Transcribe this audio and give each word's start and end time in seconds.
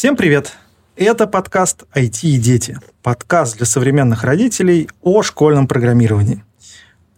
Всем 0.00 0.16
привет! 0.16 0.54
Это 0.96 1.26
подкаст 1.26 1.84
«IT 1.94 2.20
и 2.22 2.38
дети». 2.38 2.78
Подкаст 3.02 3.58
для 3.58 3.66
современных 3.66 4.24
родителей 4.24 4.88
о 5.02 5.22
школьном 5.22 5.68
программировании, 5.68 6.42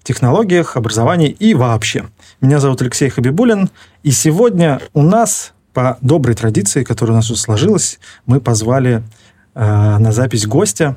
технологиях, 0.02 0.76
образовании 0.76 1.28
и 1.28 1.54
вообще. 1.54 2.06
Меня 2.40 2.58
зовут 2.58 2.82
Алексей 2.82 3.08
Хабибулин, 3.08 3.70
и 4.02 4.10
сегодня 4.10 4.80
у 4.94 5.02
нас, 5.02 5.52
по 5.72 5.96
доброй 6.00 6.34
традиции, 6.34 6.82
которая 6.82 7.12
у 7.12 7.16
нас 7.18 7.30
уже 7.30 7.38
сложилась, 7.38 8.00
мы 8.26 8.40
позвали 8.40 9.04
э, 9.54 9.98
на 9.98 10.10
запись 10.10 10.48
гостя. 10.48 10.96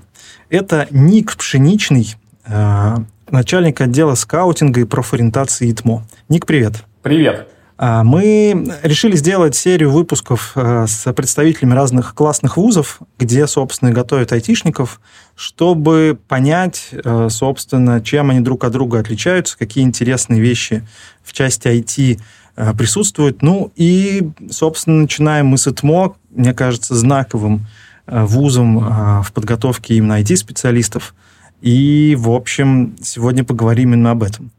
Это 0.49 0.87
Ник 0.89 1.37
Пшеничный, 1.37 2.15
э, 2.47 2.95
начальник 3.29 3.79
отдела 3.79 4.15
скаутинга 4.15 4.81
и 4.81 4.85
профориентации 4.85 5.69
ИТМО. 5.69 6.03
Ник, 6.29 6.47
привет! 6.47 6.77
Привет! 7.03 7.47
А, 7.77 8.03
мы 8.03 8.67
решили 8.83 9.15
сделать 9.17 9.55
серию 9.55 9.91
выпусков 9.91 10.53
э, 10.55 10.85
с 10.87 11.11
представителями 11.11 11.73
разных 11.73 12.15
классных 12.15 12.55
вузов, 12.55 12.99
где, 13.19 13.47
собственно, 13.47 13.91
готовят 13.91 14.31
айтишников, 14.31 15.01
чтобы 15.35 16.17
понять, 16.29 16.89
э, 16.91 17.27
собственно, 17.29 18.01
чем 18.01 18.29
они 18.29 18.39
друг 18.39 18.63
от 18.63 18.71
друга 18.71 18.99
отличаются, 18.99 19.57
какие 19.57 19.83
интересные 19.83 20.39
вещи 20.39 20.87
в 21.21 21.33
части 21.33 21.67
IT 21.67 22.21
э, 22.55 22.73
присутствуют. 22.77 23.41
Ну 23.41 23.73
и, 23.75 24.29
собственно, 24.49 25.01
начинаем 25.01 25.47
мы 25.47 25.57
с 25.57 25.67
ИТМО, 25.67 26.15
мне 26.31 26.53
кажется, 26.53 26.95
знаковым 26.95 27.67
вузом 28.07 29.23
в 29.23 29.31
подготовке 29.33 29.95
именно 29.95 30.21
IT-специалистов. 30.21 31.15
И, 31.61 32.15
в 32.15 32.29
общем, 32.29 32.95
сегодня 33.01 33.43
поговорим 33.43 33.93
именно 33.93 34.11
об 34.11 34.21
этом. 34.21 34.51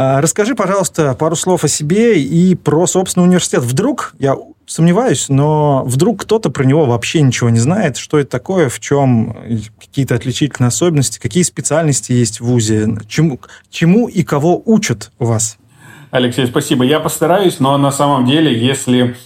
А, 0.00 0.20
расскажи, 0.20 0.54
пожалуйста, 0.54 1.14
пару 1.14 1.34
слов 1.34 1.64
о 1.64 1.68
себе 1.68 2.22
и 2.22 2.54
про 2.54 2.86
собственный 2.86 3.26
университет. 3.26 3.64
Вдруг, 3.64 4.14
я 4.20 4.36
сомневаюсь, 4.64 5.28
но 5.28 5.82
вдруг 5.84 6.22
кто-то 6.22 6.50
про 6.50 6.62
него 6.62 6.86
вообще 6.86 7.20
ничего 7.20 7.50
не 7.50 7.58
знает, 7.58 7.96
что 7.96 8.16
это 8.16 8.30
такое, 8.30 8.68
в 8.68 8.78
чем 8.78 9.36
какие-то 9.80 10.14
отличительные 10.14 10.68
особенности, 10.68 11.18
какие 11.18 11.42
специальности 11.42 12.12
есть 12.12 12.40
в 12.40 12.44
ВУЗе, 12.44 12.96
чему, 13.08 13.40
чему 13.70 14.06
и 14.06 14.22
кого 14.22 14.62
учат 14.64 15.10
у 15.18 15.24
вас? 15.24 15.58
Алексей, 16.12 16.46
спасибо. 16.46 16.84
Я 16.84 17.00
постараюсь, 17.00 17.58
но 17.58 17.76
на 17.76 17.90
самом 17.90 18.24
деле, 18.24 18.56
если 18.56 19.16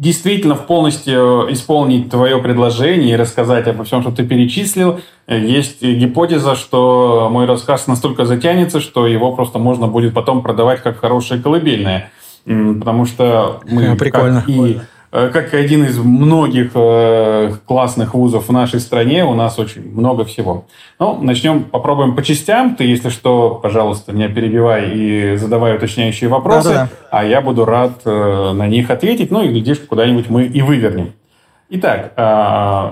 действительно 0.00 0.54
в 0.56 0.66
полностью 0.66 1.46
исполнить 1.50 2.10
твое 2.10 2.38
предложение 2.38 3.12
и 3.12 3.16
рассказать 3.16 3.68
обо 3.68 3.84
всем, 3.84 4.02
что 4.02 4.10
ты 4.10 4.24
перечислил, 4.26 5.00
есть 5.28 5.82
гипотеза, 5.82 6.56
что 6.56 7.28
мой 7.30 7.46
рассказ 7.46 7.86
настолько 7.86 8.24
затянется, 8.24 8.80
что 8.80 9.06
его 9.06 9.32
просто 9.32 9.58
можно 9.58 9.86
будет 9.86 10.12
потом 10.12 10.42
продавать 10.42 10.82
как 10.82 10.98
хорошее 10.98 11.40
колыбельное. 11.40 12.10
Потому 12.44 13.06
что 13.06 13.60
мы, 13.66 13.96
Прикольно. 13.96 14.40
как 14.40 14.50
и 14.50 14.80
Э, 14.80 14.93
как 15.32 15.54
один 15.54 15.84
из 15.84 15.96
многих 15.96 16.72
э, 16.74 17.52
классных 17.66 18.14
вузов 18.14 18.48
в 18.48 18.52
нашей 18.52 18.80
стране, 18.80 19.24
у 19.24 19.34
нас 19.34 19.60
очень 19.60 19.88
много 19.94 20.24
всего. 20.24 20.64
Ну, 20.98 21.20
начнем, 21.22 21.62
попробуем 21.62 22.16
по 22.16 22.22
частям. 22.24 22.74
Ты, 22.74 22.82
если 22.82 23.10
что, 23.10 23.60
пожалуйста, 23.62 24.12
меня 24.12 24.28
перебивай 24.28 24.90
и 24.92 25.36
задавай 25.36 25.76
уточняющие 25.76 26.28
вопросы, 26.28 26.70
Да-да-да. 26.70 26.88
а 27.12 27.24
я 27.24 27.40
буду 27.42 27.64
рад 27.64 28.00
э, 28.04 28.52
на 28.54 28.66
них 28.66 28.90
ответить. 28.90 29.30
Ну, 29.30 29.44
и, 29.44 29.48
глядишь, 29.48 29.78
куда-нибудь 29.78 30.28
мы 30.28 30.46
и 30.46 30.62
вывернем. 30.62 31.12
Итак, 31.70 32.12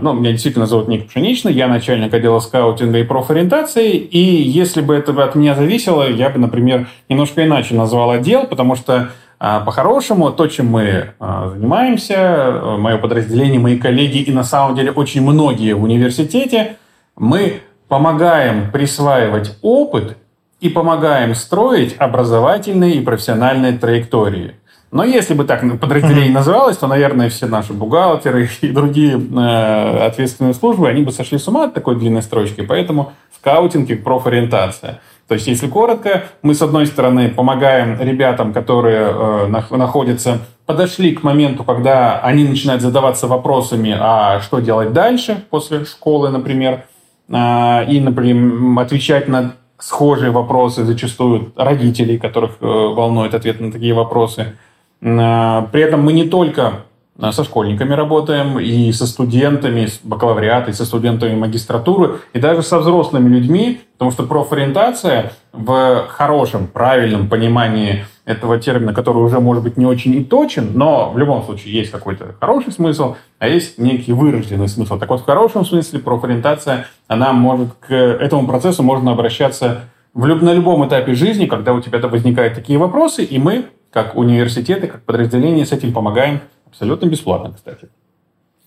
ну, 0.02 0.14
меня 0.14 0.32
действительно 0.32 0.66
зовут 0.66 0.88
Ник 0.88 1.06
Пшеничный, 1.06 1.52
я 1.52 1.68
начальник 1.68 2.12
отдела 2.14 2.40
скаутинга 2.40 2.98
и 2.98 3.04
профориентации, 3.04 3.92
и 3.96 4.18
если 4.18 4.80
бы 4.80 4.94
это 4.94 5.12
от 5.22 5.34
меня 5.34 5.54
зависело, 5.54 6.08
я 6.08 6.30
бы, 6.30 6.38
например, 6.38 6.88
немножко 7.08 7.44
иначе 7.44 7.74
назвал 7.74 8.10
отдел, 8.10 8.46
потому 8.46 8.74
что 8.74 9.10
по-хорошему, 9.42 10.30
то, 10.30 10.46
чем 10.46 10.68
мы 10.68 11.14
а, 11.18 11.48
занимаемся, 11.48 12.62
мое 12.78 12.96
подразделение, 12.96 13.58
мои 13.58 13.76
коллеги 13.76 14.18
и 14.18 14.32
на 14.32 14.44
самом 14.44 14.76
деле 14.76 14.92
очень 14.92 15.20
многие 15.20 15.72
в 15.72 15.82
университете, 15.82 16.76
мы 17.16 17.62
помогаем 17.88 18.70
присваивать 18.70 19.58
опыт 19.60 20.16
и 20.60 20.68
помогаем 20.68 21.34
строить 21.34 21.96
образовательные 21.98 22.94
и 22.94 23.00
профессиональные 23.00 23.76
траектории. 23.76 24.54
Но 24.92 25.02
если 25.02 25.34
бы 25.34 25.42
так 25.42 25.62
подразделение 25.80 26.32
называлось, 26.32 26.76
то, 26.76 26.86
наверное, 26.86 27.28
все 27.28 27.46
наши 27.46 27.72
бухгалтеры 27.72 28.48
и 28.60 28.68
другие 28.68 29.18
э, 29.18 30.06
ответственные 30.06 30.54
службы, 30.54 30.88
они 30.88 31.02
бы 31.02 31.10
сошли 31.10 31.38
с 31.38 31.48
ума 31.48 31.64
от 31.64 31.74
такой 31.74 31.96
длинной 31.96 32.22
строчки. 32.22 32.60
Поэтому 32.60 33.12
скаутинг 33.40 33.90
и 33.90 33.96
профориентация– 33.96 35.00
то 35.28 35.34
есть, 35.34 35.46
если 35.46 35.66
коротко, 35.66 36.24
мы, 36.42 36.54
с 36.54 36.62
одной 36.62 36.86
стороны, 36.86 37.30
помогаем 37.30 37.98
ребятам, 38.00 38.52
которые 38.52 39.08
э, 39.10 39.76
находятся, 39.76 40.40
подошли 40.66 41.14
к 41.14 41.22
моменту, 41.22 41.64
когда 41.64 42.20
они 42.20 42.44
начинают 42.44 42.82
задаваться 42.82 43.26
вопросами, 43.26 43.96
а 43.98 44.40
что 44.40 44.60
делать 44.60 44.92
дальше 44.92 45.44
после 45.50 45.84
школы, 45.84 46.30
например, 46.30 46.84
э, 47.28 47.84
и, 47.88 48.00
например, 48.00 48.80
отвечать 48.80 49.28
на 49.28 49.54
схожие 49.78 50.30
вопросы 50.30 50.84
зачастую 50.84 51.52
родителей, 51.56 52.18
которых 52.18 52.52
э, 52.60 52.66
волнует 52.66 53.34
ответ 53.34 53.60
на 53.60 53.72
такие 53.72 53.94
вопросы. 53.94 54.54
Э, 55.00 55.66
при 55.72 55.82
этом 55.82 56.02
мы 56.02 56.12
не 56.12 56.28
только 56.28 56.84
со 57.30 57.44
школьниками 57.44 57.92
работаем, 57.94 58.58
и 58.58 58.90
со 58.92 59.06
студентами 59.06 59.86
с 59.86 60.00
бакалавриата, 60.02 60.70
и 60.70 60.74
со 60.74 60.84
студентами 60.84 61.34
магистратуры, 61.34 62.20
и 62.32 62.40
даже 62.40 62.62
со 62.62 62.78
взрослыми 62.78 63.28
людьми, 63.28 63.80
потому 63.98 64.10
что 64.10 64.22
профориентация 64.24 65.32
в 65.52 66.06
хорошем, 66.08 66.66
правильном 66.66 67.28
понимании 67.28 68.06
этого 68.24 68.58
термина, 68.58 68.94
который 68.94 69.18
уже, 69.18 69.40
может 69.40 69.62
быть, 69.62 69.76
не 69.76 69.84
очень 69.84 70.14
и 70.14 70.24
точен, 70.24 70.70
но 70.74 71.10
в 71.10 71.18
любом 71.18 71.42
случае 71.42 71.74
есть 71.74 71.90
какой-то 71.90 72.34
хороший 72.40 72.72
смысл, 72.72 73.16
а 73.38 73.48
есть 73.48 73.78
некий 73.78 74.12
вырожденный 74.12 74.68
смысл. 74.68 74.98
Так 74.98 75.10
вот, 75.10 75.20
в 75.20 75.24
хорошем 75.24 75.64
смысле 75.64 75.98
профориентация, 75.98 76.86
она 77.08 77.32
может 77.32 77.72
к 77.80 77.92
этому 77.92 78.46
процессу 78.46 78.82
можно 78.82 79.12
обращаться 79.12 79.82
в, 80.14 80.26
на 80.26 80.52
любом 80.52 80.86
этапе 80.86 81.14
жизни, 81.14 81.46
когда 81.46 81.74
у 81.74 81.80
тебя 81.80 81.98
возникают 81.98 82.54
такие 82.54 82.78
вопросы, 82.78 83.24
и 83.24 83.38
мы, 83.38 83.66
как 83.92 84.16
университеты, 84.16 84.86
как 84.86 85.02
подразделения, 85.02 85.66
с 85.66 85.72
этим 85.72 85.92
помогаем 85.92 86.40
Абсолютно 86.72 87.06
бесплатно, 87.06 87.52
кстати. 87.54 87.90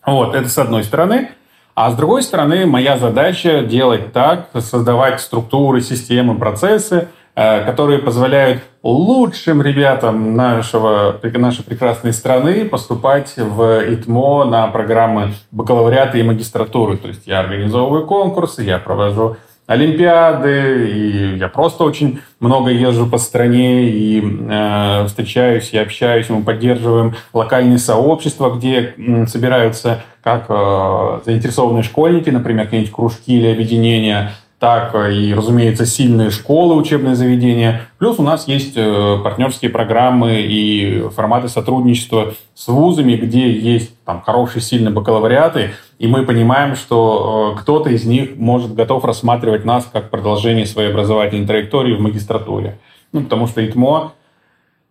Вот, 0.05 0.35
это 0.35 0.47
с 0.47 0.57
одной 0.59 0.83
стороны. 0.83 1.31
А 1.73 1.89
с 1.89 1.95
другой 1.95 2.21
стороны, 2.21 2.67
моя 2.67 2.99
задача 2.99 3.63
делать 3.63 4.13
так, 4.13 4.49
создавать 4.59 5.19
структуры, 5.19 5.81
системы, 5.81 6.37
процессы, 6.37 7.07
э, 7.33 7.65
которые 7.65 7.99
позволяют 7.99 8.61
лучшим 8.83 9.63
ребятам 9.63 10.35
нашего, 10.35 11.19
нашей 11.23 11.65
прекрасной 11.65 12.13
страны 12.13 12.65
поступать 12.65 13.33
в 13.37 13.93
ИТМО 13.93 14.45
на 14.45 14.67
программы 14.67 15.33
бакалавриата 15.49 16.19
и 16.19 16.23
магистратуры. 16.23 16.97
То 16.97 17.07
есть 17.07 17.25
я 17.25 17.39
организовываю 17.39 18.05
конкурсы, 18.05 18.61
я 18.61 18.77
провожу 18.77 19.37
Олимпиады, 19.67 20.89
и 20.91 21.37
я 21.37 21.47
просто 21.47 21.83
очень 21.83 22.19
много 22.39 22.69
езжу 22.69 23.07
по 23.07 23.17
стране 23.17 23.89
и 23.89 24.21
э, 24.21 25.05
встречаюсь 25.07 25.73
и 25.73 25.77
общаюсь, 25.79 26.29
мы 26.29 26.43
поддерживаем 26.43 27.15
локальные 27.33 27.79
сообщества, 27.79 28.55
где 28.55 28.93
э, 28.95 29.25
собираются 29.25 30.03
как 30.23 30.45
э, 30.49 31.19
заинтересованные 31.25 31.81
школьники, 31.81 32.29
например, 32.29 32.65
какие-нибудь 32.65 32.93
кружки 32.93 33.37
или 33.37 33.47
объединения, 33.47 34.33
так 34.59 34.95
и, 34.95 35.33
разумеется, 35.33 35.85
сильные 35.85 36.29
школы, 36.29 36.75
учебные 36.75 37.15
заведения. 37.15 37.81
Плюс 37.97 38.19
у 38.19 38.23
нас 38.23 38.47
есть 38.47 38.73
э, 38.75 39.17
партнерские 39.23 39.71
программы 39.71 40.41
и 40.41 41.09
форматы 41.09 41.49
сотрудничества 41.49 42.35
с 42.53 42.67
вузами, 42.67 43.15
где 43.15 43.51
есть 43.51 43.94
там 44.05 44.21
хорошие, 44.21 44.61
сильные 44.61 44.93
бакалавриаты, 44.93 45.71
и 45.97 46.07
мы 46.07 46.25
понимаем, 46.25 46.75
что 46.75 47.55
э, 47.55 47.59
кто-то 47.59 47.89
из 47.89 48.05
них 48.05 48.35
может 48.35 48.75
готов 48.75 49.03
рассматривать 49.03 49.65
нас 49.65 49.89
как 49.91 50.11
продолжение 50.11 50.67
своей 50.67 50.91
образовательной 50.91 51.47
траектории 51.47 51.95
в 51.95 52.01
магистратуре. 52.01 52.79
Ну, 53.11 53.23
потому 53.23 53.47
что 53.47 53.65
ИТМО, 53.65 54.13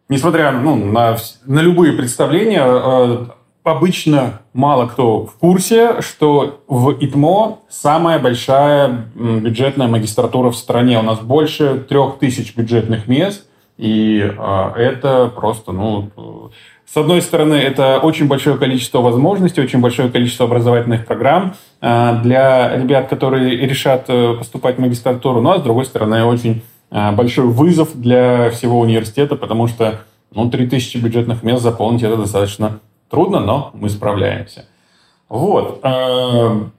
несмотря 0.08 0.50
ну, 0.50 0.74
на, 0.74 1.16
на 1.46 1.60
любые 1.60 1.92
представления, 1.92 2.64
э, 2.64 3.26
обычно 3.62 4.40
мало 4.52 4.86
кто 4.86 5.26
в 5.26 5.34
курсе, 5.34 6.00
что 6.00 6.64
в 6.66 6.92
ИТМО 6.92 7.60
самая 7.68 8.18
большая 8.18 9.06
бюджетная 9.14 9.86
магистратура 9.86 10.50
в 10.50 10.56
стране. 10.56 10.98
У 10.98 11.02
нас 11.02 11.20
больше 11.20 11.78
трех 11.88 12.18
тысяч 12.18 12.56
бюджетных 12.56 13.06
мест, 13.06 13.46
и 13.76 14.20
э, 14.20 14.72
это 14.76 15.32
просто, 15.34 15.70
ну, 15.70 16.50
с 16.94 16.96
одной 16.96 17.22
стороны, 17.22 17.54
это 17.54 17.98
очень 17.98 18.28
большое 18.28 18.56
количество 18.56 19.00
возможностей, 19.00 19.60
очень 19.60 19.80
большое 19.80 20.10
количество 20.10 20.46
образовательных 20.46 21.06
программ 21.06 21.56
э, 21.80 22.20
для 22.22 22.76
ребят, 22.76 23.08
которые 23.08 23.66
решат 23.66 24.04
э, 24.06 24.34
поступать 24.34 24.76
в 24.76 24.78
магистратуру, 24.80 25.40
ну 25.40 25.50
а 25.50 25.58
с 25.58 25.62
другой 25.62 25.86
стороны, 25.86 26.22
очень 26.22 26.62
э, 26.92 27.10
большой 27.10 27.46
вызов 27.46 28.00
для 28.00 28.48
всего 28.50 28.78
университета, 28.78 29.34
потому 29.34 29.66
что 29.66 30.02
ну, 30.32 30.48
3000 30.48 30.98
бюджетных 30.98 31.42
мест 31.42 31.64
заполнить 31.64 32.04
это 32.04 32.16
достаточно 32.16 32.78
Трудно, 33.10 33.40
но 33.40 33.70
мы 33.74 33.90
справляемся. 33.90 34.64
Вот. 35.28 35.84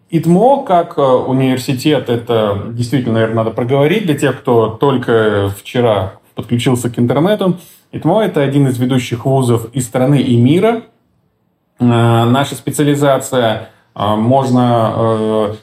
ИТМО 0.09 0.63
как 0.63 0.97
университет, 0.97 2.09
это 2.09 2.63
действительно, 2.69 3.13
наверное, 3.13 3.43
надо 3.43 3.51
проговорить 3.51 4.05
для 4.05 4.17
тех, 4.17 4.39
кто 4.39 4.69
только 4.69 5.53
вчера 5.57 6.13
подключился 6.35 6.89
к 6.89 6.99
интернету. 6.99 7.57
ИТМО– 7.91 8.21
это 8.25 8.41
один 8.41 8.67
из 8.67 8.77
ведущих 8.77 9.25
вузов 9.25 9.67
и 9.73 9.81
страны, 9.81 10.21
и 10.21 10.35
мира. 10.37 10.83
наша 11.79 12.55
специализация, 12.55 13.69
можно 13.95 15.55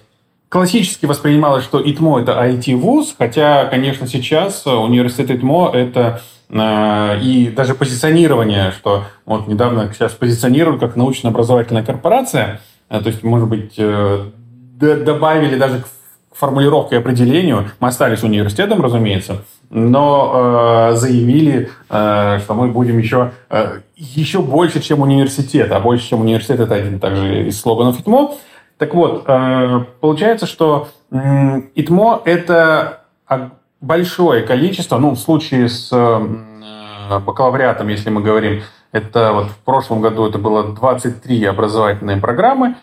классически 0.53 1.07
воспринималось, 1.07 1.65
что 1.65 1.81
ИТМО– 1.81 2.21
это 2.21 2.33
IT-вуз, 2.33 3.15
хотя, 3.17 3.65
конечно, 3.65 4.07
сейчас 4.07 4.67
университет 4.67 5.31
ИТМО– 5.31 5.71
это 5.73 6.21
э, 6.51 7.21
и 7.23 7.49
даже 7.49 7.75
позиционирование, 7.75 8.71
что 8.73 9.05
вот 9.25 9.49
недавно 9.49 9.91
сейчас 9.95 10.13
позиционируют 10.13 10.79
как 10.79 10.95
научно-образовательная 10.95 11.83
корпорация, 11.83 12.61
э, 12.91 13.01
то 13.01 13.09
есть, 13.09 13.23
может 13.23 13.49
быть, 13.49 13.77
э, 13.79 14.27
добавили 14.79 15.57
даже 15.57 15.81
к 15.81 15.89
формулировке 16.37 16.97
и 16.97 16.99
определению, 16.99 17.71
мы 17.81 17.89
остались 17.89 18.23
университетом, 18.23 18.83
разумеется, 18.83 19.45
но 19.75 20.91
э, 20.93 20.97
заявили, 20.97 21.71
э, 21.89 22.39
что 22.41 22.55
мы 22.55 22.69
будем 22.69 22.99
еще, 22.99 23.33
э, 23.49 23.81
еще 23.97 24.43
больше, 24.43 24.81
чем 24.81 25.01
университет, 25.01 25.73
а 25.73 25.81
больше, 25.81 26.11
чем 26.11 26.21
университет, 26.21 26.61
это 26.61 26.75
один 26.75 27.01
также 27.01 27.49
из 27.49 27.59
слоганов 27.59 27.99
ИТМО. 27.99 28.35
Так 28.77 28.95
вот, 28.95 29.25
э, 29.27 29.85
получается, 30.01 30.47
что 30.47 30.89
ИТМО– 31.11 32.21
это 32.27 33.01
большое 33.81 34.43
количество, 34.43 34.99
ну, 34.99 35.13
в 35.13 35.19
случае 35.19 35.71
с 35.71 35.89
э, 35.91 37.19
бакалавриатом, 37.21 37.89
если 37.89 38.11
мы 38.11 38.21
говорим, 38.21 38.63
это 38.93 39.33
вот 39.33 39.47
в 39.47 39.57
прошлом 39.65 40.03
году 40.03 40.29
это 40.29 40.39
было 40.39 40.65
23 40.65 41.45
образовательные 41.47 42.19
программы, 42.19 42.69
э, 42.69 42.75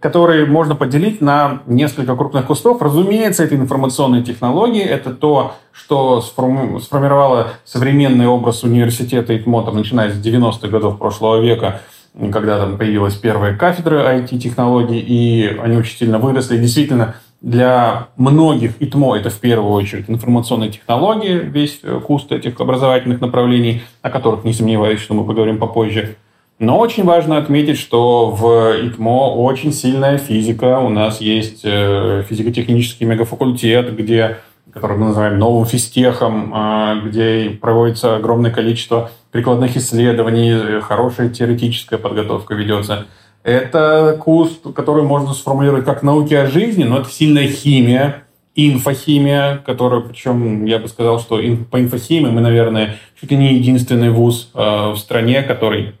которые 0.00 0.46
можно 0.46 0.74
поделить 0.74 1.20
на 1.20 1.60
несколько 1.66 2.16
крупных 2.16 2.46
кустов. 2.46 2.80
Разумеется, 2.80 3.44
это 3.44 3.54
информационные 3.54 4.22
технологии, 4.22 4.82
это 4.82 5.10
то, 5.12 5.52
что 5.72 6.22
сформировало 6.22 7.48
современный 7.64 8.26
образ 8.26 8.62
университета 8.62 9.36
ИТМО, 9.36 9.64
там, 9.64 9.76
начиная 9.76 10.10
с 10.10 10.16
90-х 10.16 10.68
годов 10.68 10.98
прошлого 10.98 11.40
века– 11.42 11.80
когда 12.32 12.58
там 12.58 12.78
появилась 12.78 13.14
первая 13.14 13.54
кафедра 13.56 14.18
IT-технологий, 14.18 14.98
и 14.98 15.58
они 15.58 15.76
очень 15.76 15.98
сильно 15.98 16.18
выросли. 16.18 16.56
Действительно, 16.56 17.16
для 17.42 18.08
многих 18.16 18.80
ИТМО 18.80 19.16
это 19.16 19.28
в 19.28 19.38
первую 19.38 19.72
очередь 19.72 20.08
информационные 20.08 20.70
технологии, 20.70 21.38
весь 21.38 21.80
куст 22.06 22.32
этих 22.32 22.58
образовательных 22.60 23.20
направлений, 23.20 23.82
о 24.00 24.10
которых 24.10 24.44
не 24.44 24.54
сомневаюсь, 24.54 25.00
что 25.00 25.14
мы 25.14 25.24
поговорим 25.24 25.58
попозже. 25.58 26.16
Но 26.58 26.78
очень 26.78 27.04
важно 27.04 27.36
отметить, 27.36 27.78
что 27.78 28.30
в 28.30 28.86
ИТМО 28.86 29.34
очень 29.34 29.72
сильная 29.72 30.16
физика. 30.16 30.78
У 30.78 30.88
нас 30.88 31.20
есть 31.20 31.60
э, 31.64 32.24
физико-технический 32.26 33.04
мегафакультет, 33.04 33.94
где 33.94 34.38
который 34.72 34.98
мы 34.98 35.06
называем 35.06 35.38
новым 35.38 35.64
физтехом, 35.64 36.52
а, 36.54 36.96
где 36.96 37.48
проводится 37.48 38.16
огромное 38.16 38.50
количество 38.50 39.10
прикладных 39.30 39.74
исследований, 39.78 40.82
хорошая 40.82 41.30
теоретическая 41.30 41.96
подготовка 41.96 42.54
ведется. 42.54 43.06
Это 43.42 44.20
курс, 44.22 44.60
который 44.74 45.02
можно 45.02 45.32
сформулировать 45.32 45.86
как 45.86 46.02
науки 46.02 46.34
о 46.34 46.46
жизни, 46.46 46.84
но 46.84 46.98
это 46.98 47.08
сильная 47.08 47.48
химия, 47.48 48.24
инфохимия, 48.54 49.62
которая, 49.64 50.00
причем 50.00 50.66
я 50.66 50.78
бы 50.78 50.88
сказал, 50.88 51.20
что 51.20 51.40
по 51.70 51.80
инфохимии 51.80 52.30
мы, 52.30 52.42
наверное, 52.42 52.96
чуть 53.18 53.30
ли 53.30 53.38
не 53.38 53.54
единственный 53.54 54.10
вуз 54.10 54.50
а, 54.52 54.92
в 54.92 54.98
стране, 54.98 55.42
который 55.42 55.94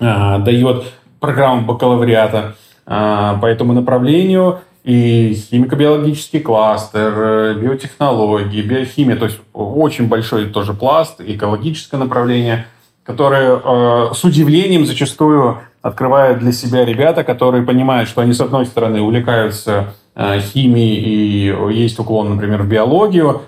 а, 0.00 0.38
дает 0.38 0.84
программу 1.20 1.66
бакалавриата 1.66 2.54
по 2.84 3.46
этому 3.46 3.72
направлению. 3.72 4.60
И 4.86 5.34
химико-биологический 5.34 6.38
кластер, 6.38 7.12
э, 7.16 7.54
биотехнологии, 7.54 8.62
биохимия, 8.62 9.16
то 9.16 9.24
есть 9.24 9.40
очень 9.52 10.06
большой 10.06 10.46
тоже 10.46 10.74
пласт, 10.74 11.20
экологическое 11.20 11.98
направление, 11.98 12.66
которое 13.02 13.56
э, 13.56 14.14
с 14.14 14.22
удивлением 14.22 14.86
зачастую 14.86 15.58
открывают 15.82 16.38
для 16.38 16.52
себя 16.52 16.84
ребята, 16.84 17.24
которые 17.24 17.64
понимают, 17.64 18.08
что 18.08 18.20
они, 18.20 18.32
с 18.32 18.40
одной 18.40 18.64
стороны, 18.64 19.00
увлекаются 19.00 19.94
э, 20.14 20.38
химией 20.38 21.50
и 21.50 21.74
есть 21.74 21.98
уклон, 21.98 22.36
например, 22.36 22.62
в 22.62 22.68
биологию, 22.68 23.42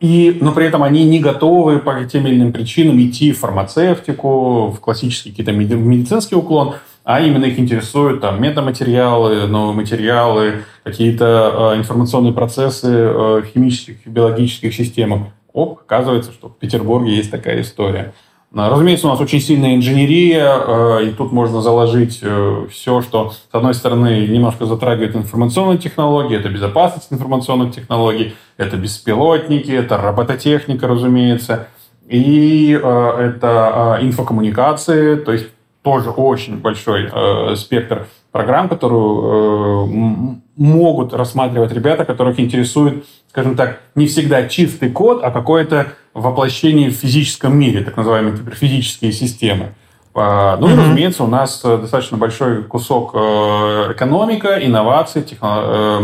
и, 0.00 0.38
но 0.40 0.52
при 0.52 0.66
этом 0.66 0.82
они 0.82 1.04
не 1.04 1.20
готовы 1.20 1.78
по 1.78 2.04
тем 2.04 2.26
или 2.26 2.36
иным 2.36 2.52
причинам 2.52 3.00
идти 3.00 3.32
в 3.32 3.38
фармацевтику, 3.38 4.68
в 4.68 4.80
классический 4.80 5.30
какие-то 5.30 5.52
медицинский 5.52 6.36
уклон– 6.36 6.74
а 7.08 7.22
именно 7.22 7.46
их 7.46 7.58
интересуют 7.58 8.20
там 8.20 8.42
метаматериалы, 8.42 9.46
новые 9.46 9.74
материалы, 9.74 10.64
какие-то 10.84 11.72
э, 11.72 11.78
информационные 11.78 12.34
процессы 12.34 12.86
э, 12.86 13.42
химических, 13.50 14.06
биологических 14.06 14.74
системах. 14.74 15.28
Оп, 15.54 15.80
оказывается, 15.86 16.32
что 16.32 16.50
в 16.50 16.58
Петербурге 16.58 17.16
есть 17.16 17.30
такая 17.30 17.62
история. 17.62 18.12
А, 18.54 18.70
разумеется, 18.70 19.06
у 19.06 19.10
нас 19.10 19.20
очень 19.20 19.40
сильная 19.40 19.74
инженерия, 19.74 20.54
э, 20.56 21.04
и 21.06 21.10
тут 21.10 21.32
можно 21.32 21.60
заложить 21.60 22.20
э, 22.22 22.66
все, 22.70 23.02
что, 23.02 23.30
с 23.30 23.46
одной 23.52 23.74
стороны, 23.74 24.26
немножко 24.26 24.64
затрагивает 24.64 25.14
информационные 25.14 25.76
технологии, 25.76 26.38
это 26.38 26.48
безопасность 26.48 27.12
информационных 27.12 27.74
технологий, 27.74 28.34
это 28.56 28.78
беспилотники, 28.78 29.70
это 29.70 29.98
робототехника, 29.98 30.88
разумеется, 30.88 31.68
и 32.08 32.72
э, 32.72 33.32
это 33.36 33.98
инфокоммуникации, 34.00 35.16
то 35.16 35.32
есть 35.32 35.48
тоже 35.82 36.10
очень 36.10 36.56
большой 36.56 37.10
э, 37.12 37.54
спектр 37.54 38.06
программ, 38.32 38.70
которую 38.70 39.84
э, 39.84 40.47
могут 40.58 41.14
рассматривать 41.14 41.72
ребята, 41.72 42.04
которых 42.04 42.38
интересует, 42.40 43.06
скажем 43.30 43.56
так, 43.56 43.80
не 43.94 44.06
всегда 44.06 44.48
чистый 44.48 44.90
код, 44.90 45.20
а 45.22 45.30
какое-то 45.30 45.92
воплощение 46.12 46.90
в 46.90 46.94
физическом 46.94 47.56
мире, 47.58 47.84
так 47.84 47.96
называемые 47.96 48.36
физические 48.52 49.12
системы. 49.12 49.74
Э, 50.14 50.56
ну 50.58 50.66
mm-hmm. 50.66 50.72
и, 50.72 50.76
разумеется, 50.76 51.24
у 51.24 51.28
нас 51.28 51.62
достаточно 51.62 52.16
большой 52.18 52.64
кусок 52.64 53.12
э, 53.14 53.92
экономика, 53.92 54.58
инноваций, 54.60 55.22
техно, 55.22 56.00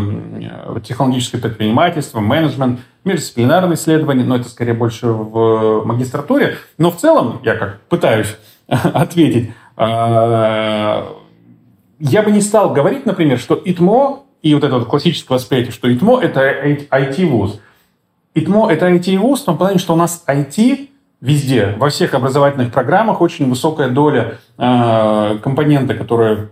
э, 0.77 0.81
технологическое 0.85 1.41
предпринимательство, 1.41 2.21
менеджмент, 2.21 2.81
междисциплинарные 3.05 3.75
исследования, 3.75 4.25
но 4.25 4.37
это 4.37 4.49
скорее 4.49 4.75
больше 4.75 5.09
в 5.09 5.85
магистратуре. 5.85 6.57
Но 6.79 6.91
в 6.91 6.97
целом, 6.97 7.41
я 7.43 7.57
как 7.57 7.81
пытаюсь 7.89 8.37
ответить, 8.69 9.53
а, 9.77 11.07
я 11.99 12.23
бы 12.23 12.31
не 12.31 12.41
стал 12.41 12.73
говорить, 12.73 13.07
например, 13.07 13.39
что 13.39 13.61
ИТМО 13.63 14.21
и 14.45 14.55
вот 14.55 14.63
это 14.63 14.79
вот 14.79 14.87
классическое 14.87 15.39
восприятие, 15.39 15.73
что 15.73 15.93
ИТМО– 15.93 16.21
это 16.23 16.41
IT-вуз. 16.91 17.61
ИТМО– 18.35 18.69
это 18.71 18.91
IT-вуз 18.91 19.41
в 19.41 19.45
том 19.47 19.79
что 19.79 19.95
у 19.95 19.97
нас 19.97 20.23
IT 20.29 20.91
везде, 21.23 21.75
во 21.79 21.89
всех 21.89 22.13
образовательных 22.13 22.71
программах 22.71 23.23
очень 23.23 23.49
высокая 23.49 23.89
доля 23.89 24.35
э, 24.59 25.39
компонента, 25.43 25.95
которая 25.95 26.51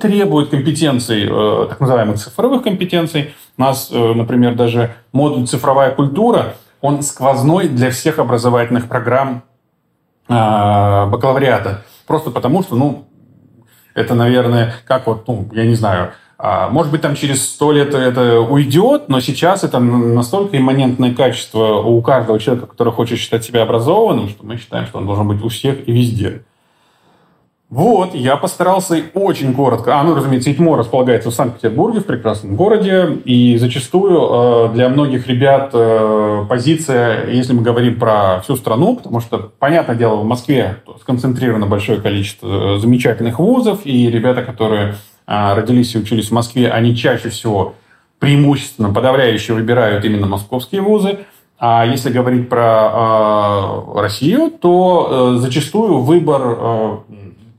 требует 0.00 0.50
компетенций, 0.50 1.26
э, 1.28 1.66
так 1.70 1.80
называемых 1.80 2.18
цифровых 2.18 2.62
компетенций. 2.62 3.34
У 3.58 3.62
нас, 3.62 3.88
э, 3.90 4.14
например, 4.14 4.54
даже 4.54 4.94
модуль 5.12 5.48
«Цифровая 5.48 5.90
культура», 5.90 6.54
он 6.80 7.02
сквозной 7.02 7.66
для 7.68 7.90
всех 7.90 8.20
образовательных 8.20 8.86
программ 8.86 9.42
э, 10.28 10.32
бакалавриата. 10.32 11.82
Просто 12.06 12.30
потому, 12.30 12.62
что, 12.62 12.76
ну, 12.76 13.06
это, 13.94 14.14
наверное, 14.14 14.74
как 14.86 15.08
вот, 15.08 15.26
ну, 15.26 15.48
я 15.52 15.66
не 15.66 15.74
знаю, 15.74 16.12
может 16.42 16.90
быть, 16.90 17.00
там 17.00 17.14
через 17.14 17.44
сто 17.44 17.70
лет 17.70 17.94
это 17.94 18.40
уйдет, 18.40 19.08
но 19.08 19.20
сейчас 19.20 19.62
это 19.62 19.78
настолько 19.78 20.58
имманентное 20.58 21.14
качество 21.14 21.76
у 21.76 22.02
каждого 22.02 22.40
человека, 22.40 22.66
который 22.66 22.92
хочет 22.92 23.18
считать 23.18 23.44
себя 23.44 23.62
образованным, 23.62 24.28
что 24.28 24.44
мы 24.44 24.56
считаем, 24.56 24.86
что 24.86 24.98
он 24.98 25.06
должен 25.06 25.28
быть 25.28 25.40
у 25.42 25.48
всех 25.48 25.88
и 25.88 25.92
везде. 25.92 26.42
Вот, 27.72 28.14
я 28.14 28.36
постарался 28.36 29.02
очень 29.14 29.54
коротко. 29.54 29.98
А, 29.98 30.02
ну, 30.02 30.14
разумеется, 30.14 30.52
ИТМО 30.52 30.76
располагается 30.76 31.30
в 31.30 31.34
Санкт-Петербурге, 31.34 32.00
в 32.00 32.04
прекрасном 32.04 32.54
городе. 32.54 33.16
И 33.24 33.56
зачастую 33.56 34.20
э, 34.20 34.74
для 34.74 34.90
многих 34.90 35.26
ребят 35.26 35.70
э, 35.72 36.44
позиция, 36.50 37.30
если 37.30 37.54
мы 37.54 37.62
говорим 37.62 37.98
про 37.98 38.40
всю 38.40 38.56
страну, 38.56 38.96
потому 38.96 39.20
что, 39.20 39.52
понятное 39.58 39.96
дело, 39.96 40.16
в 40.16 40.24
Москве 40.26 40.82
сконцентрировано 41.00 41.64
большое 41.64 41.98
количество 41.98 42.74
э, 42.76 42.78
замечательных 42.78 43.38
вузов, 43.38 43.86
и 43.86 44.10
ребята, 44.10 44.42
которые 44.42 44.96
родились 45.32 45.94
и 45.94 45.98
учились 45.98 46.28
в 46.28 46.32
Москве, 46.32 46.70
они 46.70 46.94
чаще 46.94 47.30
всего 47.30 47.74
преимущественно, 48.18 48.92
подавляюще 48.92 49.54
выбирают 49.54 50.04
именно 50.04 50.26
московские 50.26 50.82
вузы. 50.82 51.20
А 51.58 51.86
если 51.86 52.10
говорить 52.10 52.48
про 52.48 53.84
Россию, 53.94 54.50
то 54.50 55.36
зачастую 55.38 56.00
выбор 56.00 57.02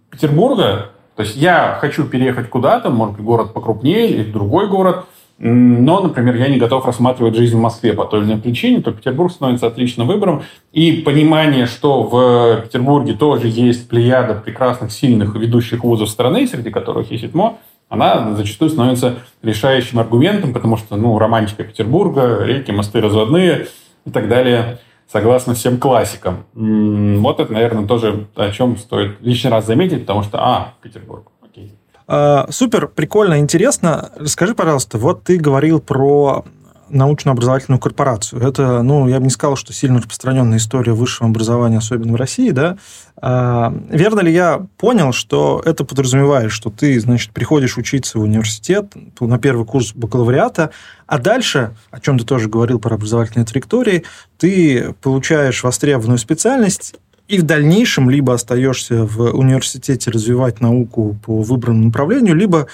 Петербурга, 0.10 0.92
то 1.16 1.24
есть 1.24 1.36
я 1.36 1.78
хочу 1.80 2.04
переехать 2.06 2.50
куда-то, 2.50 2.90
может 2.90 3.16
быть, 3.16 3.26
город 3.26 3.54
покрупнее 3.54 4.10
или 4.10 4.24
другой 4.32 4.68
город, 4.68 5.06
но, 5.46 6.00
например, 6.00 6.38
я 6.38 6.48
не 6.48 6.58
готов 6.58 6.86
рассматривать 6.86 7.36
жизнь 7.36 7.58
в 7.58 7.60
Москве 7.60 7.92
по 7.92 8.06
той 8.06 8.22
или 8.22 8.28
иной 8.28 8.38
причине, 8.38 8.82
то 8.82 8.94
Петербург 8.94 9.30
становится 9.30 9.68
отличным 9.68 10.08
выбором. 10.08 10.44
И 10.72 10.94
понимание, 11.02 11.66
что 11.66 12.04
в 12.04 12.62
Петербурге 12.62 13.14
тоже 13.14 13.50
есть 13.50 13.90
плеяда 13.90 14.36
прекрасных, 14.36 14.94
сильных 14.94 15.36
ведущих 15.36 15.84
вузов 15.84 16.08
страны, 16.10 16.48
среди 16.48 16.70
которых 16.70 17.12
есть 17.12 17.26
ИТМО, 17.26 17.58
она 17.90 18.36
зачастую 18.36 18.70
становится 18.70 19.18
решающим 19.42 20.00
аргументом, 20.00 20.54
потому 20.54 20.78
что, 20.78 20.96
ну, 20.96 21.20
романтика 21.20 21.66
Петербурга, 21.66 22.46
реки, 22.46 22.72
мосты 22.72 23.02
разводные 23.02 23.68
и 24.06 24.12
так 24.12 24.30
далее 24.30 24.80
согласно 25.12 25.56
всем 25.56 25.78
классикам. 25.78 26.46
Вот 26.54 27.42
это, 27.42 27.52
наверное, 27.52 27.86
тоже 27.86 28.28
о 28.36 28.50
чем 28.52 28.78
стоит 28.78 29.18
лишний 29.20 29.50
раз 29.50 29.66
заметить, 29.66 30.02
потому 30.02 30.24
что, 30.24 30.38
а, 30.40 30.74
Петербург, 30.82 31.28
окей. 31.42 31.74
А, 32.08 32.48
супер, 32.50 32.88
прикольно, 32.88 33.40
интересно. 33.40 34.12
Скажи, 34.26 34.56
пожалуйста, 34.56 34.98
вот 34.98 35.24
ты 35.24 35.38
говорил 35.38 35.80
про 35.80 36.46
научно-образовательную 36.94 37.80
корпорацию. 37.80 38.42
Это, 38.42 38.84
ну, 38.84 39.08
я 39.08 39.20
бы 39.20 39.26
не 39.26 39.30
сказал, 39.32 39.56
что 39.56 39.74
сильно 39.74 39.98
распространенная 39.98 40.58
история 40.58 40.94
высшего 40.94 41.30
образования, 41.30 41.80
особенно 41.80 42.14
в 42.14 42.16
России, 42.16 42.52
да. 42.52 42.78
А, 43.22 43.74
верно 43.90 44.20
ли 44.22 44.32
я 44.32 44.66
понял, 44.78 45.12
что 45.12 45.62
это 45.66 45.84
подразумевает, 45.84 46.52
что 46.52 46.70
ты, 46.70 47.00
значит, 47.00 47.32
приходишь 47.32 47.78
учиться 47.78 48.20
в 48.20 48.22
университет 48.22 48.94
на 49.20 49.40
первый 49.40 49.66
курс 49.66 49.94
бакалавриата, 49.94 50.70
а 51.08 51.18
дальше, 51.18 51.76
о 51.90 52.00
чем 52.00 52.20
ты 52.20 52.26
тоже 52.26 52.48
говорил 52.48 52.80
про 52.80 52.96
образовательные 52.96 53.46
траектории, 53.46 54.04
ты 54.38 54.94
получаешь 55.02 55.64
востребованную 55.64 56.20
специальность 56.20 56.96
и 57.34 57.40
в 57.40 57.44
дальнейшем 57.44 58.12
либо 58.12 58.36
остаешься 58.36 59.06
в 59.06 59.36
университете 59.36 60.12
развивать 60.12 60.62
науку 60.62 61.18
по 61.26 61.42
выбранному 61.42 61.86
направлению, 61.86 62.36
либо 62.36 62.68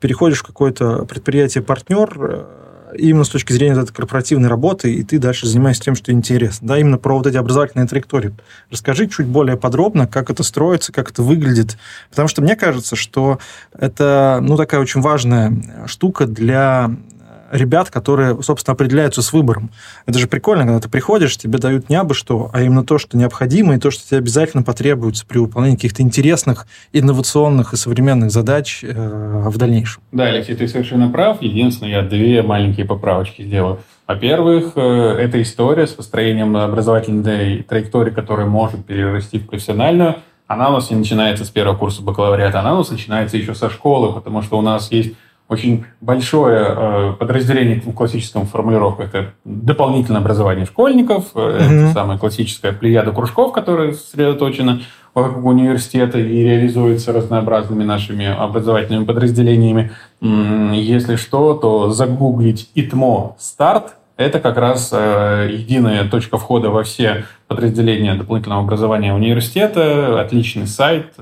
переходишь 0.00 0.38
в 0.38 0.46
какое-то 0.46 1.04
предприятие-партнер, 1.04 2.46
именно 2.94 3.24
с 3.24 3.28
точки 3.28 3.52
зрения 3.52 3.78
этой 3.78 3.92
корпоративной 3.92 4.48
работы, 4.48 4.94
и 4.94 5.02
ты 5.02 5.18
дальше 5.18 5.46
занимаешься 5.46 5.82
тем, 5.82 5.94
что 5.94 6.12
интересно. 6.12 6.68
Да, 6.68 6.78
именно 6.78 6.96
про 6.96 7.18
вот 7.18 7.26
эти 7.26 7.36
образовательные 7.36 7.86
траектории. 7.86 8.34
Расскажи 8.70 9.06
чуть 9.06 9.26
более 9.26 9.58
подробно, 9.58 10.06
как 10.06 10.30
это 10.30 10.42
строится, 10.42 10.92
как 10.92 11.10
это 11.10 11.22
выглядит. 11.22 11.76
Потому 12.08 12.28
что 12.28 12.40
мне 12.40 12.56
кажется, 12.56 12.96
что 12.96 13.38
это 13.78 14.38
ну, 14.40 14.56
такая 14.56 14.80
очень 14.80 15.02
важная 15.02 15.52
штука 15.86 16.26
для 16.26 16.90
ребят, 17.50 17.90
которые, 17.90 18.42
собственно, 18.42 18.74
определяются 18.74 19.22
с 19.22 19.32
выбором. 19.32 19.70
Это 20.06 20.18
же 20.18 20.26
прикольно, 20.26 20.64
когда 20.64 20.80
ты 20.80 20.88
приходишь, 20.88 21.36
тебе 21.36 21.58
дают 21.58 21.88
не 21.88 21.96
абы 21.96 22.14
что, 22.14 22.50
а 22.52 22.62
именно 22.62 22.84
то, 22.84 22.98
что 22.98 23.16
необходимо, 23.16 23.74
и 23.74 23.78
то, 23.78 23.90
что 23.90 24.06
тебе 24.06 24.18
обязательно 24.18 24.62
потребуется 24.62 25.26
при 25.26 25.38
выполнении 25.38 25.76
каких-то 25.76 26.02
интересных, 26.02 26.66
инновационных 26.92 27.72
и 27.72 27.76
современных 27.76 28.30
задач 28.30 28.80
э, 28.82 29.48
в 29.48 29.56
дальнейшем. 29.56 30.02
Да, 30.12 30.24
Алексей, 30.24 30.54
ты 30.54 30.68
совершенно 30.68 31.08
прав. 31.08 31.42
Единственное, 31.42 31.92
я 31.92 32.02
две 32.02 32.42
маленькие 32.42 32.86
поправочки 32.86 33.42
сделаю. 33.42 33.80
Во-первых, 34.06 34.72
э, 34.76 35.16
эта 35.18 35.42
история 35.42 35.86
с 35.86 35.90
построением 35.90 36.56
образовательной 36.56 37.62
траектории, 37.62 38.10
которая 38.10 38.46
может 38.46 38.84
перерасти 38.84 39.38
в 39.38 39.46
профессиональную, 39.46 40.16
она 40.46 40.68
у 40.68 40.72
нас 40.72 40.90
не 40.90 40.96
начинается 40.96 41.44
с 41.44 41.50
первого 41.50 41.76
курса 41.76 42.02
бакалавриата, 42.02 42.60
она 42.60 42.74
у 42.74 42.78
нас 42.78 42.90
начинается 42.90 43.36
еще 43.36 43.54
со 43.54 43.68
школы, 43.68 44.12
потому 44.12 44.42
что 44.42 44.58
у 44.58 44.62
нас 44.62 44.92
есть 44.92 45.14
очень 45.48 45.84
большое 46.00 46.66
э, 46.68 47.12
подразделение 47.18 47.80
в 47.80 47.92
классическом 47.92 48.46
формулировке. 48.46 49.04
Это 49.04 49.32
дополнительное 49.44 50.20
образование 50.20 50.66
школьников, 50.66 51.34
mm-hmm. 51.34 51.56
это 51.56 51.92
самая 51.92 52.18
классическая 52.18 52.72
плеяда 52.72 53.12
кружков, 53.12 53.52
которая 53.52 53.92
сосредоточена 53.92 54.82
вокруг 55.14 55.44
университета 55.44 56.18
и 56.18 56.42
реализуется 56.42 57.12
разнообразными 57.12 57.84
нашими 57.84 58.26
образовательными 58.26 59.04
подразделениями. 59.04 59.92
Если 60.20 61.16
что, 61.16 61.54
то 61.54 61.90
загуглить 61.90 62.70
ИТМО 62.74 63.36
«Старт» 63.38 63.94
Это 64.16 64.40
как 64.40 64.56
раз 64.56 64.90
э, 64.94 65.50
единая 65.52 66.08
точка 66.08 66.38
входа 66.38 66.70
во 66.70 66.84
все 66.84 67.26
подразделения 67.48 68.14
дополнительного 68.14 68.62
образования 68.62 69.12
университета, 69.12 70.18
отличный 70.22 70.66
сайт, 70.66 71.12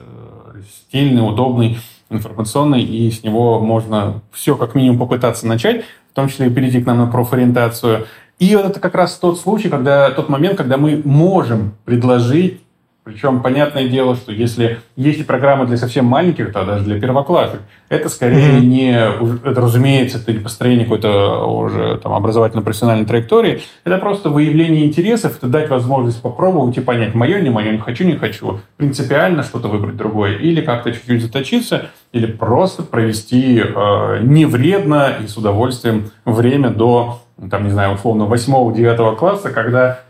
стильный, 0.89 1.27
удобный 1.27 1.79
информационный, 2.15 2.83
и 2.83 3.11
с 3.11 3.23
него 3.23 3.61
можно 3.61 4.23
все 4.33 4.57
как 4.57 4.75
минимум 4.75 4.99
попытаться 4.99 5.47
начать, 5.47 5.85
в 6.13 6.15
том 6.15 6.29
числе 6.29 6.47
и 6.47 6.51
перейти 6.51 6.83
к 6.83 6.87
нам 6.87 6.99
на 6.99 7.07
профориентацию. 7.07 8.07
И 8.39 8.57
вот 8.57 8.67
это 8.67 8.81
как 8.81 8.95
раз 8.95 9.17
тот 9.17 9.39
случай, 9.39 9.69
когда 9.69 10.11
тот 10.11 10.29
момент, 10.29 10.59
когда 10.59 10.77
мы 10.77 11.01
можем 11.05 11.75
предложить 11.85 12.64
причем, 13.05 13.43
понятное 13.43 13.87
дело, 13.87 14.17
что 14.17 14.33
если 14.33 14.81
есть 14.97 15.27
программы 15.27 15.67
для 15.67 15.77
совсем 15.77 16.07
маленьких, 16.07 16.55
то 16.55 16.65
даже 16.65 16.85
для 16.85 16.99
первоклассных, 16.99 17.61
это 17.91 18.09
скорее 18.09 18.53
mm-hmm. 18.53 18.61
не, 18.61 18.93
это, 19.47 19.61
разумеется, 19.61 20.17
это 20.17 20.33
не 20.33 20.39
построение 20.39 20.87
какой-то 20.87 21.45
уже 21.45 21.99
там, 21.99 22.15
образовательно-профессиональной 22.15 23.05
траектории, 23.05 23.61
это 23.85 23.99
просто 23.99 24.31
выявление 24.31 24.87
интересов, 24.87 25.37
это 25.37 25.49
дать 25.49 25.69
возможность 25.69 26.23
попробовать 26.23 26.79
и 26.79 26.81
понять, 26.81 27.15
мое, 27.15 27.43
не 27.43 27.51
мое, 27.51 27.73
не 27.73 27.79
хочу, 27.79 28.05
не 28.05 28.17
хочу, 28.17 28.61
принципиально 28.79 29.43
что-то 29.43 29.69
выбрать 29.69 29.99
другое, 29.99 30.39
или 30.39 30.63
как-то 30.63 30.91
чуть-чуть 30.91 31.21
заточиться, 31.21 31.91
или 32.13 32.25
просто 32.25 32.85
провести 32.85 33.59
э, 33.61 34.21
невредно 34.23 35.13
и 35.23 35.27
с 35.27 35.37
удовольствием 35.37 36.11
время 36.25 36.71
до, 36.71 37.21
там, 37.51 37.65
не 37.65 37.71
знаю, 37.71 37.97
условно, 37.97 38.23
8-9 38.23 39.17
класса, 39.17 39.51
когда, 39.51 40.01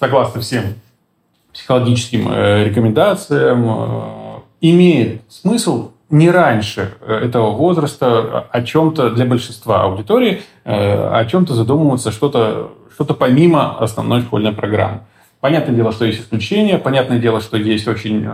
согласно 0.00 0.40
всем 0.40 0.64
психологическим 1.56 2.28
э, 2.30 2.64
рекомендациям, 2.64 3.64
э, 3.66 4.40
имеет 4.60 5.22
смысл 5.28 5.92
не 6.10 6.30
раньше 6.30 6.94
э, 7.00 7.14
этого 7.24 7.52
возраста 7.52 8.46
о 8.50 8.62
чем-то 8.62 9.10
для 9.10 9.24
большинства 9.24 9.82
аудитории, 9.84 10.42
о 10.64 11.24
чем-то 11.24 11.54
задумываться, 11.54 12.12
что-то 12.12 12.72
что 12.92 13.04
помимо 13.04 13.78
основной 13.78 14.22
школьной 14.22 14.52
программы. 14.52 15.00
Понятное 15.40 15.74
дело, 15.74 15.92
что 15.92 16.04
есть 16.06 16.20
исключения, 16.20 16.78
понятное 16.78 17.18
дело, 17.18 17.40
что 17.40 17.56
есть 17.56 17.86
очень 17.86 18.26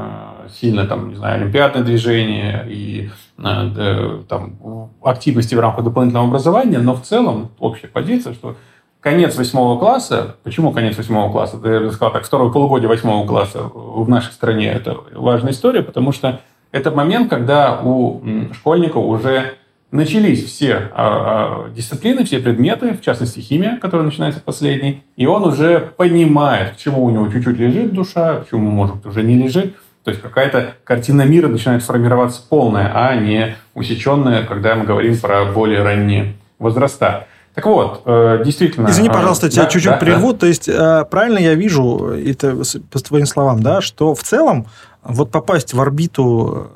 сильное 0.61 0.87
там, 0.87 1.11
не 1.11 1.17
знаю, 1.17 1.43
олимпиадное 1.43 1.83
движение 1.83 2.65
и 2.69 3.11
там, 3.37 4.91
активности 5.03 5.57
в 5.57 5.61
рамках 5.61 5.85
дополнительного 5.85 6.29
образования, 6.29 6.79
но 6.79 6.95
в 6.95 7.03
целом 7.03 7.51
общая 7.59 7.89
позиция, 7.89 8.35
что 8.35 8.57
конец 9.03 9.37
восьмого 9.37 9.79
класса, 9.79 10.37
почему 10.45 10.73
конец 10.73 10.97
восьмого 10.97 11.31
класса? 11.31 11.61
Я 11.63 11.91
сказал 11.91 12.13
так, 12.13 12.25
второе 12.25 12.51
полугодие 12.51 12.89
восьмого 12.89 13.27
класса 13.27 13.63
в 13.63 14.09
нашей 14.09 14.33
стране 14.33 14.69
это 14.69 14.97
важная 15.13 15.53
история, 15.53 15.83
потому 15.83 16.13
что 16.13 16.41
это 16.71 16.91
момент, 16.91 17.29
когда 17.29 17.81
у 17.83 18.23
школьника 18.55 18.97
уже 18.97 19.55
начались 19.91 20.45
все 20.45 20.91
а, 20.95 21.67
а, 21.67 21.71
дисциплины, 21.71 22.25
все 22.25 22.39
предметы, 22.39 22.95
в 22.95 23.03
частности 23.03 23.41
химия, 23.41 23.77
которая 23.77 24.07
начинается 24.07 24.41
последней, 24.41 25.03
и 25.17 25.27
он 25.27 25.45
уже 25.45 25.93
понимает, 25.97 26.71
к 26.71 26.77
чему 26.79 27.05
у 27.05 27.11
него 27.11 27.29
чуть-чуть 27.31 27.59
лежит 27.59 27.93
душа, 27.93 28.37
к 28.37 28.49
чему, 28.49 28.71
может, 28.71 29.05
уже 29.05 29.23
не 29.23 29.35
лежит. 29.35 29.77
То 30.05 30.11
есть 30.11 30.23
какая-то 30.23 30.75
картина 30.85 31.23
мира 31.23 31.49
начинает 31.49 31.83
формироваться 31.83 32.43
полная, 32.49 32.91
а 32.95 33.15
не 33.15 33.55
усеченная, 33.75 34.45
когда 34.45 34.75
мы 34.75 34.85
говорим 34.85 35.17
про 35.19 35.45
более 35.45 35.83
ранние 35.83 36.35
возраста. 36.59 37.27
Так 37.55 37.67
вот, 37.67 38.03
э, 38.07 38.43
действительно... 38.45 38.89
Извини, 38.89 39.09
э, 39.09 39.13
пожалуйста, 39.13 39.51
тебя 39.51 39.65
да, 39.65 39.69
чуть-чуть 39.69 39.93
да, 39.93 39.97
прерву. 39.99 40.33
Да. 40.33 40.39
То 40.39 40.47
есть, 40.47 40.69
э, 40.69 41.05
правильно 41.11 41.39
я 41.39 41.55
вижу, 41.55 42.09
это 42.09 42.63
по 42.91 42.99
твоим 42.99 43.27
словам, 43.27 43.63
да, 43.63 43.81
что 43.83 44.15
в 44.15 44.23
целом 44.23 44.67
вот 45.03 45.31
попасть 45.31 45.75
в 45.75 45.81
орбиту 45.81 46.71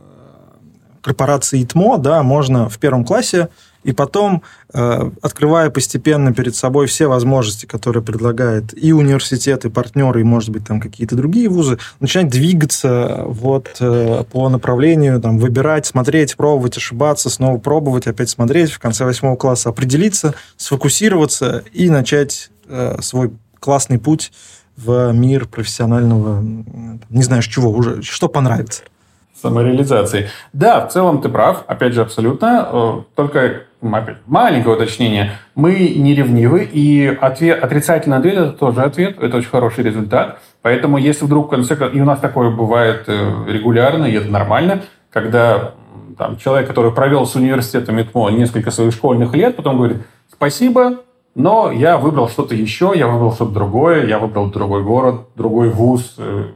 корпорации 1.01 1.63
ИТМО, 1.63 1.99
да, 1.99 2.23
можно 2.23 2.69
в 2.69 2.79
первом 2.79 3.05
классе 3.05 3.49
и 3.87 3.93
потом, 3.93 4.43
э, 4.75 5.11
открывая 5.23 5.71
постепенно 5.71 6.35
перед 6.35 6.57
собой 6.57 6.89
все 6.89 7.07
возможности, 7.07 7.67
которые 7.67 8.03
предлагает 8.03 8.77
и 8.77 8.93
университет, 8.93 9.65
и 9.65 9.71
партнеры, 9.71 10.23
и, 10.23 10.25
может 10.25 10.51
быть, 10.51 10.67
там 10.67 10.81
какие-то 10.81 11.15
другие 11.15 11.49
вузы, 11.49 11.79
начинать 12.01 12.29
двигаться 12.29 13.23
вот 13.27 13.77
э, 13.79 14.25
по 14.33 14.49
направлению, 14.49 15.21
там, 15.21 15.39
выбирать, 15.39 15.87
смотреть, 15.87 16.37
пробовать, 16.37 16.77
ошибаться, 16.77 17.31
снова 17.31 17.59
пробовать, 17.59 18.09
опять 18.09 18.29
смотреть, 18.29 18.73
в 18.73 18.81
конце 18.81 19.05
восьмого 19.05 19.37
класса 19.37 19.69
определиться, 19.69 20.35
сфокусироваться 20.57 21.63
и 21.73 21.89
начать 21.89 22.51
э, 22.69 22.97
свой 23.03 23.31
классный 23.61 24.01
путь 24.01 24.33
в 24.77 25.13
мир 25.13 25.47
профессионального, 25.47 26.43
не 27.09 27.23
знаю, 27.23 27.41
чего 27.43 27.71
уже, 27.71 28.03
что 28.03 28.29
понравится 28.29 28.83
самореализации. 29.41 30.31
Да, 30.53 30.87
в 30.87 30.93
целом 30.93 31.21
ты 31.21 31.29
прав, 31.29 31.65
опять 31.67 31.93
же, 31.93 32.03
абсолютно. 32.03 33.05
Только 33.15 33.63
маленькое 33.89 34.75
уточнение. 34.75 35.33
Мы 35.55 35.95
не 35.97 36.15
ревнивы, 36.15 36.65
и 36.65 37.07
ответ, 37.07 37.63
отрицательный 37.63 38.19
ответ– 38.19 38.35
это 38.37 38.53
тоже 38.53 38.83
ответ, 38.83 39.23
это 39.23 39.37
очень 39.37 39.49
хороший 39.49 39.85
результат. 39.85 40.41
Поэтому 40.63 40.99
если 40.99 41.25
вдруг 41.25 41.47
в 41.47 41.51
конце 41.51 41.77
и 41.93 42.01
у 42.01 42.05
нас 42.05 42.21
такое 42.21 42.51
бывает 42.51 43.05
э, 43.07 43.45
регулярно, 43.49 44.05
и 44.05 44.15
это 44.15 44.31
нормально, 44.31 44.83
когда 45.11 45.75
там, 46.19 46.37
человек, 46.39 46.67
который 46.67 46.93
провел 46.93 47.27
с 47.27 47.35
университетом 47.35 48.01
ИТМО 48.01 48.31
несколько 48.31 48.71
своих 48.71 48.93
школьных 48.93 49.35
лет, 49.35 49.57
потом 49.57 49.77
говорит, 49.77 49.99
спасибо, 50.31 51.01
но 51.35 51.71
я 51.71 51.99
выбрал 51.99 52.29
что-то 52.29 52.55
еще, 52.55 52.93
я 52.97 53.07
выбрал 53.07 53.33
что-то 53.33 53.53
другое, 53.53 54.07
я 54.07 54.19
выбрал 54.19 54.51
другой 54.51 54.83
город, 54.83 55.27
другой 55.37 55.69
вуз, 55.69 56.15
э, 56.17 56.47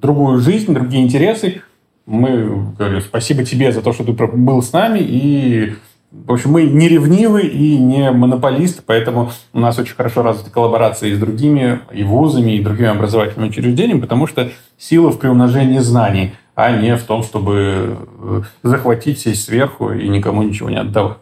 другую 0.00 0.38
жизнь, 0.38 0.72
другие 0.72 1.04
интересы. 1.04 1.62
Мы 2.06 2.72
говорим, 2.78 3.00
спасибо 3.00 3.44
тебе 3.44 3.72
за 3.72 3.82
то, 3.82 3.92
что 3.92 4.04
ты 4.04 4.12
был 4.12 4.62
с 4.62 4.72
нами, 4.72 5.00
и 5.00 5.74
в 6.10 6.32
общем, 6.32 6.52
мы 6.52 6.62
не 6.62 6.88
ревнивы 6.88 7.42
и 7.42 7.76
не 7.76 8.10
монополисты, 8.10 8.82
поэтому 8.84 9.30
у 9.52 9.60
нас 9.60 9.78
очень 9.78 9.94
хорошо 9.94 10.22
развиты 10.22 10.50
коллаборации 10.50 11.14
с 11.14 11.18
другими 11.18 11.80
и 11.92 12.02
вузами, 12.02 12.52
и 12.52 12.62
другими 12.62 12.88
образовательными 12.88 13.50
учреждениями, 13.50 14.00
потому 14.00 14.26
что 14.26 14.50
сила 14.78 15.10
в 15.10 15.18
приумножении 15.18 15.78
знаний, 15.78 16.34
а 16.54 16.72
не 16.72 16.96
в 16.96 17.02
том, 17.04 17.22
чтобы 17.22 17.98
э, 18.20 18.42
захватить, 18.62 19.20
сесть 19.20 19.44
сверху 19.44 19.92
и 19.92 20.08
никому 20.08 20.42
ничего 20.42 20.70
не 20.70 20.80
отдавать. 20.80 21.18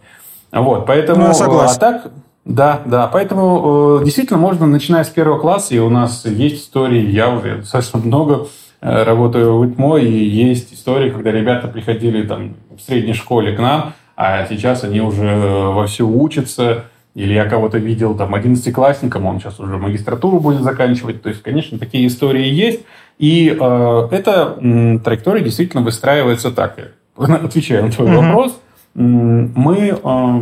Вот, 0.53 0.87
поэтому... 0.87 1.23
Ну, 1.23 1.27
я 1.29 1.35
согласен. 1.35 1.77
А 1.77 1.79
так, 1.81 2.13
Да, 2.45 2.81
да. 2.87 3.09
Поэтому 3.09 3.99
э, 4.01 4.05
действительно 4.05 4.39
можно, 4.39 4.67
начиная 4.67 5.03
с 5.03 5.09
первого 5.09 5.41
класса, 5.41 5.75
и 5.75 5.79
у 5.81 5.91
нас 5.91 6.25
есть 6.25 6.63
истории, 6.63 7.11
я 7.11 7.31
уже 7.31 7.57
достаточно 7.57 7.99
много 7.99 8.47
э, 8.81 9.03
работаю 9.03 9.59
в 9.59 9.67
ИТМО, 9.67 9.99
и 9.99 10.25
есть 10.25 10.73
истории, 10.73 11.11
когда 11.11 11.33
ребята 11.33 11.67
приходили 11.67 12.25
там 12.25 12.55
в 12.77 12.81
средней 12.81 13.15
школе 13.15 13.57
к 13.57 13.59
нам, 13.59 13.95
а 14.17 14.47
сейчас 14.47 14.83
они 14.83 15.01
уже 15.01 15.37
вовсю 15.37 16.09
учатся, 16.09 16.85
или 17.15 17.33
я 17.33 17.47
кого-то 17.47 17.79
видел 17.79 18.15
там 18.15 18.35
одиннадцатиклассником, 18.35 19.27
он 19.27 19.41
сейчас 19.41 19.61
уже 19.61 19.79
магистратуру 19.79 20.41
будет 20.41 20.63
заканчивать. 20.63 21.23
То 21.23 21.29
есть, 21.29 21.43
конечно, 21.43 21.79
такие 21.79 22.07
истории 22.07 22.47
есть. 22.47 22.81
И 23.19 23.49
э, 23.59 24.09
эта 24.11 24.57
м, 24.61 25.01
траектория 25.01 25.43
действительно 25.43 25.83
выстраивается 25.83 26.51
так. 26.51 26.79
Отвечая 27.17 27.83
на 27.83 27.91
твой 27.91 28.09
mm-hmm. 28.09 28.27
вопрос, 28.27 28.61
мы 28.95 29.99
э, 30.03 30.41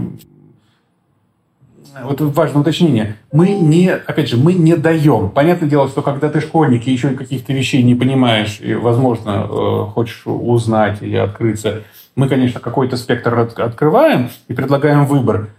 вот 2.03 2.21
важное 2.21 2.63
уточнение. 2.63 3.17
Мы 3.33 3.51
не, 3.51 3.91
опять 3.91 4.29
же, 4.29 4.37
мы 4.37 4.55
не 4.55 4.77
даем. 4.77 5.31
Понятное 5.31 5.69
дело, 5.69 5.89
что 5.89 6.03
когда 6.03 6.29
ты 6.29 6.41
школьник 6.41 6.87
и 6.87 6.93
еще 6.93 7.11
каких-то 7.11 7.53
вещей 7.53 7.83
не 7.83 7.95
понимаешь, 7.95 8.61
и, 8.61 8.75
возможно, 8.75 9.47
э, 9.49 9.85
хочешь 9.93 10.23
узнать 10.25 11.03
или 11.03 11.17
открыться, 11.17 11.83
мы, 12.17 12.29
конечно, 12.29 12.61
какой-то 12.61 12.97
спектр 12.97 13.39
открываем 13.39 14.31
и 14.49 14.55
предлагаем 14.55 15.07
выбор. 15.07 15.51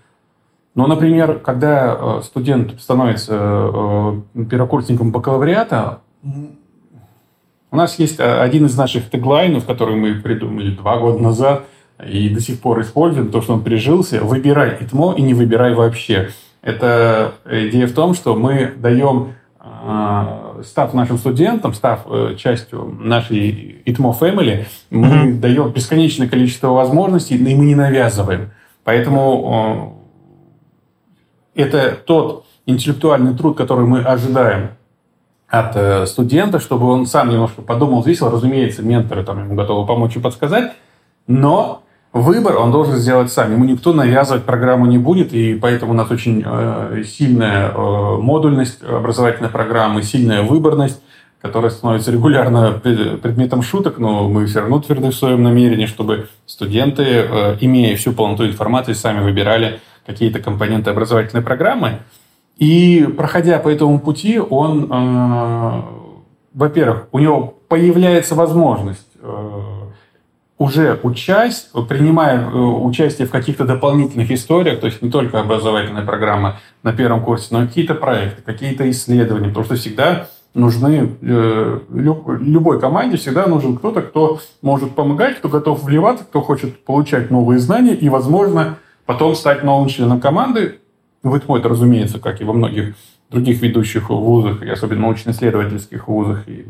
Но, 0.73 0.87
например, 0.87 1.39
когда 1.39 1.97
э, 1.97 2.21
студент 2.23 2.79
становится 2.81 3.35
э, 3.35 4.21
первокурсником 4.49 5.11
бакалавриата, 5.11 6.01
у 6.23 7.75
нас 7.75 7.99
есть 7.99 8.19
один 8.19 8.65
из 8.65 8.77
наших 8.77 9.09
теглайнов, 9.09 9.65
который 9.65 9.95
мы 9.95 10.15
придумали 10.15 10.75
два 10.75 10.97
года 10.97 11.19
назад– 11.19 11.65
и 12.03 12.29
до 12.29 12.41
сих 12.41 12.59
пор 12.59 12.81
используем, 12.81 13.31
то, 13.31 13.41
что 13.41 13.53
он 13.53 13.63
прижился. 13.63 14.21
Выбирай 14.21 14.77
ИТМО 14.81 15.15
и 15.17 15.21
не 15.21 15.33
выбирай 15.33 15.73
вообще. 15.73 16.29
Это 16.61 17.35
идея 17.49 17.87
в 17.87 17.93
том, 17.93 18.13
что 18.13 18.35
мы 18.35 18.73
даем 18.75 19.33
э, 19.59 20.44
став 20.63 20.93
нашим 20.93 21.17
студентам, 21.17 21.73
став 21.73 22.05
э, 22.07 22.35
частью 22.37 22.97
нашей 22.99 23.81
ИТМО 23.85 24.15
Family, 24.19 24.65
мы 24.89 25.07
mm-hmm. 25.07 25.39
даем 25.39 25.69
бесконечное 25.71 26.27
количество 26.27 26.69
возможностей, 26.69 27.35
и 27.35 27.55
мы 27.55 27.65
не 27.65 27.75
навязываем. 27.75 28.51
Поэтому 28.83 30.01
э, 31.55 31.61
это 31.63 31.97
тот 32.05 32.45
интеллектуальный 32.65 33.35
труд, 33.35 33.57
который 33.57 33.85
мы 33.85 34.01
ожидаем 34.01 34.69
от 35.47 35.75
э, 35.75 36.05
студента, 36.05 36.59
чтобы 36.59 36.87
он 36.87 37.05
сам 37.05 37.29
немножко 37.29 37.61
подумал, 37.61 38.01
взвесил. 38.01 38.29
Разумеется, 38.29 38.81
менторы 38.81 39.23
там 39.23 39.39
ему 39.39 39.55
готовы 39.55 39.87
помочь 39.87 40.15
и 40.15 40.19
подсказать, 40.19 40.73
но 41.27 41.83
Выбор 42.15 42.55
он 42.59 42.71
должен 42.71 42.95
сделать 42.95 43.29
сам. 43.29 43.51
Ему 43.51 43.65
никто 43.65 43.91
навязывать 43.91 44.45
программу 44.45 44.85
не 44.85 44.97
будет, 44.97 45.33
и 45.33 45.53
поэтому 45.53 45.91
у 45.91 45.95
нас 45.95 46.09
очень 46.09 46.41
э, 46.45 47.03
сильная 47.05 47.71
э, 47.71 47.77
модульность 47.77 48.81
образовательной 48.81 49.49
программы, 49.49 50.01
сильная 50.01 50.41
выборность, 50.41 51.01
которая 51.41 51.71
становится 51.71 52.13
регулярно 52.13 52.71
предметом 52.71 53.61
шуток, 53.61 53.97
но 53.97 54.29
мы 54.29 54.45
все 54.45 54.61
равно 54.61 54.79
тверды 54.79 55.09
в 55.09 55.13
своем 55.13 55.43
намерении, 55.43 55.87
чтобы 55.87 56.29
студенты, 56.45 57.03
э, 57.03 57.57
имея 57.59 57.97
всю 57.97 58.13
полноту 58.13 58.45
информации, 58.45 58.93
сами 58.93 59.21
выбирали 59.21 59.81
какие-то 60.05 60.39
компоненты 60.39 60.91
образовательной 60.91 61.43
программы. 61.43 61.99
И 62.55 63.05
проходя 63.17 63.59
по 63.59 63.67
этому 63.67 63.99
пути, 63.99 64.39
он, 64.39 64.89
э, 64.89 65.81
во-первых, 66.53 67.09
у 67.11 67.19
него 67.19 67.55
появляется 67.67 68.35
возможность 68.35 69.05
э, 69.21 69.74
уже 70.57 70.99
учась, 71.03 71.69
принимая 71.89 72.39
э, 72.39 72.57
участие 72.57 73.27
в 73.27 73.31
каких-то 73.31 73.65
дополнительных 73.65 74.31
историях, 74.31 74.79
то 74.79 74.85
есть 74.87 75.01
не 75.01 75.09
только 75.09 75.39
образовательная 75.39 76.05
программа 76.05 76.59
на 76.81 76.93
первом 76.93 77.23
курсе, 77.23 77.47
но 77.51 77.65
какие-то 77.67 77.93
проекты, 77.93 78.41
какие-то 78.41 78.89
исследования, 78.89 79.49
потому 79.49 79.65
что 79.65 79.75
всегда 79.75 80.27
нужны, 80.53 81.11
э, 81.21 81.79
любой 81.89 82.79
команде 82.79 83.17
всегда 83.17 83.47
нужен 83.47 83.75
кто-то, 83.75 84.01
кто 84.01 84.39
может 84.61 84.95
помогать, 84.95 85.37
кто 85.37 85.49
готов 85.49 85.83
вливаться, 85.83 86.23
кто 86.23 86.41
хочет 86.41 86.85
получать 86.85 87.29
новые 87.29 87.59
знания 87.59 87.93
и, 87.93 88.07
возможно, 88.07 88.77
потом 89.05 89.35
стать 89.35 89.63
новым 89.63 89.89
членом 89.89 90.21
команды. 90.21 90.79
В 91.21 91.35
ИТМО 91.35 91.57
это, 91.57 91.69
разумеется, 91.69 92.19
как 92.19 92.39
и 92.39 92.45
во 92.45 92.53
многих 92.53 92.95
других 93.29 93.61
ведущих 93.61 94.09
вузах, 94.09 94.63
и 94.63 94.69
особенно 94.69 95.01
научно-исследовательских 95.01 96.07
вузах, 96.07 96.47
и 96.47 96.65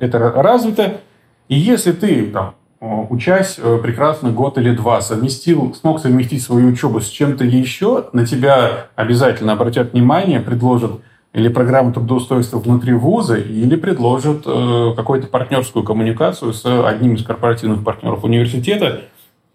это 0.00 0.18
развито. 0.18 1.00
И 1.48 1.56
если 1.56 1.92
ты, 1.92 2.26
там, 2.26 2.54
учась 2.80 3.58
э, 3.58 3.78
прекрасно 3.82 4.30
год 4.30 4.58
или 4.58 4.74
два, 4.74 5.00
совместил, 5.00 5.74
смог 5.74 6.00
совместить 6.00 6.42
свою 6.42 6.68
учебу 6.68 7.00
с 7.00 7.08
чем-то 7.08 7.44
еще, 7.44 8.06
на 8.12 8.26
тебя 8.26 8.88
обязательно 8.94 9.52
обратят 9.52 9.92
внимание, 9.92 10.40
предложат 10.40 10.92
или 11.32 11.48
программу 11.48 11.92
трудоустройства 11.92 12.58
внутри 12.58 12.94
вуза, 12.94 13.36
или 13.36 13.76
предложат 13.76 14.42
э, 14.46 14.92
какую-то 14.96 15.26
партнерскую 15.26 15.84
коммуникацию 15.84 16.52
с 16.52 16.64
одним 16.64 17.14
из 17.14 17.24
корпоративных 17.24 17.84
партнеров 17.84 18.24
университета. 18.24 19.02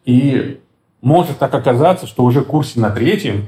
И 0.06 0.60
может 1.02 1.40
так 1.40 1.54
оказаться, 1.54 2.08
что 2.08 2.24
уже 2.24 2.42
в 2.42 2.46
курсе 2.46 2.80
на 2.80 2.90
третьем 2.90 3.46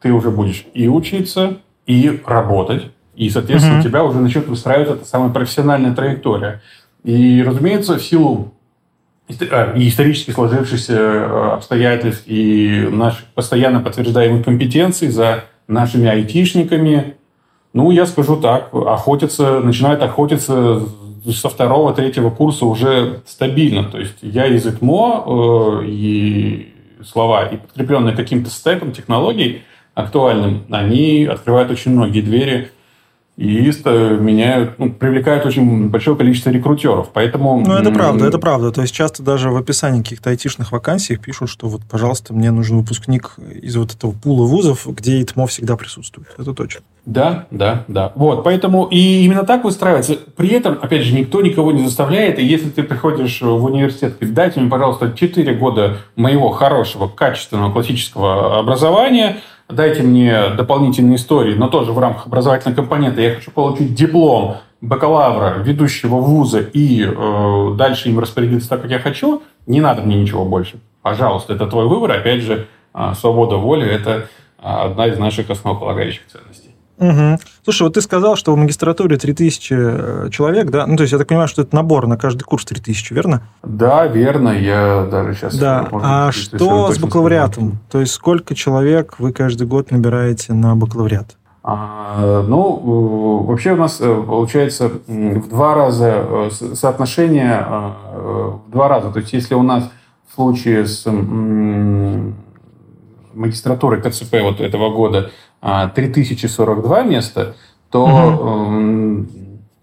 ты 0.00 0.12
уже 0.12 0.30
будешь 0.30 0.66
и 0.74 0.88
учиться, 0.88 1.58
и 1.86 2.20
работать. 2.26 2.90
И, 3.14 3.30
соответственно, 3.30 3.80
mm-hmm. 3.80 3.82
тебя 3.82 4.04
уже 4.04 4.18
начнет 4.18 4.46
выстраиваться 4.46 4.94
эта 4.94 5.04
самая 5.04 5.30
профессиональная 5.30 5.94
траектория. 5.94 6.60
И, 7.08 7.42
разумеется, 7.42 7.96
в 7.96 8.02
силу 8.02 8.52
а, 9.50 9.72
исторически 9.76 10.30
сложившихся 10.30 10.92
э, 10.92 11.50
обстоятельств 11.54 12.24
и 12.26 12.86
наших 12.92 13.24
постоянно 13.28 13.80
подтверждаемых 13.80 14.44
компетенций 14.44 15.08
за 15.08 15.44
нашими 15.68 16.06
айтишниками, 16.06 17.14
ну, 17.72 17.90
я 17.92 18.04
скажу 18.04 18.36
так, 18.36 18.74
охотятся, 18.74 19.60
начинают 19.60 20.02
охотиться 20.02 20.82
со 21.32 21.48
второго, 21.48 21.94
третьего 21.94 22.28
курса 22.28 22.66
уже 22.66 23.22
стабильно. 23.24 23.84
То 23.84 23.98
есть 23.98 24.18
я 24.20 24.44
из 24.44 24.66
ИТМО 24.66 25.24
э, 25.26 25.86
и 25.86 26.74
слова, 27.10 27.46
и 27.46 27.56
подкрепленные 27.56 28.14
каким-то 28.14 28.50
стеком 28.50 28.92
технологий 28.92 29.62
актуальным, 29.94 30.66
они 30.68 31.24
открывают 31.24 31.70
очень 31.70 31.92
многие 31.92 32.20
двери 32.20 32.70
и 33.38 33.72
меняют, 34.18 34.80
ну, 34.80 34.90
привлекают 34.90 35.46
очень 35.46 35.90
большое 35.90 36.16
количество 36.16 36.50
рекрутеров. 36.50 37.10
Поэтому... 37.12 37.62
Ну, 37.64 37.72
это 37.74 37.92
правда, 37.92 38.26
это 38.26 38.38
правда. 38.38 38.72
То 38.72 38.82
есть 38.82 38.92
часто 38.92 39.22
даже 39.22 39.50
в 39.50 39.56
описании 39.56 40.02
каких-то 40.02 40.30
айтишных 40.30 40.72
вакансий 40.72 41.16
пишут, 41.16 41.48
что 41.48 41.68
вот, 41.68 41.82
пожалуйста, 41.88 42.34
мне 42.34 42.50
нужен 42.50 42.78
выпускник 42.78 43.36
из 43.62 43.76
вот 43.76 43.94
этого 43.94 44.10
пула 44.10 44.44
вузов, 44.44 44.88
где 44.88 45.22
ИТМО 45.22 45.46
всегда 45.46 45.76
присутствует. 45.76 46.34
Это 46.36 46.52
точно. 46.52 46.80
Да, 47.06 47.46
да, 47.52 47.84
да. 47.86 48.12
Вот, 48.16 48.42
поэтому 48.42 48.86
и 48.86 49.24
именно 49.24 49.44
так 49.44 49.62
выстраивается. 49.62 50.16
При 50.36 50.48
этом, 50.48 50.76
опять 50.82 51.04
же, 51.04 51.14
никто 51.14 51.40
никого 51.40 51.70
не 51.70 51.84
заставляет. 51.84 52.40
И 52.40 52.44
если 52.44 52.70
ты 52.70 52.82
приходишь 52.82 53.40
в 53.40 53.64
университет, 53.64 54.16
дайте 54.20 54.58
мне, 54.58 54.68
пожалуйста, 54.68 55.12
4 55.12 55.54
года 55.54 55.98
моего 56.16 56.50
хорошего, 56.50 57.06
качественного 57.06 57.70
классического 57.70 58.58
образования– 58.58 59.36
дайте 59.68 60.02
мне 60.02 60.50
дополнительные 60.50 61.16
истории, 61.16 61.54
но 61.54 61.68
тоже 61.68 61.92
в 61.92 61.98
рамках 61.98 62.26
образовательной 62.26 62.74
компоненты. 62.74 63.22
Я 63.22 63.34
хочу 63.34 63.50
получить 63.50 63.94
диплом 63.94 64.56
бакалавра 64.80 65.58
ведущего 65.58 66.16
вуза 66.16 66.60
и 66.60 67.04
э, 67.04 67.74
дальше 67.76 68.08
им 68.08 68.18
распорядиться 68.18 68.68
так, 68.68 68.82
как 68.82 68.90
я 68.90 68.98
хочу. 68.98 69.42
Не 69.66 69.80
надо 69.80 70.02
мне 70.02 70.20
ничего 70.20 70.44
больше. 70.44 70.78
Пожалуйста, 71.02 71.54
это 71.54 71.66
твой 71.66 71.88
выбор. 71.88 72.12
Опять 72.12 72.42
же, 72.42 72.68
э, 72.94 73.12
свобода 73.18 73.56
воли– 73.56 73.86
это 73.90 74.10
э, 74.10 74.62
одна 74.62 75.06
из 75.08 75.18
наших 75.18 75.50
основополагающих 75.50 76.26
ценностей. 76.26 76.67
Угу. 76.98 77.38
Слушай, 77.64 77.82
вот 77.82 77.94
ты 77.94 78.00
сказал, 78.00 78.36
что 78.36 78.52
в 78.52 78.56
магистратуре 78.56 79.16
3000 79.16 79.72
э, 79.72 80.28
человек, 80.30 80.70
да? 80.70 80.86
Ну, 80.86 80.96
то 80.96 81.02
есть, 81.02 81.12
я 81.12 81.18
так 81.18 81.28
понимаю, 81.28 81.48
что 81.48 81.62
это 81.62 81.74
набор 81.74 82.06
на 82.06 82.16
каждый 82.16 82.42
курс 82.42 82.64
3000, 82.64 83.12
верно? 83.12 83.42
Да, 83.62 84.06
верно. 84.06 84.48
Я 84.50 85.06
даже 85.10 85.34
сейчас... 85.34 85.56
Да. 85.56 85.88
а 85.92 86.32
что 86.32 86.92
с 86.92 86.98
бакалавриатом? 86.98 87.78
То 87.90 88.00
есть, 88.00 88.12
сколько 88.12 88.54
человек 88.54 89.14
вы 89.18 89.32
каждый 89.32 89.66
год 89.66 89.90
набираете 89.90 90.52
на 90.52 90.74
бакалавриат? 90.74 91.36
А, 91.62 92.42
ну, 92.48 93.44
вообще 93.46 93.72
у 93.72 93.76
нас 93.76 93.98
э, 94.00 94.22
получается 94.26 94.90
в 95.06 95.48
два 95.48 95.74
раза 95.74 96.24
э, 96.28 96.50
соотношение 96.74 97.64
в 98.12 98.70
два 98.70 98.88
раза. 98.88 99.10
То 99.12 99.20
есть, 99.20 99.32
если 99.32 99.54
у 99.54 99.62
нас 99.62 99.84
в 100.28 100.34
случае 100.34 100.86
с 100.86 101.06
магистратурой 103.34 104.02
КЦП 104.02 104.36
вот 104.42 104.60
этого 104.60 104.90
года 104.90 105.30
3042 105.60 106.98
а, 106.98 107.02
места, 107.02 107.56
то 107.90 108.04
угу. 108.04 109.26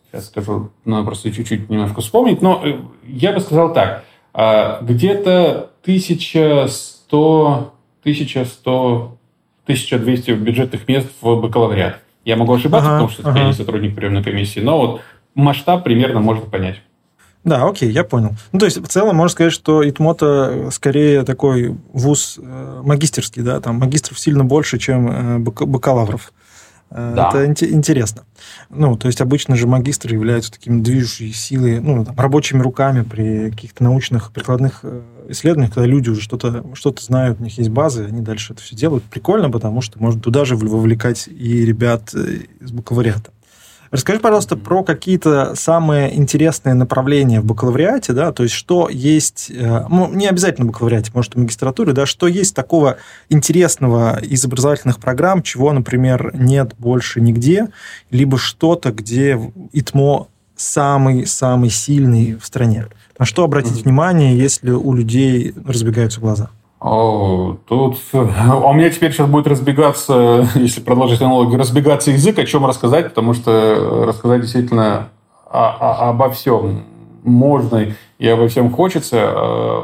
сейчас 0.08 0.28
скажу, 0.28 0.72
надо 0.86 1.06
просто 1.06 1.32
чуть-чуть 1.32 1.70
немножко 1.70 2.02
вспомнить, 2.02 2.42
но 2.42 2.62
э, 2.64 2.80
я 3.08 3.34
бы 3.34 3.40
сказал 3.40 3.74
так, 3.74 4.04
а, 4.34 4.80
где-то 4.82 5.72
1100, 5.84 7.74
1100, 8.02 9.18
1200 9.64 10.32
бюджетных 10.32 10.88
мест 10.88 11.08
в 11.22 11.42
бакалавриат. 11.42 12.00
Я 12.24 12.36
могу 12.36 12.54
ошибаться, 12.54 12.90
ага, 12.90 12.98
потому 12.98 13.10
что 13.10 13.30
ага. 13.30 13.40
я 13.40 13.46
не 13.48 13.54
сотрудник 13.54 13.96
приемной 13.96 14.24
комиссии, 14.24 14.60
но 14.60 14.80
вот 14.80 15.02
масштаб 15.36 15.84
примерно 15.84 16.20
можно 16.20 16.46
понять. 16.50 16.82
Да, 17.46 17.68
окей, 17.68 17.92
я 17.92 18.04
понял. 18.04 18.32
Ну, 18.52 18.60
то 18.60 18.66
есть, 18.66 18.78
в 18.78 18.88
целом, 18.88 19.16
можно 19.16 19.30
сказать, 19.30 19.54
что 19.54 19.88
ИТМОТа 19.88 20.70
скорее 20.72 21.24
такой 21.24 21.78
вуз 21.94 22.40
э, 22.42 22.82
магистерский, 22.84 23.44
да, 23.44 23.62
там 23.62 23.76
магистров 23.76 24.20
сильно 24.20 24.44
больше, 24.44 24.80
чем 24.80 25.08
э, 25.08 25.38
бакалавров. 25.40 26.34
Э, 26.90 27.14
да. 27.16 27.30
Это 27.30 27.46
интересно. 27.72 28.24
Ну, 28.70 28.98
то 28.98 29.06
есть 29.08 29.22
обычно 29.22 29.56
же 29.56 29.68
магистры 29.68 30.16
являются 30.16 30.52
такими 30.52 30.82
движущей 30.82 31.32
силой, 31.34 31.80
ну, 31.80 32.04
там, 32.04 32.18
рабочими 32.18 32.64
руками 32.64 33.04
при 33.04 33.52
каких-то 33.52 33.84
научных 33.84 34.32
прикладных 34.32 34.80
э, 34.82 35.02
исследованиях, 35.30 35.74
когда 35.74 35.88
люди 35.88 36.10
уже 36.10 36.22
что-то 36.22 36.66
что 36.74 36.96
знают, 37.00 37.40
у 37.40 37.44
них 37.44 37.58
есть 37.60 37.70
базы, 37.70 38.06
они 38.06 38.22
дальше 38.22 38.54
это 38.54 38.64
все 38.64 38.76
делают. 38.76 39.04
Прикольно, 39.04 39.52
потому 39.52 39.82
что 39.82 40.00
можно 40.00 40.20
туда 40.20 40.46
же 40.46 40.56
вовлекать 40.56 41.28
и 41.28 41.64
ребят 41.64 42.10
э, 42.16 42.40
из 42.60 42.72
бакалавриата. 42.72 43.30
Расскажи, 43.92 44.20
пожалуйста, 44.20 44.58
про 44.58 44.84
какие-то 44.84 45.56
самые 45.56 46.16
интересные 46.16 46.74
направления 46.74 47.42
в 47.42 47.46
бакалавриате, 47.46 48.14
да, 48.14 48.32
то 48.32 48.44
есть 48.44 48.56
что 48.56 48.90
есть, 48.90 49.52
э, 49.52 49.86
ну, 49.90 50.12
не 50.14 50.28
обязательно 50.28 50.66
в 50.66 50.72
бакалавриате, 50.72 51.12
может, 51.14 51.36
в 51.36 51.40
магистратуре, 51.40 51.94
да, 51.94 52.06
что 52.06 52.28
есть 52.28 52.56
такого 52.56 52.98
интересного 53.30 54.20
из 54.20 54.44
образовательных 54.46 55.00
программ, 55.00 55.44
чего, 55.44 55.72
например, 55.72 56.32
нет 56.34 56.74
больше 56.78 57.22
нигде, 57.22 57.70
либо 58.10 58.38
что-то, 58.38 58.92
где 58.92 59.40
ИТМО 59.72 60.28
самый-самый 60.56 61.70
сильный 61.70 62.36
в 62.36 62.46
стране. 62.46 62.88
На 63.20 63.26
что 63.26 63.44
обратить 63.44 63.80
mm-hmm. 63.80 63.84
внимание, 63.84 64.38
если 64.38 64.72
у 64.72 64.94
людей 64.94 65.54
разбегаются 65.66 66.20
глаза? 66.20 66.50
Тут 66.80 67.98
а 68.14 68.70
у 68.70 68.74
меня 68.74 68.90
теперь 68.90 69.12
сейчас 69.12 69.28
будет 69.28 69.48
разбегаться, 69.48 70.48
если 70.56 70.82
продолжить 70.82 71.22
аналогию, 71.22 71.60
разбегаться 71.60 72.12
язык, 72.12 72.38
о 72.38 72.46
чем 72.46 72.66
рассказать, 72.66 73.10
потому 73.10 73.34
что 73.34 74.04
рассказать 74.06 74.42
действительно 74.42 75.10
о, 75.50 75.70
о, 75.70 76.10
обо 76.10 76.30
всем 76.30 76.84
можно 77.24 77.88
и 78.20 78.28
обо 78.28 78.48
всем 78.48 78.72
хочется, 78.72 79.18
э, 79.18 79.82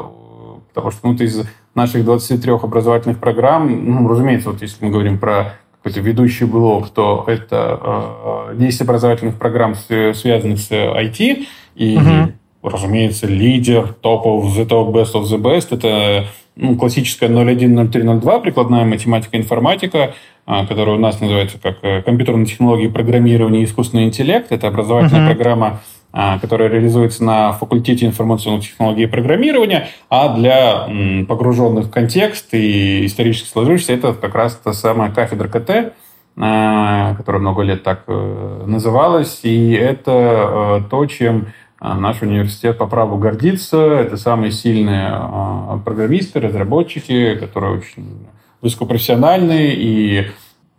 потому 0.68 0.90
что 0.90 1.08
ну, 1.08 1.14
из 1.14 1.44
наших 1.74 2.04
23 2.04 2.52
образовательных 2.52 3.18
программ, 3.18 3.68
ну, 3.84 4.08
разумеется, 4.08 4.50
вот 4.50 4.62
если 4.62 4.84
мы 4.84 4.90
говорим 4.90 5.18
про 5.18 5.54
какой-то 5.82 6.00
ведущий 6.00 6.44
блок, 6.44 6.90
то 6.90 7.24
это 7.26 8.52
10 8.54 8.80
э, 8.80 8.84
образовательных 8.84 9.36
программ, 9.36 9.74
связанных 9.74 10.60
с 10.60 10.70
IT, 10.70 11.46
и, 11.74 11.96
угу. 11.96 12.32
Разумеется, 12.62 13.26
лидер, 13.26 13.94
топ 14.00 14.26
of 14.26 14.56
the 14.56 14.66
top, 14.66 14.92
best 14.92 15.14
of 15.14 15.24
the 15.24 15.38
best, 15.38 15.68
это 15.70 16.26
ну, 16.56 16.76
классическая 16.76 17.28
01, 17.28 17.90
03, 17.90 18.20
02, 18.20 18.38
прикладная 18.40 18.84
математика, 18.84 19.36
информатика, 19.36 20.14
а, 20.44 20.66
которая 20.66 20.96
у 20.96 20.98
нас 20.98 21.20
называется 21.20 21.58
как 21.62 21.78
э, 21.82 22.02
компьютерные 22.02 22.46
технологии, 22.46 22.88
программирование 22.88 23.62
и 23.62 23.64
искусственный 23.64 24.04
интеллект. 24.04 24.50
Это 24.50 24.68
образовательная 24.68 25.22
uh-huh. 25.22 25.34
программа, 25.34 25.80
а, 26.12 26.38
которая 26.38 26.68
реализуется 26.68 27.24
на 27.24 27.52
факультете 27.52 28.06
информационных 28.06 28.64
технологий 28.64 29.04
и 29.04 29.06
программирования, 29.06 29.88
а 30.10 30.36
для 30.36 30.88
погруженных 31.26 31.86
в 31.86 31.90
контекст 31.90 32.52
и 32.52 33.06
исторически 33.06 33.48
сложившихся, 33.48 33.94
это 33.94 34.12
как 34.12 34.34
раз 34.34 34.56
та 34.62 34.72
самая 34.74 35.10
кафедра 35.10 35.48
КТ, 35.48 35.94
а, 36.36 37.14
которая 37.14 37.40
много 37.40 37.62
лет 37.62 37.82
так 37.82 38.04
э, 38.06 38.64
называлась, 38.66 39.40
и 39.42 39.72
это 39.72 40.80
э, 40.84 40.90
то, 40.90 41.06
чем 41.06 41.48
наш 41.82 42.22
университет 42.22 42.78
по 42.78 42.86
праву 42.86 43.18
гордится. 43.18 43.78
Это 43.78 44.16
самые 44.16 44.52
сильные 44.52 45.08
а, 45.10 45.80
программисты, 45.84 46.40
разработчики, 46.40 47.34
которые 47.34 47.78
очень 47.78 48.26
высокопрофессиональные. 48.60 49.74
И 49.74 50.26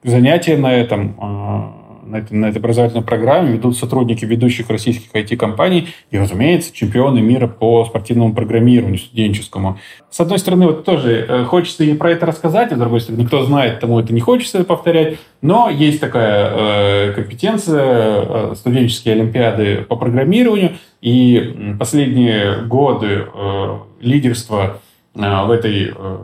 занятия 0.04 0.56
на 0.58 0.74
этом 0.74 1.16
а, 1.20 1.83
на 2.06 2.18
этой, 2.18 2.34
на 2.34 2.46
этой 2.48 2.58
образовательной 2.58 3.04
программе 3.04 3.54
ведут 3.54 3.78
сотрудники 3.78 4.26
ведущих 4.26 4.70
российских 4.70 5.12
IT-компаний 5.13 5.89
и, 6.12 6.18
разумеется, 6.18 6.74
чемпионы 6.74 7.22
мира 7.22 7.48
по 7.48 7.86
спортивному 7.86 8.34
программированию 8.34 9.00
студенческому. 9.00 9.80
С 10.10 10.20
одной 10.20 10.39
стороны, 10.39 10.68
вот 10.68 10.86
тоже 10.86 11.26
э, 11.28 11.44
хочется 11.46 11.84
и 11.84 11.94
про 11.94 12.12
это 12.12 12.26
рассказать, 12.26 12.72
а 12.72 12.76
с 12.76 12.80
другой 12.80 13.02
стороны, 13.02 13.26
кто 13.26 13.44
знает, 13.44 13.80
тому 13.80 14.00
это 14.00 14.13
не 14.13 14.22
хочется 14.22 14.63
повторять, 14.63 15.18
но 15.42 15.70
есть 15.70 16.00
такая 16.00 17.10
э, 17.10 17.13
компетенция 17.13 17.82
э, 17.82 18.54
студенческие 18.56 19.16
олимпиады 19.16 19.86
по 19.88 19.96
программированию, 19.96 20.74
и 21.04 21.76
последние 21.78 22.62
годы 22.62 23.26
э, 23.26 23.78
лидерства 24.00 24.80
э, 25.16 25.20
в 25.20 25.52
этой 25.52 25.94
э, 25.94 26.18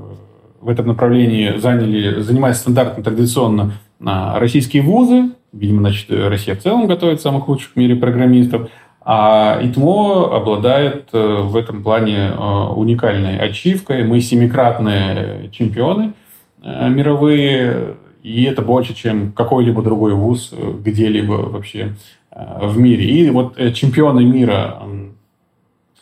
в 0.62 0.70
этом 0.70 0.88
направлении 0.88 1.58
заняли, 1.58 2.22
занимаясь 2.22 2.58
стандартно 2.58 3.02
традиционно 3.02 3.74
российские 4.00 4.84
вузы, 4.84 5.32
видимо, 5.52 5.82
значит, 5.82 6.10
Россия 6.10 6.56
в 6.56 6.60
целом 6.60 6.88
готовит 6.88 7.22
самых 7.22 7.48
лучших 7.48 7.74
в 7.74 7.76
мире 7.76 7.96
программистов, 7.96 8.70
а 9.02 9.60
ИТМО 9.64 10.36
обладает 10.36 11.10
э, 11.14 11.38
в 11.42 11.56
этом 11.56 11.82
плане 11.82 12.32
э, 12.32 12.68
уникальной 12.76 13.40
ачивкой. 13.40 14.04
Мы 14.04 14.22
семикратные 14.22 15.50
чемпионы 15.52 16.14
э, 16.62 16.90
мировые, 16.90 17.96
и 18.22 18.44
это 18.44 18.62
больше, 18.62 18.94
чем 18.94 19.32
какой-либо 19.32 19.82
другой 19.82 20.14
вуз 20.14 20.54
где-либо 20.54 21.34
вообще 21.34 21.96
в 22.32 22.78
мире. 22.78 23.06
И 23.06 23.30
вот 23.32 23.58
чемпионы 23.74 24.24
мира 24.24 24.80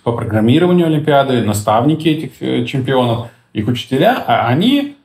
по 0.03 0.11
программированию 0.11 0.87
Олимпиады, 0.87 1.41
наставники 1.43 2.09
этих 2.09 2.67
чемпионов, 2.67 3.29
их 3.53 3.69
учителя, 3.69 4.21
а 4.27 4.47
они 4.47 4.96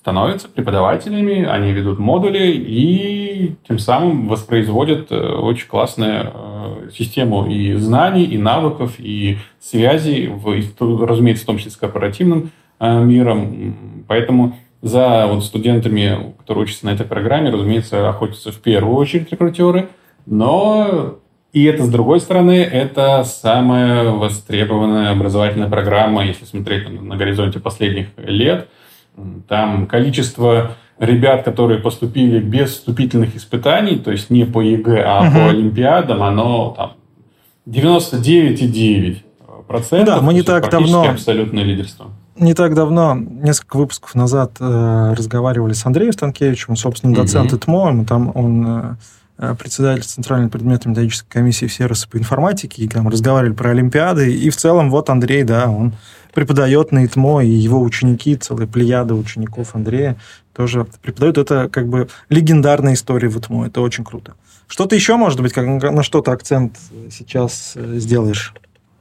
становятся 0.00 0.48
преподавателями, 0.48 1.44
они 1.44 1.72
ведут 1.72 1.98
модули 1.98 2.52
и 2.52 3.56
тем 3.66 3.78
самым 3.78 4.28
воспроизводят 4.28 5.10
э, 5.10 5.16
очень 5.16 5.66
классную 5.66 6.32
э, 6.32 6.90
систему 6.96 7.46
и 7.46 7.74
знаний, 7.74 8.24
и 8.24 8.38
навыков, 8.38 8.94
и 8.98 9.38
связей, 9.60 10.28
в, 10.28 11.04
разумеется, 11.04 11.44
в 11.44 11.46
том 11.46 11.58
числе 11.58 11.72
с 11.72 11.76
корпоративным 11.76 12.50
э, 12.78 13.04
миром. 13.04 14.04
Поэтому 14.06 14.56
за 14.82 15.26
вот 15.26 15.44
студентами, 15.44 16.32
которые 16.38 16.64
учатся 16.64 16.86
на 16.86 16.90
этой 16.90 17.04
программе, 17.04 17.50
разумеется, 17.50 18.08
охотятся 18.08 18.52
в 18.52 18.60
первую 18.60 18.96
очередь 18.96 19.30
рекрутеры, 19.32 19.88
но 20.26 21.16
и 21.52 21.64
это, 21.64 21.84
с 21.84 21.88
другой 21.88 22.20
стороны, 22.20 22.62
это 22.62 23.24
самая 23.24 24.10
востребованная 24.10 25.10
образовательная 25.10 25.68
программа, 25.68 26.24
если 26.24 26.44
смотреть 26.44 26.88
на, 26.88 27.00
на 27.02 27.16
горизонте 27.16 27.58
последних 27.58 28.06
лет– 28.16 28.68
там 29.48 29.86
количество 29.86 30.72
ребят, 30.98 31.44
которые 31.44 31.80
поступили 31.80 32.40
без 32.40 32.70
вступительных 32.70 33.36
испытаний, 33.36 33.98
то 33.98 34.10
есть 34.10 34.30
не 34.30 34.44
по 34.44 34.60
ЕГЭ, 34.60 35.04
а 35.06 35.22
угу. 35.22 35.32
по 35.32 35.48
Олимпиадам, 35.48 36.22
оно 36.22 36.74
там 36.76 36.92
99,9 37.66 39.16
процентов. 39.66 40.16
Да, 40.16 40.20
мы 40.20 40.34
не 40.34 40.42
так 40.42 40.70
давно... 40.70 41.08
абсолютное 41.08 41.62
лидерство. 41.62 42.06
Не 42.36 42.54
так 42.54 42.74
давно, 42.74 43.16
несколько 43.16 43.76
выпусков 43.76 44.14
назад, 44.14 44.52
э, 44.60 45.14
разговаривали 45.16 45.72
с 45.72 45.84
Андреем 45.84 46.12
Станкевичем, 46.12 46.76
собственно, 46.76 47.14
доцент 47.14 47.52
угу. 47.52 47.58
ИТМО, 47.58 48.04
там 48.04 48.30
он 48.34 48.66
Э, 48.66 48.94
председатель 49.58 50.02
Центральной 50.02 50.48
предметной 50.48 50.90
методической 50.90 51.30
комиссии 51.30 51.66
в 51.66 51.72
сервисы 51.72 52.08
по 52.08 52.16
информатике, 52.16 52.82
и 52.82 52.88
там 52.88 53.08
разговаривали 53.08 53.54
про 53.54 53.70
Олимпиады, 53.70 54.34
и 54.34 54.50
в 54.50 54.56
целом 54.56 54.90
вот 54.90 55.10
Андрей, 55.10 55.44
да, 55.44 55.70
он 55.70 55.92
преподает 56.34 56.92
на 56.92 57.04
ИТМО, 57.04 57.44
и 57.44 57.48
его 57.48 57.80
ученики, 57.80 58.36
целая 58.36 58.66
плеяда 58.66 59.14
учеников 59.14 59.74
Андрея 59.74 60.16
тоже 60.54 60.86
преподают. 61.02 61.38
Это 61.38 61.68
как 61.68 61.88
бы 61.88 62.08
легендарная 62.28 62.94
история 62.94 63.28
в 63.28 63.38
ИТМО, 63.38 63.66
это 63.66 63.80
очень 63.80 64.04
круто. 64.04 64.34
Что-то 64.66 64.94
еще, 64.94 65.16
может 65.16 65.40
быть, 65.40 65.52
как, 65.52 65.66
на 65.66 66.02
что-то 66.02 66.32
акцент 66.32 66.76
сейчас 67.10 67.72
э, 67.74 67.98
сделаешь? 67.98 68.54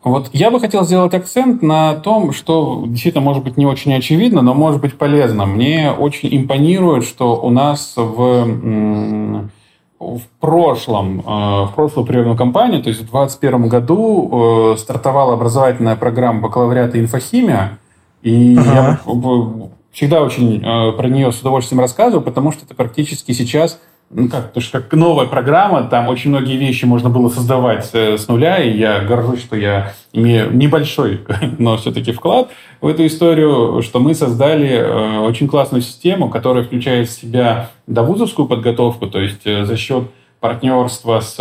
Вот 0.03 0.29
я 0.31 0.51
бы 0.51 0.59
хотел 0.59 0.85
сделать 0.85 1.13
акцент 1.13 1.61
на 1.61 1.95
том, 1.95 2.31
что 2.31 2.85
действительно 2.87 3.23
может 3.23 3.43
быть 3.43 3.57
не 3.57 3.65
очень 3.65 3.93
очевидно, 3.93 4.41
но 4.41 4.53
может 4.53 4.79
быть 4.79 4.97
полезно. 4.97 5.45
Мне 5.45 5.91
очень 5.91 6.29
импонирует, 6.37 7.03
что 7.03 7.35
у 7.35 7.49
нас 7.49 7.93
в 7.97 9.49
в 9.99 10.21
прошлом, 10.39 11.19
э, 11.19 11.23
в 11.23 11.71
прошлую 11.75 12.05
приемную 12.05 12.37
кампанию, 12.37 12.81
то 12.81 12.89
есть 12.89 13.01
в 13.01 13.09
2021 13.09 13.67
году 13.67 14.73
э, 14.73 14.77
стартовала 14.77 15.33
образовательная 15.33 15.95
программа 15.95 16.41
бакалавриата 16.41 16.99
инфохимия, 16.99 17.79
и 18.21 18.57
ага. 18.57 18.99
я 19.05 19.69
всегда 19.91 20.21
очень 20.21 20.63
э, 20.63 20.91
про 20.91 21.07
нее 21.07 21.31
с 21.31 21.41
удовольствием 21.41 21.79
рассказываю, 21.81 22.23
потому 22.23 22.51
что 22.51 22.65
это 22.65 22.75
практически 22.75 23.31
сейчас 23.31 23.79
ну 24.09 24.29
как, 24.29 24.53
то 24.53 24.61
что 24.61 24.79
как 24.79 24.93
новая 24.93 25.25
программа, 25.25 25.83
там 25.83 26.07
очень 26.07 26.29
многие 26.29 26.55
вещи 26.55 26.85
можно 26.85 27.09
было 27.09 27.29
создавать 27.29 27.89
э, 27.93 28.17
с 28.17 28.27
нуля, 28.27 28.57
и 28.63 28.77
я 28.77 28.99
горжусь, 29.01 29.41
что 29.41 29.55
я 29.55 29.93
имею 30.13 30.55
небольшой, 30.55 31.21
но 31.59 31.77
все-таки 31.77 32.13
вклад 32.13 32.49
в 32.79 32.87
эту 32.87 33.05
историю, 33.05 33.81
что 33.81 33.99
мы 33.99 34.13
создали 34.13 34.69
э, 34.69 35.19
очень 35.19 35.47
классную 35.47 35.81
систему, 35.81 36.29
которая 36.29 36.63
включает 36.63 37.09
в 37.09 37.11
себя 37.11 37.69
довузовскую 37.85 38.47
подготовку, 38.47 39.07
то 39.07 39.19
есть 39.19 39.41
э, 39.45 39.65
за 39.65 39.75
счет 39.75 40.05
партнерства 40.39 41.19
с 41.19 41.37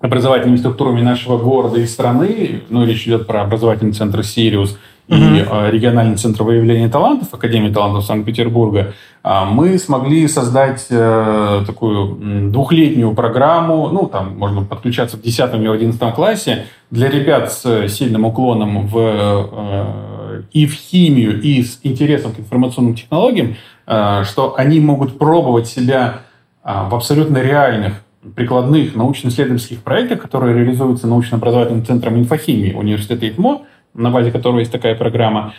образовательными 0.00 0.56
структурами 0.58 1.00
нашего 1.00 1.38
города 1.38 1.80
и 1.80 1.86
страны, 1.86 2.62
ну, 2.68 2.84
речь 2.84 3.06
идет 3.06 3.26
про 3.26 3.42
образовательный 3.42 3.92
центр 3.92 4.24
«Сириус», 4.24 4.78
и 5.08 5.42
угу. 5.42 5.70
региональный 5.70 6.16
центр 6.16 6.42
выявления 6.42 6.88
талантов 6.88 7.32
Академии 7.32 7.72
талантов 7.72 8.04
Санкт-Петербурга, 8.04 8.92
а, 9.22 9.46
мы 9.46 9.78
смогли 9.78 10.28
создать 10.28 10.86
э, 10.90 11.62
такую 11.66 12.50
двухлетнюю 12.50 13.14
программу, 13.14 13.88
ну, 13.88 14.06
там 14.06 14.36
можно 14.36 14.62
подключаться 14.62 15.16
в 15.16 15.22
10 15.22 15.54
или 15.54 15.68
11 15.68 16.14
классе, 16.14 16.66
для 16.90 17.08
ребят 17.08 17.50
с 17.50 17.88
сильным 17.88 18.26
уклоном 18.26 18.86
в, 18.86 18.98
э, 18.98 20.42
и 20.52 20.66
в 20.66 20.74
химию, 20.74 21.40
и 21.40 21.62
с 21.62 21.80
интересом 21.82 22.32
к 22.32 22.38
информационным 22.38 22.94
технологиям, 22.94 23.56
что 23.86 24.54
они 24.56 24.80
могут 24.80 25.18
пробовать 25.18 25.66
себя 25.66 26.20
в 26.62 26.94
абсолютно 26.94 27.38
реальных 27.38 27.94
прикладных 28.34 28.94
научно-исследовательских 28.94 29.82
проектах, 29.82 30.20
которые 30.20 30.54
реализуются 30.54 31.06
научно-образовательным 31.06 31.84
центром 31.84 32.18
инфохимии 32.18 32.72
университета 32.72 33.28
ИТМО, 33.28 33.62
на 33.94 34.10
базе 34.10 34.30
которого 34.30 34.60
есть 34.60 34.72
такая 34.72 34.94
программа. 34.94 35.54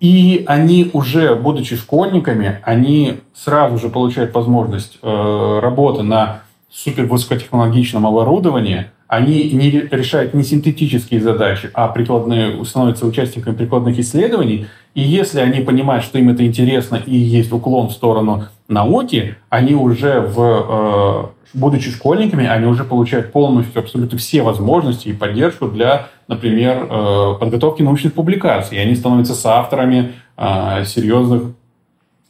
И 0.00 0.42
они 0.48 0.90
уже, 0.92 1.36
будучи 1.36 1.76
школьниками, 1.76 2.58
они 2.64 3.20
сразу 3.34 3.78
же 3.78 3.88
получают 3.88 4.34
возможность 4.34 4.98
э, 5.00 5.58
работы 5.62 6.02
на 6.02 6.42
супервысокотехнологичном 6.70 8.04
оборудовании. 8.04 8.86
Они 9.06 9.50
не 9.50 9.70
решают 9.70 10.34
не 10.34 10.42
синтетические 10.42 11.20
задачи, 11.20 11.70
а 11.74 11.86
прикладные, 11.86 12.64
становятся 12.64 13.06
участниками 13.06 13.54
прикладных 13.54 13.98
исследований. 13.98 14.66
И 14.94 15.02
если 15.02 15.38
они 15.38 15.60
понимают, 15.60 16.04
что 16.04 16.18
им 16.18 16.30
это 16.30 16.44
интересно 16.44 16.96
и 16.96 17.16
есть 17.16 17.52
уклон 17.52 17.88
в 17.88 17.92
сторону 17.92 18.46
науки, 18.68 19.36
они 19.50 19.74
уже 19.74 20.20
в 20.20 21.30
э, 21.30 21.42
будучи 21.54 21.90
школьниками, 21.90 22.46
они 22.46 22.66
уже 22.66 22.84
получают 22.84 23.32
полностью 23.32 23.80
абсолютно 23.80 24.18
все 24.18 24.42
возможности 24.42 25.08
и 25.08 25.12
поддержку 25.12 25.68
для, 25.68 26.08
например, 26.32 26.86
э, 26.90 27.34
подготовки 27.38 27.82
научных 27.82 28.14
публикаций. 28.14 28.78
И 28.78 28.80
они 28.80 28.94
становятся 28.94 29.34
соавторами 29.34 30.12
э, 30.36 30.84
серьезных 30.84 31.42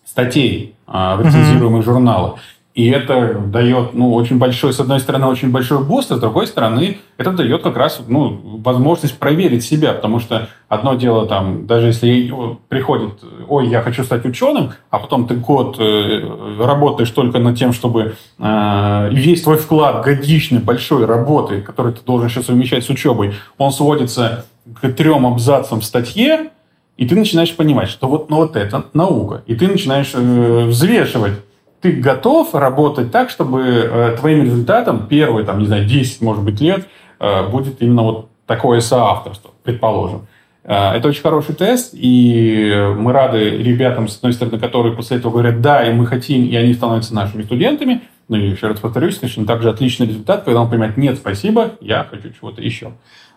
статей 0.04 0.74
э, 0.86 1.16
в 1.16 1.22
рецензируемых 1.24 1.84
журналах. 1.84 2.34
И 2.74 2.88
это 2.88 3.34
дает, 3.34 3.92
ну, 3.92 4.14
очень 4.14 4.38
большой, 4.38 4.72
с 4.72 4.80
одной 4.80 4.98
стороны, 4.98 5.26
очень 5.26 5.50
большой 5.50 5.84
boost, 5.84 6.10
а 6.10 6.16
с 6.16 6.20
другой 6.20 6.46
стороны, 6.46 6.98
это 7.18 7.30
дает 7.32 7.62
как 7.62 7.76
раз, 7.76 8.00
ну, 8.08 8.60
возможность 8.64 9.18
проверить 9.18 9.62
себя, 9.62 9.92
потому 9.92 10.20
что 10.20 10.48
одно 10.68 10.94
дело 10.94 11.26
там, 11.26 11.66
даже 11.66 11.88
если 11.88 12.32
приходит, 12.68 13.22
ой, 13.46 13.68
я 13.68 13.82
хочу 13.82 14.04
стать 14.04 14.24
ученым, 14.24 14.72
а 14.88 15.00
потом 15.00 15.26
ты 15.26 15.34
год 15.34 15.76
э, 15.78 16.56
работаешь 16.58 17.10
только 17.10 17.38
над 17.40 17.58
тем, 17.58 17.74
чтобы 17.74 18.14
э, 18.38 19.08
весь 19.12 19.42
твой 19.42 19.58
вклад 19.58 20.02
годичный, 20.02 20.60
большой 20.60 21.04
работы, 21.04 21.60
который 21.60 21.92
ты 21.92 22.00
должен 22.06 22.30
сейчас 22.30 22.46
совмещать 22.46 22.84
с 22.84 22.88
учебой, 22.88 23.34
он 23.58 23.70
сводится 23.70 24.46
к 24.80 24.90
трем 24.92 25.26
абзацам 25.26 25.80
в 25.80 25.84
статье, 25.84 26.52
и 26.96 27.06
ты 27.06 27.16
начинаешь 27.16 27.54
понимать, 27.54 27.90
что 27.90 28.08
вот, 28.08 28.30
ну, 28.30 28.36
вот 28.36 28.56
это 28.56 28.86
наука, 28.94 29.42
и 29.46 29.54
ты 29.54 29.68
начинаешь 29.68 30.12
э, 30.14 30.64
взвешивать 30.68 31.34
ты 31.82 31.90
готов 31.92 32.54
работать 32.54 33.10
так, 33.10 33.28
чтобы 33.28 33.62
э, 33.62 34.16
твоим 34.18 34.44
результатом 34.44 35.08
первые, 35.08 35.44
там, 35.44 35.58
не 35.58 35.66
знаю, 35.66 35.84
10, 35.84 36.22
может 36.22 36.44
быть, 36.44 36.60
лет 36.60 36.86
э, 37.18 37.48
будет 37.48 37.82
именно 37.82 38.02
вот 38.02 38.28
такое 38.46 38.80
соавторство, 38.80 39.50
предположим. 39.64 40.28
Э, 40.62 40.92
это 40.92 41.08
очень 41.08 41.22
хороший 41.22 41.56
тест, 41.56 41.90
и 41.92 42.94
мы 42.96 43.12
рады 43.12 43.50
ребятам, 43.50 44.06
с 44.06 44.16
одной 44.16 44.32
стороны, 44.32 44.60
которые 44.60 44.94
после 44.94 45.16
этого 45.16 45.32
говорят, 45.32 45.60
да, 45.60 45.84
и 45.84 45.92
мы 45.92 46.06
хотим, 46.06 46.46
и 46.46 46.54
они 46.54 46.72
становятся 46.72 47.14
нашими 47.14 47.42
студентами. 47.42 48.02
Ну 48.28 48.36
и 48.36 48.50
еще 48.50 48.68
раз 48.68 48.78
повторюсь, 48.78 49.18
конечно, 49.18 49.44
также 49.44 49.68
отличный 49.68 50.06
результат, 50.06 50.44
когда 50.44 50.60
он 50.62 50.70
понимает, 50.70 50.96
нет, 50.96 51.18
спасибо, 51.18 51.72
я 51.80 52.06
хочу 52.08 52.30
чего-то 52.30 52.62
еще. 52.62 52.92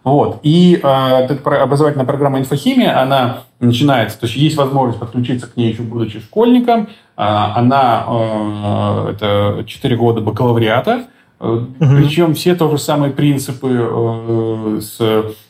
Вот. 0.05 0.39
И 0.43 0.79
э, 0.81 0.87
эта 0.87 1.33
образовательная 1.63 2.05
программа 2.05 2.37
«Инфохимия», 2.37 3.01
она 3.01 3.39
начинается, 3.59 4.19
то 4.19 4.27
есть 4.27 4.37
есть 4.37 4.55
возможность 4.55 4.99
подключиться 4.99 5.47
к 5.47 5.57
ней 5.57 5.71
еще 5.71 5.81
будучи 5.81 6.19
школьником. 6.19 6.89
Э, 7.17 7.23
она, 7.55 8.05
э, 8.07 9.13
это 9.13 9.63
4 9.65 9.97
года 9.97 10.21
бакалавриата, 10.21 11.05
угу. 11.39 11.67
причем 11.79 12.35
все 12.35 12.53
то 12.53 12.69
же 12.69 12.77
самые 12.77 13.13
принципы 13.13 13.67
э, 13.71 14.79
с 14.79 15.01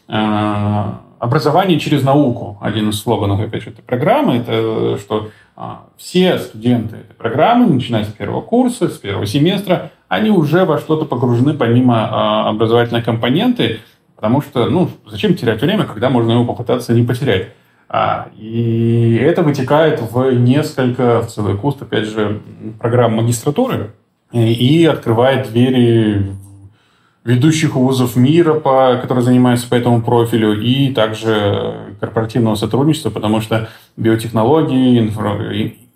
э, 0.07 0.83
образование 1.19 1.77
через 1.77 2.03
науку. 2.03 2.57
Один 2.61 2.91
из 2.91 3.01
слоганов, 3.01 3.41
опять 3.41 3.63
же, 3.63 3.71
этой 3.71 3.81
программы, 3.81 4.37
это 4.37 4.97
что 4.99 5.31
все 5.97 6.37
студенты 6.37 6.97
этой 6.97 7.13
программы, 7.13 7.65
начиная 7.67 8.03
с 8.03 8.07
первого 8.07 8.41
курса, 8.41 8.89
с 8.89 8.97
первого 8.97 9.25
семестра, 9.25 9.91
они 10.09 10.29
уже 10.29 10.65
во 10.65 10.79
что-то 10.79 11.05
погружены 11.05 11.53
помимо 11.53 12.49
образовательной 12.49 13.01
компоненты, 13.01 13.79
Потому 14.15 14.41
что, 14.41 14.69
ну, 14.69 14.89
зачем 15.06 15.36
терять 15.36 15.62
время, 15.62 15.86
когда 15.86 16.10
можно 16.10 16.32
его 16.32 16.45
попытаться 16.45 16.93
не 16.93 17.04
потерять? 17.04 17.49
А, 17.88 18.30
и 18.38 19.15
это 19.21 19.43
вытекает 19.43 20.01
в 20.01 20.32
несколько, 20.32 21.21
в 21.21 21.28
целый 21.28 21.56
куст, 21.58 21.82
опять 21.82 22.06
же, 22.06 22.41
программ 22.80 23.13
магистратуры 23.13 23.93
и, 24.32 24.54
и 24.54 24.86
открывает 24.86 25.51
двери 25.51 26.36
ведущих 27.23 27.75
вузов 27.75 28.15
мира, 28.15 28.54
по, 28.54 28.97
которые 29.01 29.23
занимаются 29.23 29.67
по 29.67 29.75
этому 29.75 30.01
профилю, 30.01 30.62
и 30.62 30.93
также 30.93 31.95
корпоративного 31.99 32.56
сотрудничества, 32.56 33.10
потому 33.10 33.41
что 33.41 33.67
биотехнологии, 33.97 34.99
инфо, 34.99 35.38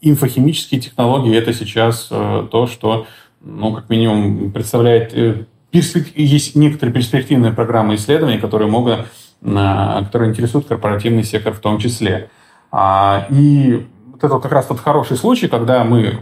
инфохимические 0.02 0.82
технологии– 0.82 1.36
это 1.38 1.54
сейчас 1.54 2.08
э, 2.10 2.48
то, 2.52 2.66
что, 2.66 3.06
ну, 3.42 3.74
как 3.74 3.90
минимум, 3.90 4.52
представляет 4.52 5.14
э, 5.14 5.46
есть 5.72 6.56
некоторые 6.56 6.94
перспективные 6.94 7.54
программы 7.54 7.96
исследований, 7.96 8.40
которые 8.40 8.70
могут, 8.70 9.06
а, 9.44 10.04
которые 10.04 10.32
интересуют 10.32 10.68
корпоративный 10.68 11.24
сектор 11.24 11.54
в 11.54 11.60
том 11.60 11.78
числе. 11.78 12.30
А, 12.72 13.28
и 13.30 13.86
вот 14.12 14.24
это 14.24 14.40
как 14.40 14.52
раз 14.52 14.66
тот 14.66 14.80
хороший 14.80 15.18
случай, 15.18 15.48
когда 15.48 15.84
мы 15.84 16.02
э, 16.02 16.14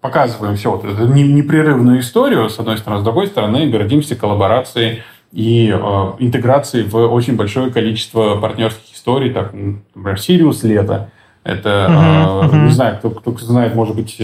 показываем 0.00 0.56
все 0.56 0.70
вот 0.70 0.84
эту 0.84 1.06
непрерывную 1.06 2.00
историю, 2.00 2.48
с 2.48 2.58
одной 2.58 2.78
стороны, 2.78 3.00
с 3.00 3.04
другой 3.04 3.26
стороны, 3.26 3.68
гордимся 3.68 4.14
коллаборацией 4.14 5.02
и 5.32 5.68
э, 5.68 5.76
интеграцией 6.18 6.86
в 6.86 6.96
очень 6.96 7.36
большое 7.36 7.70
количество 7.70 8.36
партнерских 8.36 8.94
историй, 8.94 9.32
так, 9.32 9.52
например, 9.52 10.20
Сириус 10.20 10.62
лето. 10.62 11.10
Это, 11.44 11.68
uh-huh, 11.68 12.50
uh-huh. 12.50 12.64
не 12.64 12.70
знаю, 12.70 12.98
кто, 12.98 13.10
кто 13.10 13.32
знает, 13.38 13.74
может 13.74 13.94
быть, 13.94 14.16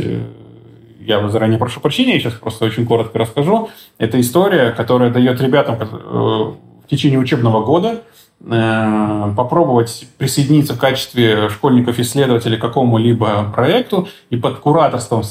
я 1.06 1.28
заранее 1.28 1.58
прошу 1.58 1.80
прощения, 1.80 2.14
я 2.14 2.20
сейчас 2.20 2.34
просто 2.34 2.64
очень 2.64 2.86
коротко 2.86 3.18
расскажу. 3.18 3.70
Это 3.98 4.20
история, 4.20 4.70
которая 4.70 5.10
дает 5.10 5.40
ребятам 5.40 5.76
э, 5.80 5.84
в 5.84 6.56
течение 6.88 7.18
учебного 7.18 7.64
года 7.64 8.02
э, 8.40 9.32
попробовать 9.36 10.06
присоединиться 10.18 10.74
в 10.74 10.78
качестве 10.78 11.48
школьников-исследователей 11.48 12.58
к 12.58 12.60
какому-либо 12.60 13.50
проекту 13.54 14.08
и 14.30 14.36
под 14.36 14.58
кураторством 14.58 15.22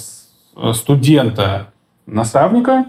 э, 0.55 0.73
студента-наставника 0.73 2.85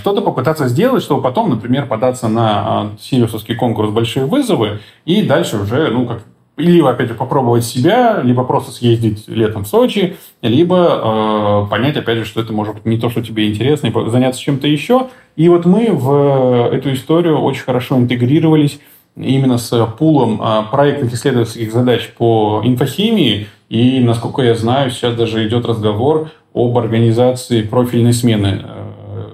что-то 0.00 0.20
попытаться 0.20 0.66
сделать, 0.66 1.04
чтобы 1.04 1.22
потом, 1.22 1.48
например, 1.48 1.86
податься 1.86 2.26
на 2.26 2.90
Сириусовский 2.98 3.54
конкурс 3.54 3.90
«Большие 3.90 4.26
вызовы» 4.26 4.80
и 5.04 5.22
дальше 5.22 5.58
уже, 5.58 5.90
ну, 5.90 6.06
как 6.06 6.24
либо, 6.56 6.90
опять 6.90 7.08
же, 7.08 7.14
попробовать 7.14 7.64
себя, 7.64 8.20
либо 8.22 8.44
просто 8.44 8.70
съездить 8.70 9.26
летом 9.26 9.64
в 9.64 9.68
Сочи, 9.68 10.16
либо 10.40 11.66
э, 11.66 11.70
понять, 11.70 11.96
опять 11.96 12.18
же, 12.18 12.24
что 12.24 12.40
это 12.40 12.52
может 12.52 12.74
быть 12.74 12.84
не 12.84 12.98
то, 12.98 13.10
что 13.10 13.22
тебе 13.22 13.48
интересно, 13.50 13.88
и 13.88 14.10
заняться 14.10 14.40
чем-то 14.40 14.68
еще. 14.68 15.08
И 15.36 15.48
вот 15.48 15.64
мы 15.64 15.90
в 15.90 16.72
эту 16.72 16.92
историю 16.92 17.40
очень 17.40 17.64
хорошо 17.64 17.96
интегрировались 17.96 18.78
именно 19.16 19.58
с 19.58 19.86
пулом 19.98 20.40
э, 20.40 20.62
проектных 20.70 21.12
исследовательских 21.12 21.72
задач 21.72 22.12
по 22.16 22.62
инфохимии. 22.64 23.48
И, 23.68 23.98
насколько 24.00 24.42
я 24.42 24.54
знаю, 24.54 24.90
сейчас 24.90 25.16
даже 25.16 25.46
идет 25.46 25.66
разговор 25.66 26.30
об 26.54 26.78
организации 26.78 27.62
профильной 27.62 28.12
смены 28.12 28.62
э, 28.62 29.30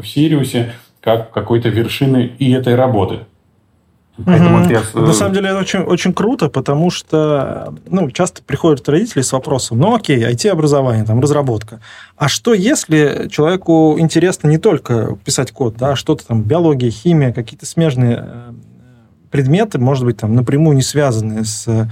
в 0.00 0.04
Сириусе 0.04 0.72
как 1.00 1.30
какой-то 1.30 1.68
вершины 1.68 2.32
и 2.38 2.52
этой 2.52 2.74
работы. 2.74 3.20
Поэтому 4.24 4.62
угу. 4.62 4.70
я... 4.70 4.82
На 4.94 5.12
самом 5.12 5.32
деле 5.32 5.50
это 5.50 5.58
очень, 5.58 5.80
очень 5.80 6.12
круто, 6.12 6.48
потому 6.48 6.90
что 6.90 7.74
ну, 7.88 8.10
часто 8.10 8.42
приходят 8.42 8.88
родители 8.88 9.22
с 9.22 9.32
вопросом, 9.32 9.78
ну 9.78 9.94
окей, 9.94 10.18
IT-образование, 10.24 11.04
там, 11.04 11.20
разработка. 11.20 11.80
А 12.16 12.28
что 12.28 12.52
если 12.52 13.28
человеку 13.30 13.96
интересно 13.98 14.48
не 14.48 14.58
только 14.58 15.16
писать 15.24 15.52
код, 15.52 15.76
да, 15.76 15.92
а 15.92 15.96
что-то 15.96 16.26
там, 16.26 16.42
биология, 16.42 16.90
химия, 16.90 17.32
какие-то 17.32 17.66
смежные 17.66 18.24
э, 18.26 18.52
предметы, 19.30 19.78
может 19.78 20.04
быть, 20.04 20.16
там 20.16 20.34
напрямую 20.34 20.74
не 20.74 20.82
связанные 20.82 21.44
с 21.44 21.88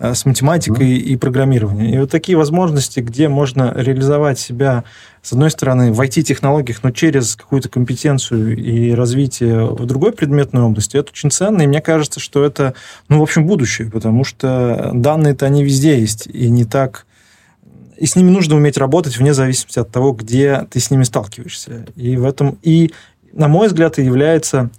с 0.00 0.24
математикой 0.24 0.96
mm-hmm. 0.96 1.00
и 1.00 1.16
программированием. 1.16 1.94
И 1.94 1.98
вот 1.98 2.10
такие 2.10 2.38
возможности, 2.38 3.00
где 3.00 3.28
можно 3.28 3.72
реализовать 3.76 4.38
себя, 4.38 4.84
с 5.22 5.32
одной 5.32 5.50
стороны, 5.50 5.92
в 5.92 6.00
IT-технологиях, 6.00 6.82
но 6.82 6.90
через 6.90 7.34
какую-то 7.36 7.68
компетенцию 7.68 8.56
и 8.56 8.92
развитие 8.92 9.66
в 9.66 9.84
другой 9.86 10.12
предметной 10.12 10.62
области, 10.62 10.96
это 10.96 11.10
очень 11.10 11.30
ценно. 11.30 11.62
И 11.62 11.66
мне 11.66 11.80
кажется, 11.80 12.20
что 12.20 12.44
это, 12.44 12.74
ну, 13.08 13.18
в 13.18 13.22
общем, 13.22 13.46
будущее, 13.46 13.90
потому 13.90 14.24
что 14.24 14.90
данные-то 14.94 15.46
они 15.46 15.64
везде 15.64 15.98
есть, 15.98 16.26
и 16.26 16.48
не 16.48 16.64
так... 16.64 17.06
И 17.96 18.06
с 18.06 18.14
ними 18.14 18.30
нужно 18.30 18.54
уметь 18.54 18.78
работать 18.78 19.18
вне 19.18 19.34
зависимости 19.34 19.80
от 19.80 19.90
того, 19.90 20.12
где 20.12 20.68
ты 20.70 20.78
с 20.78 20.92
ними 20.92 21.02
сталкиваешься. 21.02 21.86
И 21.96 22.16
в 22.16 22.24
этом 22.24 22.56
и, 22.62 22.92
на 23.32 23.48
мой 23.48 23.66
взгляд, 23.66 23.98
и 23.98 24.04
является 24.04 24.70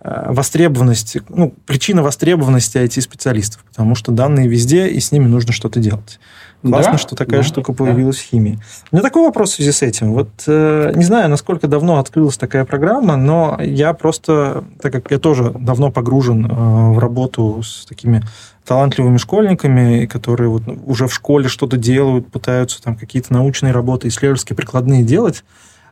востребованность, 0.00 1.18
ну, 1.28 1.54
причина 1.66 2.02
востребованности 2.02 2.78
IT-специалистов, 2.78 3.64
потому 3.64 3.94
что 3.94 4.12
данные 4.12 4.48
везде, 4.48 4.88
и 4.88 5.00
с 5.00 5.10
ними 5.10 5.26
нужно 5.26 5.52
что-то 5.52 5.80
делать. 5.80 6.20
Классно, 6.62 6.92
да, 6.92 6.98
что 6.98 7.14
такая 7.14 7.42
да, 7.42 7.46
штука 7.46 7.72
появилась 7.72 8.16
да. 8.16 8.22
в 8.22 8.24
химии. 8.24 8.58
У 8.90 8.96
меня 8.96 9.02
такой 9.02 9.22
вопрос 9.22 9.52
в 9.52 9.54
связи 9.54 9.70
с 9.70 9.82
этим. 9.82 10.12
Вот 10.12 10.28
э, 10.48 10.92
не 10.94 11.04
знаю, 11.04 11.30
насколько 11.30 11.68
давно 11.68 11.98
открылась 11.98 12.36
такая 12.36 12.64
программа, 12.64 13.16
но 13.16 13.58
я 13.62 13.92
просто, 13.92 14.64
так 14.80 14.92
как 14.92 15.10
я 15.12 15.18
тоже 15.18 15.54
давно 15.56 15.92
погружен 15.92 16.46
э, 16.46 16.92
в 16.94 16.98
работу 16.98 17.62
с 17.62 17.86
такими 17.86 18.22
талантливыми 18.64 19.18
школьниками, 19.18 20.06
которые 20.06 20.50
вот 20.50 20.62
уже 20.84 21.06
в 21.06 21.14
школе 21.14 21.48
что-то 21.48 21.76
делают, 21.76 22.30
пытаются 22.30 22.82
там 22.82 22.96
какие-то 22.96 23.32
научные 23.32 23.72
работы, 23.72 24.08
исследовательские, 24.08 24.56
прикладные 24.56 25.04
делать, 25.04 25.44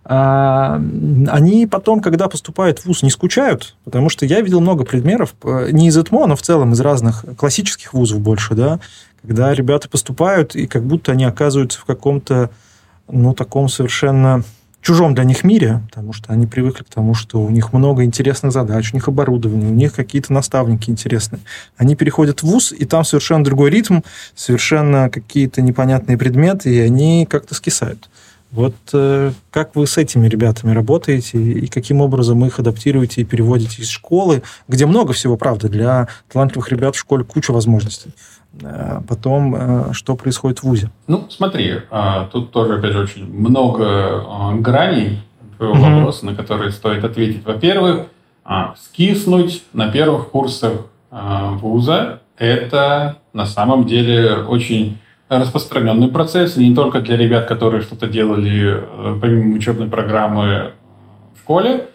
они 0.08 1.66
потом, 1.66 2.00
когда 2.00 2.28
поступают 2.28 2.78
в 2.78 2.86
ВУЗ, 2.86 3.02
не 3.02 3.10
скучают, 3.10 3.74
потому 3.84 4.08
что 4.08 4.24
я 4.24 4.40
видел 4.40 4.60
много 4.60 4.84
примеров, 4.84 5.34
э, 5.42 5.70
не 5.72 5.88
из 5.88 5.98
ЭТМО, 5.98 6.26
но 6.26 6.36
в 6.36 6.42
целом 6.42 6.72
из 6.74 6.80
разных 6.80 7.24
классических 7.36 7.92
вузов 7.92 8.20
больше, 8.20 8.54
да, 8.54 8.78
когда 9.22 9.52
ребята 9.52 9.88
поступают, 9.88 10.54
и 10.54 10.68
как 10.68 10.84
будто 10.84 11.10
они 11.10 11.24
оказываются 11.24 11.80
в 11.80 11.84
каком-то, 11.84 12.50
ну, 13.08 13.34
таком 13.34 13.68
совершенно 13.68 14.44
чужом 14.80 15.16
для 15.16 15.24
них 15.24 15.42
мире, 15.42 15.82
потому 15.88 16.12
что 16.12 16.32
они 16.32 16.46
привыкли 16.46 16.84
к 16.84 16.88
тому, 16.88 17.14
что 17.14 17.42
у 17.42 17.50
них 17.50 17.72
много 17.72 18.04
интересных 18.04 18.52
задач, 18.52 18.92
у 18.92 18.96
них 18.96 19.08
оборудование, 19.08 19.68
у 19.68 19.74
них 19.74 19.92
какие-то 19.92 20.32
наставники 20.32 20.88
интересные. 20.88 21.40
Они 21.76 21.96
переходят 21.96 22.44
в 22.44 22.46
ВУЗ, 22.46 22.72
и 22.78 22.84
там 22.84 23.04
совершенно 23.04 23.42
другой 23.42 23.70
ритм, 23.70 24.02
совершенно 24.36 25.10
какие-то 25.10 25.62
непонятные 25.62 26.16
предметы, 26.16 26.72
и 26.72 26.78
они 26.78 27.26
как-то 27.28 27.56
скисают. 27.56 28.08
Вот 28.52 28.74
э, 28.92 29.32
как 29.50 29.74
вы 29.74 29.86
с 29.86 29.98
этими 29.98 30.28
ребятами 30.28 30.72
работаете 30.72 31.38
и 31.38 31.66
каким 31.66 32.00
образом 32.00 32.44
их 32.44 32.58
адаптируете 32.58 33.20
и 33.20 33.24
переводите 33.24 33.82
из 33.82 33.88
школы, 33.88 34.42
где 34.68 34.86
много 34.86 35.12
всего, 35.12 35.36
правда, 35.36 35.68
для 35.68 36.08
талантливых 36.32 36.70
ребят 36.70 36.94
в 36.94 36.98
школе 36.98 37.24
куча 37.24 37.50
возможностей. 37.50 38.12
Э, 38.62 39.00
потом, 39.06 39.54
э, 39.54 39.92
что 39.92 40.14
происходит 40.14 40.60
в 40.60 40.64
ВУЗе? 40.64 40.90
Ну, 41.08 41.26
смотри, 41.28 41.80
а, 41.90 42.26
тут 42.26 42.52
тоже, 42.52 42.78
опять 42.78 42.92
же, 42.92 43.00
очень 43.00 43.26
много 43.26 43.84
а, 43.86 44.54
граней 44.54 45.22
твоего 45.56 45.74
вопроса, 45.74 46.26
на 46.26 46.34
которые 46.34 46.70
стоит 46.70 47.04
ответить. 47.04 47.44
Во-первых, 47.44 48.06
а, 48.44 48.74
скиснуть 48.78 49.64
на 49.72 49.90
первых 49.90 50.30
курсах 50.30 50.86
вуза– 51.10 52.20
это 52.36 53.16
на 53.32 53.46
самом 53.46 53.86
деле 53.86 54.36
очень 54.36 54.98
распространенный 55.28 56.08
процесс, 56.08 56.56
не 56.56 56.74
только 56.74 57.00
для 57.00 57.16
ребят, 57.16 57.46
которые 57.46 57.82
что-то 57.82 58.06
делали 58.06 58.78
э, 58.80 59.18
помимо 59.20 59.56
учебной 59.56 59.88
программы 59.88 60.72
в 61.34 61.40
школе. 61.40 61.86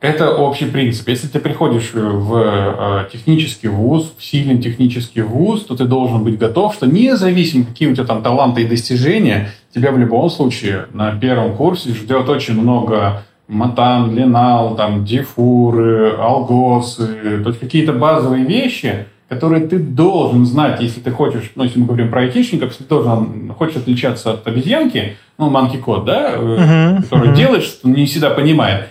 Это 0.00 0.34
общий 0.34 0.64
принцип. 0.64 1.06
Если 1.06 1.28
ты 1.28 1.38
приходишь 1.38 1.92
в 1.94 2.34
э, 2.36 3.08
технический 3.12 3.68
вуз, 3.68 4.12
в 4.18 4.24
сильный 4.24 4.58
технический 4.60 5.22
вуз, 5.22 5.64
то 5.64 5.76
ты 5.76 5.84
должен 5.84 6.24
быть 6.24 6.38
готов, 6.38 6.74
что 6.74 6.86
независимо, 6.86 7.66
какие 7.66 7.88
у 7.88 7.94
тебя 7.94 8.06
там 8.06 8.22
таланты 8.22 8.62
и 8.62 8.66
достижения, 8.66 9.50
тебя 9.72 9.92
в 9.92 9.98
любом 9.98 10.28
случае 10.28 10.86
на 10.92 11.12
первом 11.12 11.54
курсе 11.54 11.90
ждет 11.90 12.28
очень 12.28 12.60
много 12.60 13.22
матан, 13.46 14.14
линал, 14.16 14.74
там, 14.74 15.04
дифуры, 15.04 16.16
алгосы, 16.16 17.40
то 17.42 17.50
есть 17.50 17.60
какие-то 17.60 17.92
базовые 17.92 18.44
вещи, 18.44 19.06
которые 19.32 19.66
ты 19.66 19.78
должен 19.78 20.44
знать, 20.44 20.82
если 20.82 21.00
ты 21.00 21.10
хочешь, 21.10 21.52
ну, 21.54 21.64
если 21.64 21.78
мы 21.78 21.86
говорим 21.86 22.10
про 22.10 22.20
айтишников, 22.20 22.68
если 22.68 22.82
ты 22.82 22.90
должен, 22.90 23.54
хочешь 23.56 23.76
отличаться 23.76 24.32
от 24.32 24.46
обезьянки, 24.46 25.16
ну, 25.38 25.48
манки 25.48 25.78
код, 25.78 26.04
да, 26.04 26.34
uh-huh, 26.34 27.02
который 27.04 27.30
uh-huh. 27.30 27.34
делает, 27.34 27.62
что 27.62 27.88
не 27.88 28.04
всегда 28.04 28.28
понимает, 28.28 28.88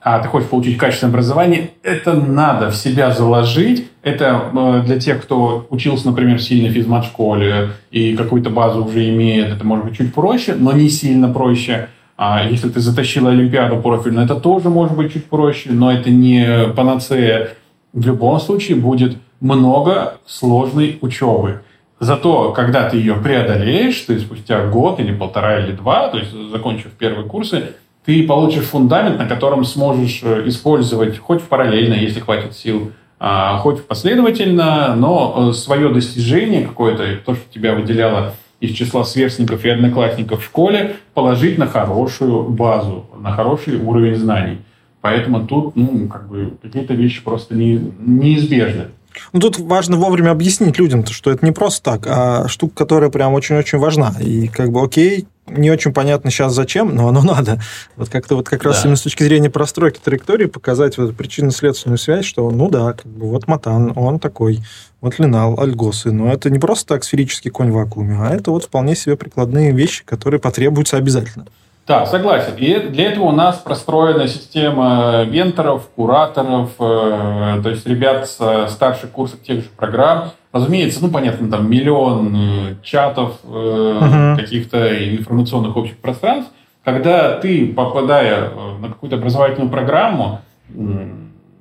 а 0.00 0.20
ты 0.20 0.28
хочешь 0.28 0.48
получить 0.48 0.78
качественное 0.78 1.10
образование, 1.12 1.70
это 1.82 2.12
надо 2.12 2.70
в 2.70 2.76
себя 2.76 3.10
заложить. 3.10 3.88
Это 4.04 4.50
э, 4.54 4.82
для 4.86 5.00
тех, 5.00 5.20
кто 5.20 5.66
учился, 5.68 6.06
например, 6.06 6.38
в 6.38 6.42
сильной 6.42 6.70
физмат-школе 6.70 7.70
и 7.90 8.16
какую-то 8.16 8.50
базу 8.50 8.84
уже 8.84 9.08
имеет, 9.08 9.48
это 9.48 9.66
может 9.66 9.84
быть 9.84 9.96
чуть 9.96 10.14
проще, 10.14 10.54
но 10.56 10.70
не 10.70 10.90
сильно 10.90 11.28
проще. 11.28 11.88
А 12.16 12.44
если 12.48 12.68
ты 12.68 12.78
затащил 12.78 13.26
Олимпиаду 13.26 13.78
профильную, 13.78 14.26
это 14.26 14.36
тоже 14.36 14.68
может 14.68 14.96
быть 14.96 15.12
чуть 15.12 15.24
проще, 15.24 15.70
но 15.72 15.92
это 15.92 16.08
не 16.08 16.68
панацея. 16.76 17.54
В 17.92 18.06
любом 18.06 18.38
случае 18.38 18.76
будет 18.76 19.16
много 19.42 20.14
сложной 20.26 20.98
учебы. 21.00 21.62
Зато, 22.00 22.52
когда 22.52 22.88
ты 22.88 22.96
ее 22.96 23.14
преодолеешь, 23.14 24.00
ты 24.00 24.18
спустя 24.18 24.66
год 24.66 24.98
или 24.98 25.14
полтора 25.14 25.60
или 25.60 25.72
два, 25.72 26.08
то 26.08 26.18
есть 26.18 26.32
закончив 26.50 26.92
первые 26.92 27.28
курсы, 27.28 27.74
ты 28.04 28.26
получишь 28.26 28.64
фундамент, 28.64 29.18
на 29.18 29.26
котором 29.26 29.64
сможешь 29.64 30.20
э, 30.22 30.48
использовать 30.48 31.18
хоть 31.18 31.42
параллельно, 31.42 31.94
если 31.94 32.18
хватит 32.18 32.56
сил, 32.56 32.90
а, 33.20 33.58
хоть 33.58 33.86
последовательно, 33.86 34.96
но 34.96 35.50
э, 35.50 35.52
свое 35.52 35.90
достижение 35.90 36.66
какое-то, 36.66 37.04
то, 37.24 37.34
что 37.34 37.44
тебя 37.52 37.74
выделяло 37.74 38.34
из 38.58 38.72
числа 38.72 39.04
сверстников 39.04 39.64
и 39.64 39.68
одноклассников 39.68 40.40
в 40.40 40.44
школе, 40.44 40.96
положить 41.14 41.58
на 41.58 41.66
хорошую 41.66 42.48
базу, 42.48 43.06
на 43.16 43.30
хороший 43.30 43.76
уровень 43.76 44.16
знаний. 44.16 44.58
Поэтому 45.00 45.46
тут, 45.46 45.76
ну, 45.76 46.08
как 46.08 46.28
бы, 46.28 46.54
какие-то 46.62 46.94
вещи 46.94 47.22
просто 47.22 47.54
не, 47.54 47.80
неизбежны. 47.98 48.86
Ну, 49.32 49.40
тут 49.40 49.58
важно 49.58 49.96
вовремя 49.96 50.30
объяснить 50.30 50.78
людям, 50.78 51.06
что 51.06 51.30
это 51.30 51.44
не 51.44 51.52
просто 51.52 51.82
так, 51.82 52.06
а 52.06 52.48
штука, 52.48 52.74
которая 52.74 53.10
прям 53.10 53.32
очень-очень 53.34 53.78
важна. 53.78 54.14
И 54.20 54.48
как 54.48 54.70
бы, 54.70 54.82
окей, 54.82 55.26
не 55.46 55.70
очень 55.70 55.92
понятно 55.92 56.30
сейчас 56.30 56.54
зачем, 56.54 56.94
но 56.94 57.08
оно 57.08 57.22
надо. 57.34 57.60
Вот 57.96 58.08
как-то 58.08 58.36
вот 58.36 58.48
как 58.48 58.62
раз 58.64 58.78
да. 58.78 58.82
именно 58.84 58.96
с 58.96 59.02
точки 59.02 59.22
зрения 59.24 59.50
простройки 59.50 60.00
траектории 60.02 60.46
показать 60.46 60.98
вот 60.98 61.16
причинно-следственную 61.16 61.98
связь, 61.98 62.24
что 62.24 62.50
ну 62.50 62.68
да, 62.68 62.92
как 62.92 63.06
бы 63.06 63.28
вот 63.28 63.48
Матан, 63.48 63.92
он 63.96 64.18
такой, 64.18 64.60
вот 65.00 65.18
Линал, 65.18 65.58
Альгосы, 65.60 66.12
но 66.12 66.32
это 66.32 66.50
не 66.50 66.58
просто 66.58 66.86
так 66.94 67.04
сферический 67.04 67.50
конь 67.50 67.70
в 67.70 67.74
вакууме, 67.74 68.16
а 68.20 68.34
это 68.34 68.50
вот 68.50 68.64
вполне 68.64 68.94
себе 68.94 69.16
прикладные 69.16 69.72
вещи, 69.72 70.04
которые 70.04 70.40
потребуются 70.40 70.96
обязательно. 70.96 71.46
Да, 71.86 72.06
согласен. 72.06 72.54
И 72.58 72.78
для 72.90 73.10
этого 73.10 73.24
у 73.24 73.32
нас 73.32 73.58
простроена 73.58 74.28
система 74.28 75.24
менторов, 75.24 75.88
кураторов, 75.96 76.70
э, 76.78 77.60
то 77.62 77.68
есть 77.70 77.86
ребят 77.86 78.28
с 78.28 78.68
старших 78.68 79.10
курсов 79.10 79.42
тех 79.42 79.62
же 79.64 79.68
программ. 79.76 80.30
Разумеется, 80.52 81.02
ну, 81.02 81.10
понятно, 81.10 81.50
там 81.50 81.68
миллион 81.68 82.34
э, 82.36 82.74
чатов, 82.84 83.38
uh-huh. 83.42 84.36
каких-то 84.36 85.16
информационных 85.16 85.76
общих 85.76 85.96
пространств. 85.96 86.52
Когда 86.84 87.38
ты, 87.38 87.66
попадая 87.66 88.50
на 88.80 88.88
какую-то 88.88 89.16
образовательную 89.16 89.70
программу, 89.70 90.40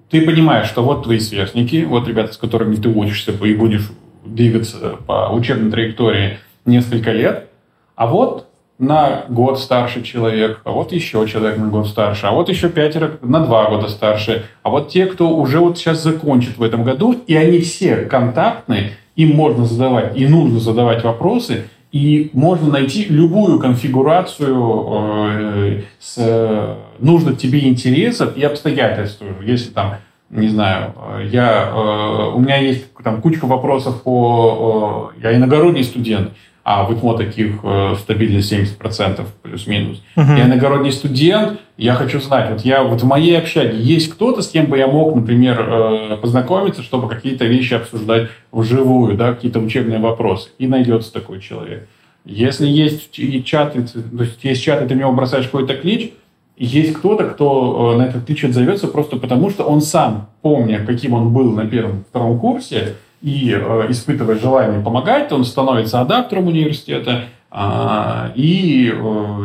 ты 0.10 0.26
понимаешь, 0.26 0.68
что 0.68 0.84
вот 0.84 1.04
твои 1.04 1.20
сверстники, 1.20 1.86
вот 1.86 2.08
ребята, 2.08 2.34
с 2.34 2.38
которыми 2.38 2.76
ты 2.76 2.90
учишься 2.90 3.32
и 3.32 3.54
будешь 3.56 3.90
двигаться 4.26 4.98
по 5.08 5.30
учебной 5.32 5.72
траектории 5.72 6.40
несколько 6.66 7.12
лет, 7.12 7.50
а 7.96 8.08
вот 8.08 8.48
на 8.82 9.26
год 9.30 9.60
старше 9.60 10.02
человек, 10.02 10.60
а 10.64 10.72
вот 10.72 10.92
еще 10.92 11.26
человек 11.28 11.58
на 11.58 11.68
год 11.68 11.88
старше, 11.88 12.26
а 12.26 12.32
вот 12.32 12.50
еще 12.50 12.68
пятеро 12.68 13.12
на 13.22 13.40
два 13.46 13.70
года 13.70 13.88
старше, 13.88 14.46
а 14.64 14.72
вот 14.72 14.90
те, 14.90 15.06
кто 15.06 15.30
уже 15.30 15.60
вот 15.60 15.78
сейчас 15.78 16.02
закончит 16.02 16.58
в 16.58 16.64
этом 16.64 16.84
году, 16.84 17.16
и 17.28 17.36
они 17.36 17.60
все 17.60 17.98
контактные, 17.98 18.94
им 19.16 19.36
можно 19.36 19.66
задавать 19.66 20.18
и 20.18 20.26
нужно 20.26 20.60
задавать 20.60 21.04
вопросы, 21.04 21.66
и 21.92 22.32
можно 22.34 22.72
найти 22.72 23.06
любую 23.08 23.60
конфигурацию 23.60 24.88
э, 24.90 25.82
с 26.00 26.16
э, 26.18 26.76
нужных 26.98 27.38
тебе 27.38 27.68
интересов 27.68 28.36
и 28.36 28.42
обстоятельств. 28.44 29.22
Если 29.44 29.70
там, 29.70 29.98
не 30.30 30.48
знаю, 30.48 30.94
я, 31.32 31.70
э, 31.70 32.32
у 32.34 32.40
меня 32.40 32.58
есть 32.58 32.86
там 33.04 33.22
кучка 33.22 33.46
вопросов 33.46 34.02
по... 34.04 35.12
Я 35.22 35.36
иногородний 35.36 35.84
студент, 35.84 36.32
а 36.64 36.84
в 36.84 36.94
ИКМО 36.94 37.18
таких 37.18 37.56
э, 37.64 37.96
стабильно 38.00 38.40
70% 38.40 39.26
плюс-минус. 39.42 40.02
Uh-huh. 40.16 40.38
Я 40.38 40.46
иногородний 40.46 40.92
студент, 40.92 41.60
я 41.78 41.96
хочу 41.96 42.20
знать, 42.20 42.52
вот 42.52 42.62
я 42.62 42.84
вот 42.84 43.02
в 43.02 43.06
моей 43.06 43.38
общаге 43.38 43.78
есть 43.80 44.12
кто-то, 44.12 44.42
с 44.42 44.50
кем 44.50 44.68
бы 44.68 44.78
я 44.78 44.88
мог, 44.88 45.16
например, 45.16 45.60
э, 45.60 46.18
познакомиться, 46.18 46.84
чтобы 46.84 47.10
какие-то 47.10 47.46
вещи 47.46 47.74
обсуждать 47.74 48.30
вживую, 48.52 49.18
да, 49.18 49.34
какие-то 49.34 49.60
учебные 49.60 50.00
вопросы. 50.00 50.50
И 50.60 50.68
найдется 50.68 51.12
такой 51.12 51.40
человек. 51.40 51.88
Если 52.24 52.68
есть 52.68 53.18
и 53.18 53.44
чаты, 53.44 53.84
то 53.84 54.24
есть 54.24 54.44
есть 54.44 54.62
чат, 54.62 54.84
и 54.84 54.88
ты 54.88 54.94
в 54.94 54.98
него 54.98 55.12
бросаешь 55.12 55.46
какой-то 55.46 55.76
клич, 55.76 56.12
есть 56.58 56.94
кто-то, 56.94 57.24
кто 57.24 57.94
э, 57.94 57.98
на 57.98 58.04
этот 58.04 58.26
клич 58.26 58.44
отзовется 58.44 58.88
просто 58.88 59.18
потому, 59.18 59.50
что 59.50 59.64
он 59.64 59.82
сам, 59.82 60.30
помня, 60.44 60.86
каким 60.86 61.14
он 61.14 61.34
был 61.34 61.52
на 61.52 61.66
первом, 61.66 62.04
втором 62.08 62.40
курсе, 62.40 62.98
и 63.22 63.52
э, 63.52 63.86
испытывая 63.90 64.38
желание 64.40 64.82
помогать, 64.82 65.32
он 65.32 65.46
становится 65.46 66.02
адаптером 66.02 66.48
университета 66.48 67.26
э, 67.52 68.32
и 68.36 68.90
э, 68.90 68.96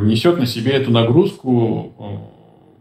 несет 0.03 0.39
на 0.39 0.47
себе 0.47 0.73
эту 0.73 0.91
нагрузку, 0.91 1.93
э, 1.99 2.05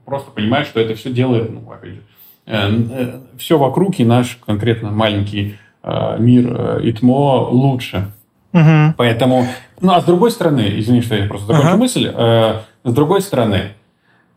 просто 0.06 0.32
понимает, 0.32 0.68
что 0.68 0.80
это 0.80 0.96
все 0.96 1.12
делает, 1.12 1.52
ну, 1.52 1.70
опять 1.72 1.96
же, 1.96 2.02
э, 2.46 2.70
э, 2.92 3.20
все 3.38 3.58
вокруг 3.58 4.00
и 4.00 4.06
наш 4.06 4.40
конкретно 4.46 4.92
маленький 4.92 5.58
э, 5.84 6.16
мир 6.20 6.56
э, 6.58 6.90
ИТМО 6.90 7.50
лучше. 7.50 8.12
Угу. 8.54 8.96
Поэтому, 8.98 9.48
ну 9.82 9.94
а 9.94 10.02
с 10.02 10.06
другой 10.06 10.32
стороны, 10.32 10.72
извини, 10.78 11.02
что 11.02 11.16
я 11.16 11.28
просто 11.28 11.48
закончу 11.48 11.76
uh 11.76 11.78
мысль, 11.78 12.12
э, 12.14 12.60
с 12.86 12.94
другой 12.94 13.22
стороны, 13.22 13.74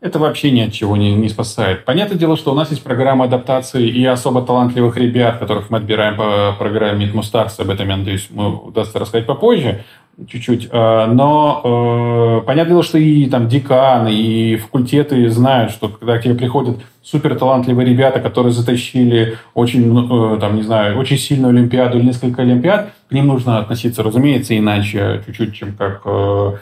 это 0.01 0.17
вообще 0.17 0.51
ни 0.51 0.61
от 0.61 0.71
чего 0.71 0.95
не, 0.95 1.13
не 1.13 1.27
спасает. 1.27 1.83
Понятное 1.83 2.17
дело, 2.17 2.37
что 2.37 2.51
у 2.51 2.55
нас 2.55 2.69
есть 2.69 2.83
программа 2.83 3.25
адаптации 3.25 3.87
и 3.87 4.05
особо 4.05 4.41
талантливых 4.41 4.95
ребят, 4.97 5.39
которых 5.39 5.69
мы 5.69 5.77
отбираем 5.77 6.15
по 6.15 6.55
программе 6.57 7.09
Мустарс. 7.13 7.59
Об 7.59 7.69
этом, 7.69 7.89
я 7.89 7.97
надеюсь, 7.97 8.27
мы 8.29 8.55
удастся 8.55 8.99
рассказать 8.99 9.25
попозже 9.27 9.83
чуть-чуть. 10.27 10.69
А, 10.71 11.07
но 11.07 12.41
э, 12.41 12.45
понятное 12.45 12.73
дело, 12.73 12.83
что 12.83 12.97
и 12.97 13.25
там 13.27 13.47
деканы, 13.47 14.13
и 14.13 14.55
факультеты 14.57 15.29
знают, 15.29 15.71
что 15.71 15.89
когда 15.89 16.17
к 16.17 16.23
тебе 16.23 16.35
приходят 16.35 16.77
супер 17.01 17.37
талантливые 17.37 17.87
ребята, 17.87 18.19
которые 18.19 18.51
затащили 18.51 19.37
очень, 19.53 20.35
э, 20.35 20.39
там, 20.39 20.55
не 20.55 20.61
знаю, 20.61 20.97
очень 20.97 21.17
сильную 21.17 21.51
Олимпиаду 21.51 21.97
или 21.97 22.05
несколько 22.05 22.41
Олимпиад, 22.41 22.93
к 23.09 23.11
ним 23.11 23.27
нужно 23.27 23.59
относиться, 23.59 24.03
разумеется, 24.03 24.57
иначе 24.57 25.23
чуть-чуть, 25.25 25.55
чем 25.55 25.75
как, 25.75 26.01
э, 26.05 26.53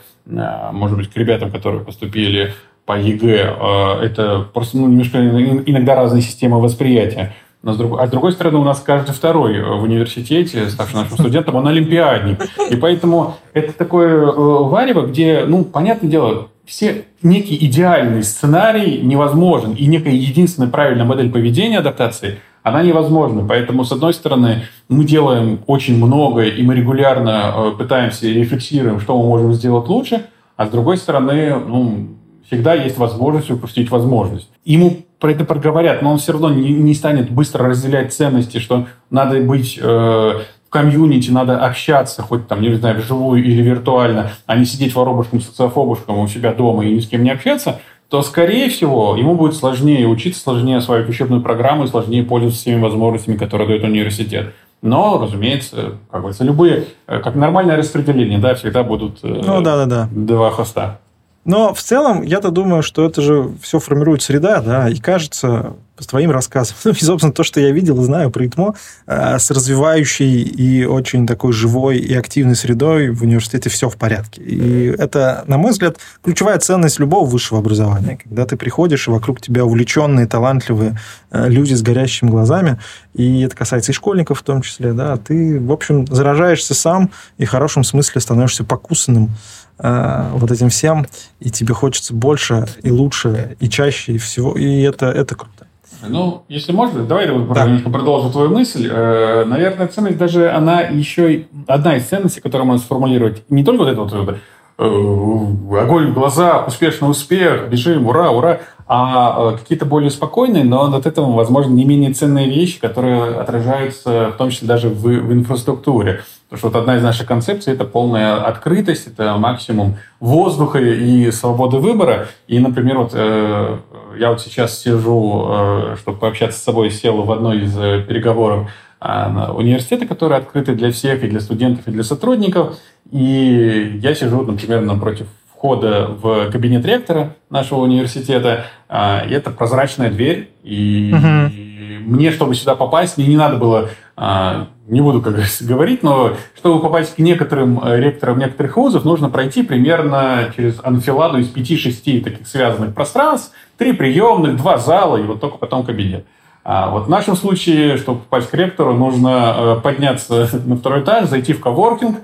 может 0.71 0.97
быть, 0.97 1.09
к 1.09 1.17
ребятам, 1.17 1.51
которые 1.51 1.83
поступили 1.83 2.53
по 2.87 2.97
ЕГЭ, 2.97 3.57
а, 3.59 4.01
это 4.01 4.47
просто 4.53 4.77
ну, 4.77 4.87
немножко 4.87 5.19
иногда 5.19 5.93
разные 5.93 6.21
системы 6.21 6.61
восприятия. 6.61 7.35
Но 7.61 7.73
с 7.73 7.77
другой, 7.77 8.01
а 8.01 8.07
с 8.07 8.09
другой 8.09 8.31
стороны, 8.31 8.59
у 8.59 8.63
нас 8.63 8.79
каждый 8.79 9.11
второй 9.11 9.61
в 9.61 9.83
университете, 9.83 10.69
ставший 10.69 11.01
нашим 11.01 11.17
студентом, 11.19 11.55
он 11.55 11.67
олимпиадник. 11.67 12.39
И 12.71 12.77
поэтому 12.77 13.35
это 13.53 13.73
такое 13.73 14.15
э, 14.15 14.31
варево, 14.31 15.05
где, 15.05 15.43
ну, 15.45 15.65
понятное 15.65 16.09
дело, 16.09 16.47
все 16.65 17.03
некий 17.21 17.57
идеальный 17.65 18.23
сценарий 18.23 19.01
невозможен, 19.01 19.73
и 19.73 19.85
некая 19.85 20.13
единственная 20.13 20.69
правильная 20.69 21.05
модель 21.05 21.29
поведения 21.29 21.79
адаптации, 21.79 22.39
она 22.63 22.83
невозможна. 22.83 23.45
Поэтому, 23.45 23.83
с 23.83 23.91
одной 23.91 24.13
стороны, 24.13 24.63
мы 24.87 25.03
делаем 25.03 25.59
очень 25.67 25.97
много, 25.97 26.43
и 26.43 26.63
мы 26.63 26.73
регулярно 26.73 27.53
э, 27.53 27.71
пытаемся 27.77 28.27
и 28.27 28.33
рефлексируем, 28.33 29.01
что 29.01 29.17
мы 29.17 29.25
можем 29.25 29.51
сделать 29.51 29.89
лучше, 29.89 30.27
а 30.55 30.67
с 30.67 30.69
другой 30.69 30.95
стороны, 30.97 31.53
ну, 31.55 32.16
всегда 32.47 32.73
есть 32.73 32.97
возможность 32.97 33.51
упустить 33.51 33.91
возможность. 33.91 34.49
Ему 34.65 34.97
про 35.19 35.31
это 35.31 35.45
проговорят, 35.45 36.01
но 36.01 36.11
он 36.11 36.17
все 36.17 36.31
равно 36.31 36.49
не, 36.49 36.69
не 36.69 36.93
станет 36.93 37.29
быстро 37.29 37.67
разделять 37.67 38.13
ценности, 38.13 38.59
что 38.59 38.87
надо 39.09 39.39
быть 39.41 39.79
э, 39.81 39.81
в 39.83 40.69
комьюнити, 40.69 41.31
надо 41.31 41.59
общаться, 41.65 42.21
хоть 42.21 42.47
там, 42.47 42.61
не 42.61 42.73
знаю, 42.75 42.99
вживую 42.99 43.43
или 43.43 43.61
виртуально, 43.61 44.31
а 44.45 44.55
не 44.55 44.65
сидеть 44.65 44.95
воробушком, 44.95 45.41
социофобушком 45.41 46.19
у 46.19 46.27
себя 46.27 46.53
дома 46.53 46.85
и 46.85 46.93
ни 46.93 46.99
с 46.99 47.07
кем 47.07 47.23
не 47.23 47.31
общаться, 47.31 47.79
то, 48.09 48.21
скорее 48.21 48.69
всего, 48.69 49.15
ему 49.17 49.35
будет 49.35 49.55
сложнее 49.55 50.07
учиться, 50.07 50.41
сложнее 50.41 50.77
осваивать 50.77 51.09
учебную 51.09 51.41
программу 51.41 51.83
и 51.83 51.87
сложнее 51.87 52.23
пользоваться 52.23 52.61
всеми 52.61 52.81
возможностями, 52.81 53.35
которые 53.35 53.67
дает 53.67 53.83
университет. 53.83 54.53
Но, 54.81 55.19
разумеется, 55.19 55.97
как 56.11 56.21
говорится, 56.21 56.43
любые, 56.43 56.85
э, 57.07 57.19
как 57.19 57.35
нормальное 57.35 57.75
распределение, 57.75 58.37
да, 58.37 58.53
всегда 58.55 58.83
будут 58.83 59.19
э, 59.23 59.27
ну, 59.27 59.61
да, 59.61 59.75
да, 59.75 59.85
да. 59.85 60.09
два 60.11 60.51
хоста. 60.51 60.99
Но 61.47 61.73
в 61.73 61.81
целом, 61.81 62.23
я-то 62.23 62.51
думаю, 62.51 62.83
что 62.83 63.05
это 63.05 63.21
же 63.21 63.49
все 63.61 63.79
формирует 63.79 64.21
среда, 64.21 64.59
да, 64.59 64.89
и 64.89 64.97
кажется, 64.97 65.77
с 65.97 66.05
твоим 66.05 66.29
рассказом, 66.29 66.75
ну, 66.83 66.91
и, 66.91 66.95
собственно, 66.95 67.31
то, 67.31 67.43
что 67.43 67.61
я 67.61 67.71
видел 67.71 68.01
и 68.01 68.03
знаю 68.03 68.31
про 68.31 68.45
ИТМО, 68.45 68.75
э, 69.07 69.39
с 69.39 69.49
развивающей 69.49 70.41
и 70.41 70.83
очень 70.83 71.25
такой 71.25 71.53
живой 71.53 71.99
и 71.99 72.13
активной 72.13 72.57
средой 72.57 73.11
в 73.11 73.23
университете 73.23 73.69
все 73.69 73.89
в 73.89 73.95
порядке. 73.95 74.41
И 74.41 74.93
это, 74.99 75.45
на 75.47 75.57
мой 75.57 75.71
взгляд, 75.71 75.97
ключевая 76.21 76.59
ценность 76.59 76.99
любого 76.99 77.25
высшего 77.25 77.61
образования. 77.61 78.19
Когда 78.21 78.45
ты 78.45 78.57
приходишь, 78.57 79.07
и 79.07 79.11
вокруг 79.11 79.39
тебя 79.39 79.63
увлеченные, 79.63 80.27
талантливые 80.27 80.99
э, 81.31 81.47
люди 81.47 81.73
с 81.75 81.81
горящими 81.81 82.29
глазами, 82.29 82.77
и 83.13 83.39
это 83.39 83.55
касается 83.55 83.93
и 83.93 83.95
школьников 83.95 84.41
в 84.41 84.43
том 84.43 84.61
числе, 84.63 84.91
да, 84.91 85.15
ты, 85.15 85.61
в 85.61 85.71
общем, 85.71 86.05
заражаешься 86.07 86.73
сам 86.73 87.09
и 87.37 87.45
в 87.45 87.49
хорошем 87.49 87.85
смысле 87.85 88.19
становишься 88.19 88.65
покусанным 88.65 89.31
Э, 89.79 90.29
вот 90.33 90.51
этим 90.51 90.69
всем, 90.69 91.05
и 91.39 91.51
тебе 91.51 91.73
хочется 91.73 92.13
больше 92.13 92.65
и 92.81 92.91
лучше, 92.91 93.57
и 93.59 93.69
чаще, 93.69 94.13
и 94.13 94.17
всего, 94.17 94.53
и 94.53 94.81
это, 94.81 95.07
это 95.07 95.35
круто. 95.35 95.67
Ну, 96.07 96.43
если 96.47 96.71
можно, 96.71 97.03
давай 97.03 97.27
я 97.27 97.33
да. 97.33 97.65
немножко 97.65 97.89
продолжу 97.89 98.31
твою 98.31 98.49
мысль. 98.49 98.89
Э, 98.91 99.45
наверное, 99.45 99.87
ценность 99.87 100.17
даже, 100.17 100.49
она 100.49 100.81
еще 100.81 101.45
одна 101.67 101.95
из 101.95 102.05
ценностей, 102.05 102.41
которую 102.41 102.67
можно 102.67 102.83
сформулировать. 102.83 103.43
Не 103.49 103.63
только 103.63 103.83
вот 103.83 103.89
это 103.89 104.01
вот 104.01 104.37
э, 104.79 105.79
огонь 105.79 106.11
в 106.11 106.13
глаза, 106.13 106.65
успешный 106.65 107.09
успех, 107.09 107.69
бежим, 107.69 108.07
ура, 108.07 108.31
ура, 108.31 108.61
а 108.87 109.57
какие-то 109.57 109.85
более 109.85 110.09
спокойные, 110.09 110.63
но 110.63 110.91
от 110.95 111.05
этого, 111.05 111.31
возможно, 111.33 111.73
не 111.73 111.85
менее 111.85 112.13
ценные 112.13 112.49
вещи, 112.49 112.79
которые 112.79 113.35
отражаются 113.35 114.31
в 114.33 114.37
том 114.37 114.49
числе 114.49 114.67
даже 114.67 114.89
в, 114.89 115.03
в 115.03 115.33
инфраструктуре. 115.33 116.21
Потому 116.49 116.59
что 116.59 116.67
вот 116.69 116.75
одна 116.77 116.95
из 116.95 117.03
наших 117.03 117.27
концепций– 117.27 117.73
это 117.73 117.83
полная 117.83 118.45
открытость, 118.45 119.07
это 119.07 119.35
максимум 119.37 119.97
воздуха 120.21 120.79
и 120.79 121.29
свободы 121.31 121.77
выбора. 121.77 122.27
И, 122.47 122.57
например, 122.59 122.99
вот 122.99 123.11
э, 123.13 123.77
я 124.17 124.29
вот 124.29 124.41
сейчас 124.41 124.79
сижу, 124.79 125.45
э, 125.49 125.95
чтобы 125.99 126.17
пообщаться 126.17 126.57
с 126.57 126.63
собой, 126.63 126.89
сел 126.89 127.21
в 127.21 127.31
одной 127.33 127.63
из 127.63 127.77
э, 127.77 128.01
переговоров 128.01 128.69
э, 129.01 129.51
университета, 129.51 130.05
которые 130.05 130.39
открыты 130.39 130.73
для 130.73 130.89
всех, 130.91 131.21
и 131.23 131.27
для 131.27 131.41
студентов, 131.41 131.85
и 131.87 131.91
для 131.91 132.03
сотрудников. 132.03 132.77
И 133.11 133.99
я 134.01 134.15
сижу, 134.15 134.41
например, 134.43 134.81
напротив 134.81 135.27
входа 135.57 136.07
в 136.07 136.51
кабинет 136.51 136.85
ректора 136.85 137.35
нашего 137.49 137.79
университета. 137.79 138.65
Э, 138.87 139.27
и 139.27 139.33
это 139.33 139.49
прозрачная 139.49 140.11
дверь. 140.11 140.49
И, 140.63 141.11
угу. 141.13 142.15
мне, 142.15 142.31
чтобы 142.31 142.53
сюда 142.53 142.75
попасть, 142.75 143.17
мне 143.17 143.27
не 143.27 143.37
надо 143.37 143.57
было 143.57 143.89
а, 144.15 144.69
не 144.87 145.01
буду, 145.01 145.21
как 145.21 145.35
говорить, 145.61 146.01
но 146.01 146.33
чтобы 146.55 146.81
попасть 146.81 147.15
к 147.15 147.19
некоторым 147.19 147.79
э, 147.83 147.99
ректорам 147.99 148.39
некоторых 148.39 148.77
вузов, 148.77 149.05
нужно 149.05 149.29
пройти 149.29 149.61
примерно 149.61 150.51
через 150.55 150.79
анфиладу 150.83 151.37
из 151.37 151.53
5-6 151.53 152.23
таких 152.23 152.47
связанных 152.47 152.95
пространств, 152.95 153.53
три 153.77 153.93
приемных, 153.93 154.57
два 154.57 154.77
зала 154.77 155.17
и 155.17 155.23
вот 155.23 155.39
только 155.39 155.57
потом 155.57 155.85
кабинет. 155.85 156.25
А 156.63 156.89
вот 156.89 157.05
в 157.05 157.09
нашем 157.09 157.35
случае, 157.35 157.97
чтобы 157.97 158.19
попасть 158.21 158.49
к 158.49 158.53
ректору, 158.53 158.93
нужно 158.93 159.55
э, 159.55 159.81
подняться 159.83 160.49
на 160.65 160.77
второй 160.77 161.01
этаж, 161.01 161.29
зайти 161.29 161.53
в 161.53 161.59
коворкинг 161.59 162.17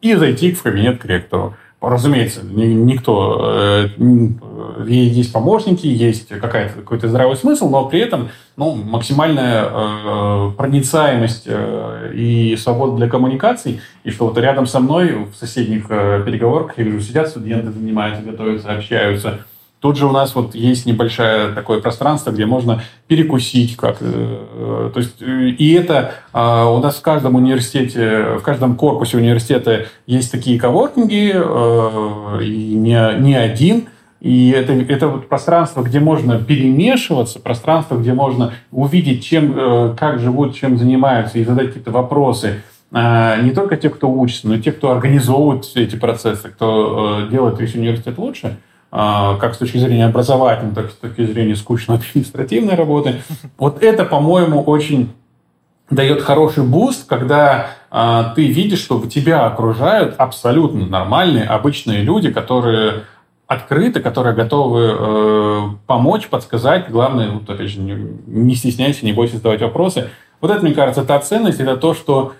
и 0.00 0.14
зайти 0.14 0.52
в 0.52 0.62
кабинет 0.62 1.00
к 1.00 1.04
ректору. 1.04 1.54
Разумеется, 1.80 2.40
никто... 2.42 3.52
Э, 3.54 3.88
есть 4.86 5.32
помощники, 5.32 5.86
есть 5.86 6.28
какой-то 6.28 7.08
здравый 7.08 7.36
смысл, 7.36 7.68
но 7.68 7.86
при 7.86 8.00
этом 8.00 8.30
ну, 8.56 8.74
максимальная 8.74 9.64
э, 9.64 10.50
проницаемость 10.56 11.44
э, 11.46 12.12
и 12.14 12.56
свобода 12.56 12.96
для 12.96 13.08
коммуникаций, 13.08 13.80
и 14.04 14.10
что 14.10 14.26
вот 14.28 14.38
рядом 14.38 14.66
со 14.66 14.80
мной 14.80 15.26
в 15.30 15.34
соседних 15.34 15.88
переговорках, 15.88 16.78
я 16.78 16.84
вижу, 16.84 17.00
сидят 17.00 17.28
студенты, 17.28 17.72
занимаются, 17.72 18.22
готовятся, 18.22 18.72
общаются, 18.72 19.40
Тут 19.80 19.98
же 19.98 20.06
у 20.06 20.10
нас 20.10 20.34
вот 20.34 20.54
есть 20.54 20.86
небольшое 20.86 21.52
такое 21.52 21.80
пространство, 21.80 22.30
где 22.30 22.46
можно 22.46 22.82
перекусить 23.08 23.76
как 23.76 23.98
то 23.98 24.92
есть 24.96 25.16
и 25.20 25.72
это 25.74 26.14
у 26.32 26.78
нас 26.78 26.96
в 26.96 27.02
каждом 27.02 27.34
университете, 27.34 28.38
в 28.38 28.42
каждом 28.42 28.76
корпусе 28.76 29.18
университета 29.18 29.86
есть 30.06 30.32
такие 30.32 30.58
коворкинги, 30.58 31.34
и 32.42 32.74
не, 32.74 33.20
не 33.20 33.34
один. 33.34 33.88
И 34.20 34.50
это, 34.50 34.72
это 34.72 35.08
вот 35.08 35.28
пространство, 35.28 35.82
где 35.82 36.00
можно 36.00 36.38
перемешиваться, 36.38 37.38
пространство, 37.38 37.96
где 37.96 38.14
можно 38.14 38.54
увидеть, 38.72 39.24
чем, 39.24 39.94
как 39.96 40.20
живут, 40.20 40.56
чем 40.56 40.78
занимаются, 40.78 41.38
и 41.38 41.44
задать 41.44 41.68
какие-то 41.68 41.90
вопросы. 41.90 42.62
Не 42.92 43.50
только 43.54 43.76
те, 43.76 43.90
кто 43.90 44.10
учится, 44.10 44.48
но 44.48 44.54
и 44.54 44.60
те, 44.60 44.72
кто 44.72 44.90
организовывает 44.90 45.64
все 45.66 45.84
эти 45.84 45.96
процессы, 45.96 46.48
кто 46.48 47.28
делает 47.30 47.60
весь 47.60 47.74
университет 47.74 48.16
лучше– 48.16 48.56
а, 48.65 48.65
как 48.90 49.54
с 49.54 49.58
точки 49.58 49.78
зрения 49.78 50.06
образовательной, 50.06 50.74
так 50.74 50.86
и 50.86 50.90
с 50.90 50.94
точки 50.94 51.26
зрения 51.26 51.56
скучной 51.56 51.96
административной 51.96 52.74
работы. 52.74 53.22
Вот 53.58 53.82
это, 53.82 54.04
по-моему, 54.04 54.62
очень 54.62 55.12
дает 55.90 56.22
хороший 56.22 56.64
boost, 56.64 57.06
когда 57.06 57.68
а, 57.90 58.32
ты 58.34 58.46
видишь, 58.46 58.80
что 58.80 59.04
тебя 59.06 59.46
окружают 59.46 60.16
абсолютно 60.18 60.86
нормальные, 60.86 61.44
обычные 61.44 62.02
люди, 62.02 62.30
которые 62.30 63.04
открыты, 63.46 64.00
которые 64.00 64.34
готовы 64.34 64.96
э, 64.98 65.60
помочь, 65.86 66.26
подсказать. 66.26 66.90
Главное, 66.90 67.30
вот, 67.30 67.48
опять 67.48 67.70
же, 67.70 67.78
не, 67.78 68.18
не 68.26 68.56
стесняйся, 68.56 69.06
не 69.06 69.12
бойся 69.12 69.36
задавать 69.36 69.62
вопросы. 69.62 70.10
Вот 70.40 70.50
это, 70.50 70.64
мне 70.64 70.74
кажется, 70.74 71.04
та 71.04 71.20
ценность, 71.20 71.60
это 71.60 71.76
то, 71.76 71.94
что 71.94 72.32
а, 72.32 72.34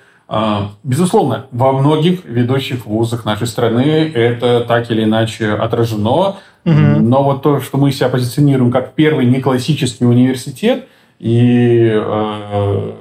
безусловно, 0.83 1.47
во 1.53 1.73
многих 1.73 2.25
ведущих 2.25 2.87
вузах 2.87 3.25
нашей 3.25 3.47
страны 3.47 4.11
это 4.13 4.61
так 4.61 4.91
или 4.91 5.05
иначе 5.05 5.53
отражено. 5.53 6.37
Угу. 6.65 6.75
Но 6.75 7.23
вот 7.23 7.43
то, 7.43 7.61
что 7.61 7.79
мы 7.79 7.93
себя 7.93 8.09
позиционируем 8.09 8.73
как 8.73 8.95
первый 8.95 9.27
неклассический 9.27 10.05
университет, 10.05 10.89
и 11.21 11.91
э, 11.95 12.93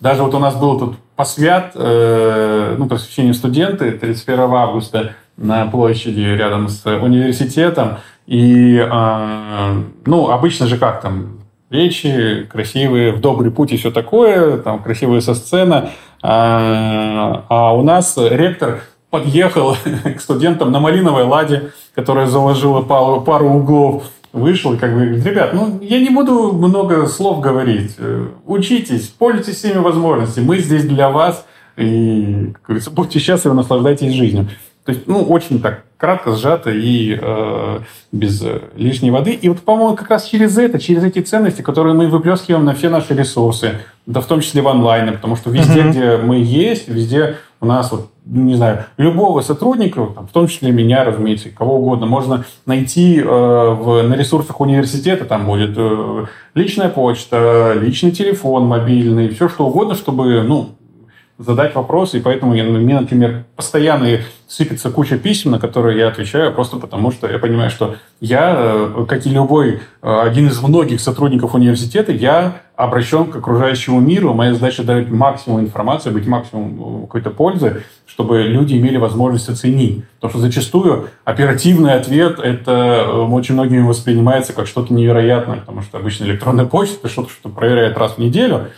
даже 0.00 0.22
вот 0.22 0.34
у 0.34 0.38
нас 0.38 0.54
был 0.54 0.78
тут 0.78 0.96
посвят, 1.16 1.72
э, 1.74 2.76
ну, 2.78 2.86
посвящение 2.86 3.34
студенты 3.34 3.92
31 3.92 4.40
августа 4.40 5.14
на 5.36 5.66
площади 5.66 6.20
рядом 6.20 6.68
с 6.68 6.86
университетом. 6.86 7.98
И, 8.26 8.76
э, 8.78 9.82
ну, 10.06 10.30
обычно 10.30 10.66
же 10.66 10.78
как 10.78 11.02
там, 11.02 11.40
речи 11.68 12.46
красивые, 12.50 13.12
в 13.12 13.20
добрый 13.20 13.50
путь 13.50 13.72
и 13.72 13.76
все 13.76 13.90
такое, 13.90 14.58
там 14.58 14.82
красивая 14.82 15.20
со 15.20 15.34
сцена. 15.34 15.90
А, 16.22 17.44
а 17.48 17.74
у 17.74 17.82
нас 17.82 18.16
ректор 18.16 18.82
подъехал 19.10 19.76
к 20.16 20.20
студентам 20.20 20.72
на 20.72 20.80
малиновой 20.80 21.24
ладе, 21.24 21.72
которая 21.94 22.26
заложила 22.26 22.80
пару, 22.80 23.20
пару 23.20 23.50
углов, 23.50 24.04
вышел 24.32 24.72
и 24.72 24.78
как 24.78 24.94
бы 24.94 25.04
говорит, 25.04 25.26
ребят, 25.26 25.52
ну, 25.52 25.78
я 25.82 26.00
не 26.00 26.10
буду 26.10 26.52
много 26.52 27.06
слов 27.06 27.40
говорить. 27.40 27.96
Э, 27.98 28.28
учитесь, 28.46 29.08
пользуйтесь 29.08 29.56
всеми 29.56 29.78
возможностями. 29.78 30.46
Мы 30.46 30.58
здесь 30.58 30.84
для 30.84 31.10
вас. 31.10 31.44
И, 31.76 32.50
как 32.54 32.62
говорится, 32.66 32.90
будьте 32.90 33.18
счастливы, 33.18 33.54
наслаждайтесь 33.54 34.12
жизнью. 34.12 34.48
То 34.84 34.92
есть, 34.92 35.06
ну, 35.06 35.22
очень 35.22 35.60
так 35.60 35.84
кратко, 35.96 36.34
сжато 36.34 36.70
и 36.70 37.16
э, 37.20 37.78
без 38.10 38.42
лишней 38.74 39.10
воды. 39.10 39.32
И 39.32 39.48
вот, 39.48 39.60
по-моему, 39.60 39.94
как 39.94 40.10
раз 40.10 40.24
через 40.24 40.58
это, 40.58 40.80
через 40.80 41.04
эти 41.04 41.20
ценности, 41.20 41.62
которые 41.62 41.94
мы 41.94 42.08
выплескиваем 42.08 42.64
на 42.64 42.74
все 42.74 42.88
наши 42.88 43.14
ресурсы, 43.14 43.78
да 44.06 44.20
в 44.20 44.26
том 44.26 44.40
числе 44.40 44.62
в 44.62 44.68
онлайне, 44.68 45.12
потому 45.12 45.36
что 45.36 45.50
везде, 45.50 45.82
uh-huh. 45.82 45.90
где 45.90 46.16
мы 46.16 46.38
есть, 46.38 46.88
везде 46.88 47.36
у 47.60 47.66
нас, 47.66 47.92
вот, 47.92 48.10
не 48.24 48.56
знаю, 48.56 48.86
любого 48.96 49.40
сотрудника, 49.40 50.06
там, 50.06 50.26
в 50.26 50.32
том 50.32 50.48
числе 50.48 50.72
меня, 50.72 51.04
разумеется, 51.04 51.50
кого 51.50 51.76
угодно, 51.76 52.06
можно 52.06 52.44
найти 52.66 53.20
э, 53.20 53.24
в, 53.24 54.02
на 54.02 54.14
ресурсах 54.14 54.60
университета, 54.60 55.24
там 55.24 55.46
будет 55.46 55.74
э, 55.76 56.26
личная 56.56 56.88
почта, 56.88 57.74
личный 57.80 58.10
телефон 58.10 58.66
мобильный, 58.66 59.28
все 59.28 59.48
что 59.48 59.68
угодно, 59.68 59.94
чтобы, 59.94 60.42
ну, 60.42 60.70
задать 61.38 61.74
вопросы, 61.74 62.18
и 62.18 62.20
поэтому 62.20 62.54
я, 62.54 62.64
мне, 62.64 63.00
например, 63.00 63.44
постоянно 63.56 64.18
сыпется 64.46 64.90
куча 64.90 65.18
писем, 65.18 65.52
на 65.52 65.58
которые 65.58 65.98
я 65.98 66.08
отвечаю, 66.08 66.52
просто 66.52 66.76
потому 66.76 67.10
что 67.10 67.26
я 67.26 67.38
понимаю, 67.38 67.70
что 67.70 67.96
я, 68.20 68.54
э, 68.54 69.06
как 69.08 69.26
и 69.26 69.30
любой 69.30 69.80
э, 70.02 70.20
один 70.20 70.48
из 70.48 70.60
многих 70.60 71.00
сотрудников 71.00 71.54
университета, 71.54 72.12
я 72.12 72.60
обращен 72.76 73.26
к 73.26 73.36
окружающему 73.36 73.98
миру, 74.00 74.34
моя 74.34 74.52
задача 74.52 74.82
дать 74.84 75.08
максимум 75.08 75.60
информации, 75.60 76.10
быть 76.10 76.26
максимум 76.26 77.04
э, 77.04 77.06
какой-то 77.06 77.30
пользы, 77.30 77.82
чтобы 78.06 78.42
люди 78.42 78.76
имели 78.76 78.98
возможность 78.98 79.48
оценить. 79.48 80.04
Потому 80.16 80.32
что 80.32 80.40
зачастую 80.40 81.08
оперативный 81.24 81.94
ответ 81.94 82.38
это 82.38 83.10
очень 83.10 83.54
многими 83.54 83.86
воспринимается 83.86 84.52
как 84.52 84.66
что-то 84.66 84.92
невероятное, 84.92 85.56
потому 85.56 85.80
что 85.80 85.96
обычно 85.96 86.24
электронная 86.24 86.66
почта 86.66 87.08
что-то, 87.08 87.30
что 87.30 87.48
проверяет 87.48 87.96
раз 87.96 88.12
в 88.12 88.18
неделю, 88.18 88.68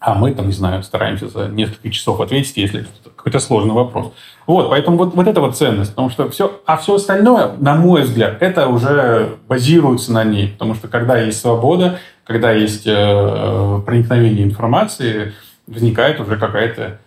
а, 0.00 0.14
мы 0.14 0.32
там, 0.32 0.46
не 0.46 0.52
знаю, 0.52 0.82
стараемся 0.82 1.28
за 1.28 1.48
несколько 1.48 1.90
часов 1.90 2.20
ответить, 2.20 2.56
если 2.56 2.86
какой-то 3.16 3.40
сложный 3.40 3.74
вопрос. 3.74 4.12
Вот, 4.46 4.70
поэтому 4.70 4.96
вот, 4.96 5.14
вот 5.14 5.26
это 5.26 5.40
вот 5.40 5.56
ценность, 5.56 5.90
потому 5.90 6.10
что 6.10 6.30
все, 6.30 6.60
а 6.66 6.76
все 6.76 6.94
остальное, 6.94 7.52
на 7.58 7.74
мой 7.74 8.02
взгляд, 8.02 8.40
это 8.40 8.68
уже 8.68 9.36
базируется 9.48 10.12
на 10.12 10.22
ней, 10.22 10.50
потому 10.50 10.74
что 10.74 10.86
когда 10.88 11.18
есть 11.18 11.40
свобода, 11.40 11.98
когда 12.24 12.52
есть 12.52 12.86
э, 12.86 13.80
проникновение 13.84 14.44
информации, 14.44 15.34
возникает 15.66 16.20
уже 16.20 16.36
какая-то 16.36 16.98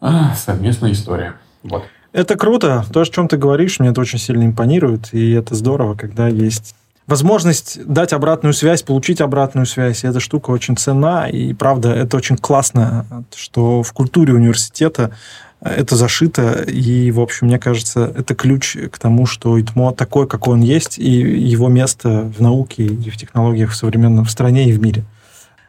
э, 0.00 0.08
совместная 0.36 0.92
история. 0.92 1.34
Вот. 1.64 1.84
Это 2.12 2.36
круто. 2.36 2.84
То, 2.92 3.00
о 3.00 3.04
чем 3.04 3.28
ты 3.28 3.36
говоришь, 3.36 3.80
мне 3.80 3.90
это 3.90 4.00
очень 4.00 4.18
сильно 4.18 4.44
импонирует, 4.44 5.12
и 5.12 5.32
это 5.32 5.54
здорово, 5.54 5.94
когда 5.94 6.28
есть 6.28 6.74
возможность 7.06 7.84
дать 7.86 8.12
обратную 8.12 8.52
связь, 8.52 8.82
получить 8.82 9.20
обратную 9.20 9.66
связь. 9.66 10.04
Эта 10.04 10.20
штука 10.20 10.50
очень 10.50 10.76
ценна. 10.76 11.28
И 11.28 11.52
правда, 11.54 11.92
это 11.92 12.16
очень 12.16 12.36
классно, 12.36 13.06
что 13.34 13.82
в 13.82 13.92
культуре 13.92 14.34
университета 14.34 15.12
это 15.60 15.96
зашито, 15.96 16.62
и, 16.62 17.10
в 17.10 17.18
общем, 17.18 17.46
мне 17.46 17.58
кажется, 17.58 18.12
это 18.14 18.34
ключ 18.34 18.76
к 18.92 18.98
тому, 18.98 19.24
что 19.24 19.58
ИТМО 19.58 19.94
такой, 19.94 20.28
какой 20.28 20.54
он 20.54 20.60
есть, 20.60 20.98
и 20.98 21.10
его 21.10 21.68
место 21.68 22.30
в 22.36 22.42
науке 22.42 22.84
и 22.84 23.10
в 23.10 23.16
технологиях 23.16 23.70
в 23.70 23.76
современном 23.76 24.26
в 24.26 24.30
стране 24.30 24.68
и 24.68 24.72
в 24.72 24.80
мире. 24.80 25.04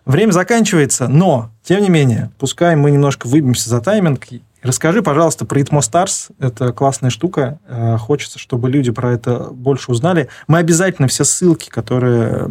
Время 0.05 0.31
заканчивается, 0.31 1.07
но, 1.07 1.51
тем 1.63 1.81
не 1.81 1.89
менее, 1.89 2.31
пускай 2.37 2.75
мы 2.75 2.91
немножко 2.91 3.27
выбьемся 3.27 3.69
за 3.69 3.79
тайминг 3.81 4.27
Расскажи, 4.67 5.01
пожалуйста, 5.01 5.45
про 5.45 5.61
Itmo 5.61 5.79
Stars. 5.79 6.29
Это 6.39 6.73
классная 6.73 7.09
штука. 7.09 7.59
Э, 7.69 7.97
хочется, 7.97 8.37
чтобы 8.37 8.69
люди 8.69 8.91
про 8.91 9.13
это 9.13 9.47
больше 9.51 9.91
узнали. 9.91 10.27
Мы 10.49 10.57
обязательно 10.57 11.07
все 11.07 11.23
ссылки, 11.23 11.69
которые 11.69 12.49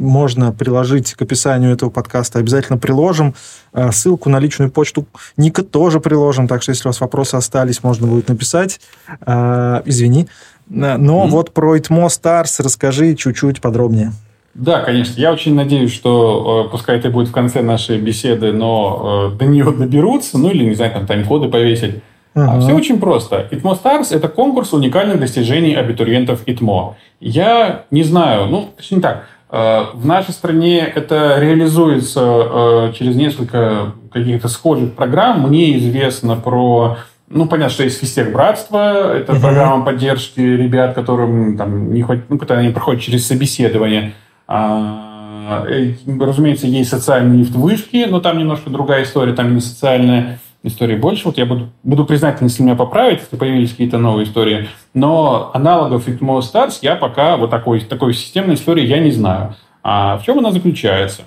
можно 0.00 0.50
приложить 0.50 1.14
к 1.14 1.22
описанию 1.22 1.72
этого 1.72 1.90
подкаста, 1.90 2.40
обязательно 2.40 2.76
приложим. 2.76 3.36
Э, 3.72 3.92
ссылку 3.92 4.28
на 4.30 4.40
личную 4.40 4.68
почту 4.68 5.06
Ника 5.36 5.62
тоже 5.62 6.00
приложим, 6.00 6.48
так 6.48 6.60
что 6.60 6.72
если 6.72 6.88
у 6.88 6.90
вас 6.90 7.00
вопросы 7.00 7.36
остались, 7.36 7.84
можно 7.84 8.08
будет 8.08 8.28
написать. 8.28 8.80
Э, 9.24 9.82
извини. 9.84 10.26
Но 10.66 10.96
mm-hmm. 10.96 11.28
вот 11.28 11.54
про 11.54 11.76
Itmo 11.76 12.06
Stars 12.06 12.60
расскажи 12.64 13.14
чуть-чуть 13.14 13.60
подробнее. 13.60 14.12
Да, 14.54 14.80
конечно. 14.80 15.20
Я 15.20 15.32
очень 15.32 15.54
надеюсь, 15.54 15.92
что, 15.92 16.66
э, 16.66 16.70
пускай 16.70 16.98
это 16.98 17.10
будет 17.10 17.28
в 17.28 17.32
конце 17.32 17.60
нашей 17.60 17.98
беседы, 17.98 18.52
но 18.52 19.30
э, 19.32 19.36
до 19.36 19.46
нее 19.46 19.64
доберутся, 19.64 20.38
ну 20.38 20.50
или, 20.50 20.64
не 20.64 20.74
знаю, 20.74 20.92
там 20.92 21.06
тайм-коды 21.06 21.48
повесить. 21.48 21.96
Uh-huh. 22.36 22.60
Все 22.60 22.72
очень 22.72 23.00
просто. 23.00 23.48
ITMO 23.50 23.80
Stars– 23.80 24.08
это 24.14 24.28
конкурс 24.28 24.72
уникальных 24.72 25.18
достижений 25.18 25.74
абитуриентов 25.74 26.46
ITMO. 26.46 26.94
Я 27.20 27.84
не 27.90 28.04
знаю, 28.04 28.46
ну, 28.46 28.70
точнее 28.76 29.00
так, 29.00 29.26
э, 29.50 29.84
в 29.92 30.06
нашей 30.06 30.32
стране 30.32 30.80
это 30.80 31.38
реализуется 31.40 32.92
через 32.96 33.16
несколько 33.16 33.92
каких-то 34.12 34.46
схожих 34.46 34.94
программ. 34.94 35.48
Мне 35.48 35.76
известно 35.78 36.36
про 36.36 36.98
ну, 37.28 37.46
понятно, 37.46 37.72
что 37.72 37.82
есть 37.82 37.98
физтех 37.98 38.32
братство, 38.32 39.16
это 39.16 39.32
uh-huh. 39.32 39.40
программа 39.40 39.84
поддержки 39.84 40.40
ребят, 40.40 40.94
которым 40.94 41.56
там 41.56 41.92
не 41.92 42.02
хватит, 42.02 42.26
ну, 42.28 42.38
когда 42.38 42.58
они 42.58 42.68
проходят 42.68 43.02
через 43.02 43.26
собеседование. 43.26 44.12
А, 44.46 45.64
э, 45.68 45.94
разумеется, 46.20 46.66
есть 46.66 46.90
социальные 46.90 47.40
лифт-вышки, 47.40 48.06
но 48.08 48.20
там 48.20 48.38
немножко 48.38 48.70
другая 48.70 49.04
история, 49.04 49.32
там 49.32 49.54
не 49.54 49.60
социальная 49.60 50.38
история 50.62 50.96
больше. 50.96 51.26
Вот 51.26 51.38
я 51.38 51.46
буду, 51.46 51.70
буду 51.82 52.04
признателен, 52.04 52.48
если 52.48 52.62
меня 52.62 52.74
поправить, 52.74 53.20
если 53.20 53.36
появились 53.36 53.70
какие-то 53.70 53.98
новые 53.98 54.26
истории. 54.26 54.68
Но 54.92 55.50
аналогов 55.54 56.08
Итмо 56.08 56.38
Stars 56.38 56.78
я 56.82 56.96
пока 56.96 57.36
вот 57.36 57.50
такой, 57.50 57.80
такой 57.80 58.14
системной 58.14 58.54
истории 58.54 58.84
я 58.84 58.98
не 58.98 59.10
знаю. 59.10 59.54
А 59.82 60.18
в 60.18 60.24
чем 60.24 60.38
она 60.38 60.50
заключается? 60.50 61.22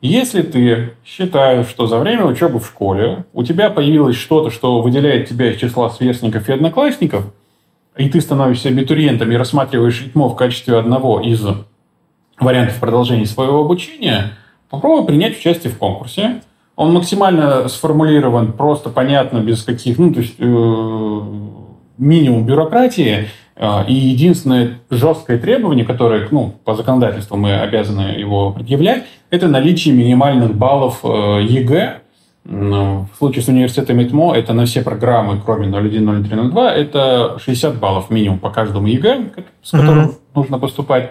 Если 0.00 0.42
ты 0.42 0.92
считаешь, 1.04 1.66
что 1.66 1.88
за 1.88 1.98
время 1.98 2.24
учебы 2.24 2.60
в 2.60 2.66
школе 2.66 3.24
у 3.32 3.42
тебя 3.42 3.68
появилось 3.68 4.14
что-то, 4.14 4.50
что 4.50 4.80
выделяет 4.80 5.28
тебя 5.28 5.50
из 5.50 5.58
числа 5.58 5.90
сверстников 5.90 6.48
и 6.48 6.52
одноклассников, 6.52 7.24
и 7.96 8.08
ты 8.08 8.20
становишься 8.20 8.68
абитуриентом 8.68 9.32
и 9.32 9.36
рассматриваешь 9.36 10.00
ИТМО 10.02 10.28
в 10.28 10.36
качестве 10.36 10.76
одного 10.76 11.20
из 11.20 11.44
вариантов 12.40 12.78
продолжения 12.78 13.26
своего 13.26 13.60
обучения, 13.60 14.32
попробуй 14.70 15.06
принять 15.06 15.38
участие 15.38 15.72
в 15.72 15.78
конкурсе. 15.78 16.42
Он 16.76 16.92
максимально 16.92 17.68
сформулирован, 17.68 18.52
просто 18.52 18.90
понятно, 18.90 19.38
без 19.38 19.64
каких, 19.64 19.98
ну, 19.98 20.12
то 20.14 20.20
есть 20.20 20.36
э, 20.38 21.20
минимум 21.98 22.46
бюрократии. 22.46 23.28
Э, 23.56 23.84
и 23.88 23.92
единственное 23.92 24.78
жесткое 24.88 25.38
требование, 25.38 25.84
которое, 25.84 26.28
ну, 26.30 26.54
по 26.64 26.74
законодательству 26.74 27.36
мы 27.36 27.58
обязаны 27.58 28.12
его 28.16 28.52
предъявлять, 28.52 29.04
это 29.30 29.48
наличие 29.48 29.94
минимальных 29.94 30.54
баллов 30.54 31.00
э, 31.02 31.42
ЕГЭ. 31.42 32.02
В 32.44 33.08
случае 33.18 33.42
с 33.42 33.48
университетом 33.48 34.00
ИТМО 34.00 34.32
это 34.34 34.54
на 34.54 34.64
все 34.64 34.80
программы, 34.80 35.38
кроме 35.44 35.66
01, 35.66 36.24
03, 36.24 36.48
02, 36.50 36.72
это 36.72 37.38
60 37.44 37.78
баллов 37.78 38.08
минимум 38.08 38.38
по 38.38 38.48
каждому 38.48 38.86
ЕГЭ, 38.86 39.32
с 39.62 39.72
которым 39.72 40.06
mm-hmm. 40.06 40.14
нужно 40.34 40.58
поступать. 40.58 41.10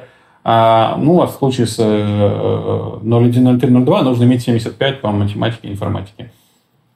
А, 0.50 0.95
ну, 0.98 1.22
а 1.22 1.28
в 1.28 1.32
случае 1.32 1.68
с 1.68 1.76
010302 1.76 4.00
э, 4.00 4.04
нужно 4.04 4.24
иметь 4.24 4.43
75 4.43 5.02
по 5.02 5.12
математике 5.12 5.68
и 5.68 5.72
информатике. 5.72 6.32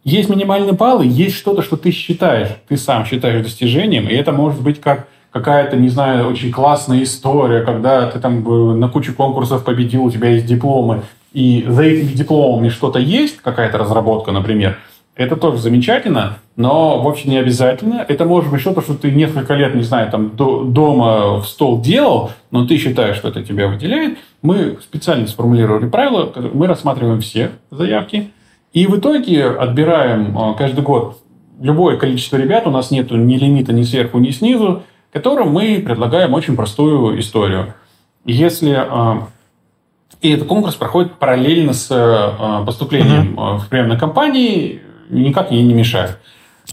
Есть 0.06 0.30
минимальные 0.30 0.72
баллы, 0.72 1.06
есть 1.06 1.36
что-то, 1.36 1.62
что 1.62 1.76
ты 1.76 1.92
считаешь, 1.92 2.48
ты 2.70 2.78
сам 2.78 3.06
считаешь 3.06 3.44
достижением, 3.44 4.08
и 4.08 4.14
это 4.14 4.32
может 4.32 4.62
быть 4.62 4.80
как 4.80 5.10
какая-то, 5.32 5.76
не 5.76 5.90
знаю, 5.90 6.30
очень 6.30 6.50
классная 6.50 7.04
история, 7.04 7.64
когда 7.64 8.10
ты 8.10 8.22
там 8.22 8.48
э, 8.48 8.76
на 8.76 8.88
кучу 8.88 9.14
конкурсов 9.14 9.66
победил, 9.66 10.06
у 10.06 10.12
тебя 10.12 10.30
есть 10.30 10.46
дипломы, 10.46 11.02
и 11.34 11.66
за 11.68 11.84
этими 11.84 12.14
дипломами 12.14 12.70
что-то 12.70 13.00
есть, 13.00 13.42
какая-то 13.42 13.78
разработка, 13.78 14.32
например– 14.32 14.78
это 15.22 15.36
тоже 15.36 15.60
замечательно, 15.60 16.40
но 16.56 17.00
вовсе 17.00 17.30
не 17.30 17.38
обязательно. 17.38 18.04
Это 18.08 18.26
может 18.26 18.50
быть 18.50 18.62
что-то, 18.62 18.82
что 18.82 18.96
ты 18.96 19.12
несколько 19.12 19.54
лет, 19.54 19.76
не 19.76 19.84
знаю, 19.84 20.10
там 20.10 20.36
до, 20.36 20.64
дома 20.64 21.40
в 21.40 21.46
стол 21.46 21.80
делал, 21.80 22.32
но 22.50 22.66
ты 22.66 22.78
считаешь, 22.78 23.18
что 23.18 23.28
это 23.28 23.44
тебя 23.44 23.68
выделяет. 23.68 24.18
Мы 24.42 24.78
специально 24.82 25.28
сформулировали 25.28 25.88
правила, 25.88 26.32
мы 26.54 26.68
рассматриваем 26.68 27.22
все 27.22 27.52
заявки, 27.70 28.32
и 28.74 28.88
в 28.88 28.98
итоге 28.98 29.46
отбираем 29.48 30.38
а, 30.38 30.54
каждый 30.54 30.84
год 30.84 31.22
любое 31.60 31.98
количество 31.98 32.38
ребят, 32.38 32.66
у 32.66 32.72
нас 32.72 32.90
нет 32.90 33.12
ни 33.12 33.36
лимита 33.36 33.74
ни 33.74 33.84
сверху, 33.84 34.18
ни 34.18 34.32
снизу, 34.32 34.84
которым 35.14 35.52
мы 35.52 35.84
предлагаем 35.86 36.34
очень 36.34 36.56
простую 36.56 37.20
историю. 37.20 37.76
Если 38.26 38.74
а, 38.76 39.28
и 40.22 40.30
этот 40.30 40.48
конкурс 40.48 40.76
проходит 40.76 41.14
параллельно 41.14 41.74
с 41.74 41.88
а, 41.92 42.64
поступлением 42.66 43.36
mm-hmm. 43.36 43.58
в 43.60 43.68
приемной 43.70 43.98
кампании, 43.98 44.82
никак 45.12 45.52
ей 45.52 45.64
не 45.64 45.74
мешает. 45.74 46.18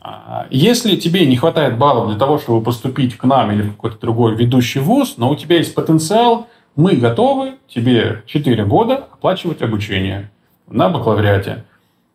А, 0.00 0.46
если 0.50 0.96
тебе 0.96 1.26
не 1.26 1.36
хватает 1.36 1.76
баллов 1.78 2.08
для 2.08 2.18
того, 2.18 2.38
чтобы 2.38 2.62
поступить 2.62 3.16
к 3.16 3.24
нам 3.24 3.50
или 3.52 3.62
в 3.62 3.72
какой-то 3.72 3.98
другой 4.00 4.36
ведущий 4.36 4.80
вуз, 4.80 5.14
но 5.16 5.30
у 5.30 5.36
тебя 5.36 5.56
есть 5.56 5.74
потенциал, 5.74 6.46
мы 6.76 6.96
готовы 6.96 7.54
тебе 7.68 8.22
4 8.26 8.64
года 8.64 9.06
оплачивать 9.12 9.62
обучение 9.62 10.30
на 10.68 10.88
бакалавриате. 10.88 11.64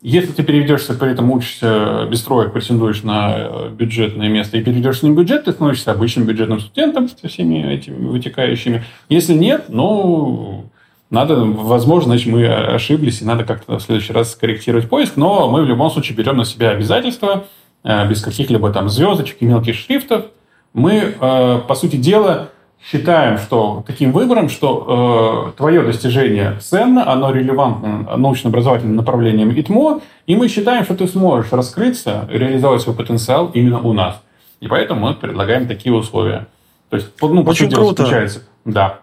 Если 0.01 0.33
ты 0.33 0.43
переведешься, 0.43 0.93
при 0.95 1.11
этом 1.11 1.31
учишься 1.31 2.07
без 2.11 2.21
троек, 2.23 2.51
претендуешь 2.51 3.03
на 3.03 3.35
э, 3.37 3.69
бюджетное 3.69 4.27
место 4.27 4.57
и 4.57 4.61
переведешься 4.61 5.07
на 5.07 5.15
бюджет, 5.15 5.45
ты 5.45 5.53
становишься 5.53 5.91
обычным 5.91 6.25
бюджетным 6.25 6.59
студентом 6.59 7.07
со 7.07 7.29
всеми 7.29 7.73
этими 7.73 8.07
вытекающими. 8.07 8.83
Если 9.07 9.33
нет, 9.33 9.65
ну, 9.69 10.65
надо, 11.13 11.35
возможно, 11.35 12.09
значит, 12.09 12.33
мы 12.33 12.47
ошиблись, 12.47 13.21
и 13.21 13.25
надо 13.25 13.43
как-то 13.43 13.77
в 13.77 13.81
следующий 13.81 14.13
раз 14.13 14.31
скорректировать 14.31 14.89
поиск, 14.89 15.15
но 15.15 15.47
мы 15.47 15.61
в 15.61 15.65
любом 15.65 15.91
случае 15.91 16.17
берем 16.17 16.37
на 16.37 16.43
себя 16.43 16.71
обязательства, 16.71 17.45
э, 17.83 18.09
без 18.09 18.21
каких-либо 18.21 18.71
там 18.73 18.89
звездочек 18.89 19.37
и 19.39 19.45
мелких 19.45 19.75
шрифтов. 19.75 20.25
Мы, 20.73 21.15
э, 21.19 21.59
по 21.67 21.75
сути 21.75 21.97
дела, 21.97 22.49
считаем, 22.83 23.37
что 23.37 23.83
таким 23.85 24.11
выбором, 24.11 24.49
что 24.49 25.53
э, 25.53 25.57
твое 25.57 25.83
достижение 25.83 26.57
ценно, 26.59 27.09
оно 27.09 27.31
релевантно 27.31 28.17
научно-образовательным 28.17 28.95
направлением 28.95 29.51
ИТМО, 29.51 30.01
и 30.25 30.35
мы 30.35 30.47
считаем, 30.47 30.83
что 30.83 30.95
ты 30.95 31.07
сможешь 31.07 31.51
раскрыться, 31.51 32.27
реализовать 32.29 32.81
свой 32.81 32.95
потенциал 32.95 33.51
именно 33.53 33.79
у 33.79 33.93
нас. 33.93 34.19
И 34.61 34.67
поэтому 34.67 35.07
мы 35.07 35.13
предлагаем 35.13 35.67
такие 35.67 35.93
условия. 35.93 36.47
То 36.89 36.97
есть, 36.97 37.09
ну, 37.21 37.43
Очень 37.43 37.69
круто. 37.69 38.03
Получается. 38.03 38.43
Да. 38.65 38.99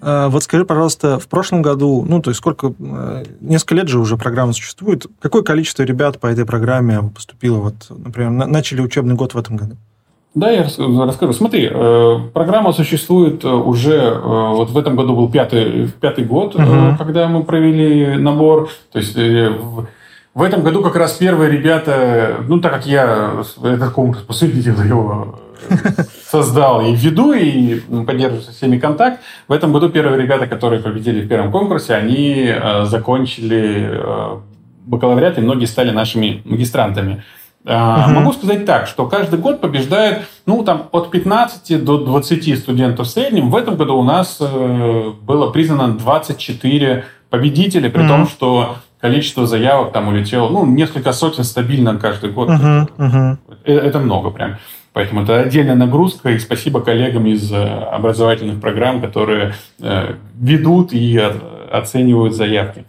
А, 0.00 0.28
вот 0.28 0.42
скажи, 0.42 0.64
пожалуйста, 0.64 1.18
в 1.18 1.28
прошлом 1.28 1.62
году, 1.62 2.04
ну, 2.06 2.20
то 2.20 2.30
есть 2.30 2.38
сколько, 2.38 2.72
э, 2.78 3.24
несколько 3.40 3.74
лет 3.76 3.88
же 3.88 3.98
уже 3.98 4.16
программа 4.16 4.52
существует, 4.52 5.06
какое 5.20 5.42
количество 5.42 5.82
ребят 5.82 6.20
по 6.20 6.26
этой 6.26 6.44
программе 6.44 7.02
поступило, 7.14 7.58
вот, 7.58 7.74
например, 7.88 8.30
начали 8.30 8.80
учебный 8.80 9.14
год 9.14 9.34
в 9.34 9.38
этом 9.38 9.56
году? 9.56 9.76
Да, 10.34 10.50
я 10.50 10.64
расскажу. 10.64 11.32
Смотри, 11.32 11.68
э, 11.72 12.18
программа 12.34 12.72
существует 12.72 13.42
э, 13.42 13.48
уже, 13.48 14.20
вот 14.22 14.70
в 14.70 14.76
этом 14.76 14.94
году 14.94 15.16
был 15.16 15.30
пятый, 15.30 15.90
пятый 16.00 16.24
год, 16.24 16.54
угу. 16.54 16.96
когда 16.98 17.26
мы 17.28 17.42
провели 17.42 18.16
набор. 18.16 18.68
То 18.92 18.98
есть 18.98 19.16
в 20.36 20.42
этом 20.42 20.62
году 20.62 20.82
как 20.82 20.96
раз 20.96 21.14
первые 21.14 21.50
ребята, 21.50 22.44
ну, 22.46 22.60
так 22.60 22.74
как 22.74 22.86
я 22.86 23.42
этот 23.64 23.90
конкурс, 23.92 24.22
по 24.22 24.34
сути 24.34 24.56
дела, 24.56 24.82
его 24.82 25.38
создал 26.30 26.82
и 26.82 26.94
веду, 26.94 27.32
и 27.32 27.80
поддерживаю 28.04 28.42
со 28.42 28.52
всеми 28.52 28.78
контакт. 28.78 29.22
В 29.48 29.52
этом 29.52 29.72
году 29.72 29.88
первые 29.88 30.22
ребята, 30.22 30.46
которые 30.46 30.82
победили 30.82 31.24
в 31.24 31.28
первом 31.28 31.50
конкурсе, 31.50 31.94
они 31.94 32.54
закончили 32.82 33.98
бакалавриат, 34.84 35.38
и 35.38 35.40
многие 35.40 35.64
стали 35.64 35.90
нашими 35.90 36.42
магистрантами. 36.44 37.24
Uh-huh. 37.64 38.08
Могу 38.10 38.34
сказать 38.34 38.66
так, 38.66 38.88
что 38.88 39.06
каждый 39.06 39.38
год 39.38 39.62
побеждает, 39.62 40.26
ну, 40.44 40.62
там, 40.64 40.90
от 40.92 41.10
15 41.10 41.82
до 41.82 41.96
20 42.04 42.58
студентов 42.58 43.06
в 43.06 43.10
среднем. 43.10 43.50
В 43.50 43.56
этом 43.56 43.76
году 43.76 43.96
у 43.96 44.04
нас 44.04 44.36
э, 44.38 45.12
было 45.22 45.50
признано 45.50 45.94
24 45.94 47.06
победителя, 47.30 47.88
при 47.88 48.04
uh-huh. 48.04 48.08
том, 48.08 48.28
что 48.28 48.76
количество 49.06 49.46
заявок 49.46 49.92
там 49.92 50.08
улетело, 50.08 50.48
ну, 50.48 50.66
несколько 50.66 51.12
сотен 51.12 51.44
стабильно 51.44 51.96
каждый 51.96 52.30
год. 52.30 52.48
Uh-huh. 52.48 52.88
Uh-huh. 52.98 53.36
Это 53.64 54.00
много 54.00 54.30
прям. 54.30 54.56
Поэтому 54.92 55.22
это 55.22 55.40
отдельная 55.40 55.76
нагрузка, 55.76 56.30
и 56.30 56.38
спасибо 56.38 56.80
коллегам 56.80 57.26
из 57.26 57.52
э, 57.52 57.56
образовательных 57.56 58.60
программ, 58.60 59.00
которые 59.00 59.54
э, 59.80 60.14
ведут 60.34 60.92
и 60.92 61.16
оценивают 61.70 62.34
заявки. 62.34 62.84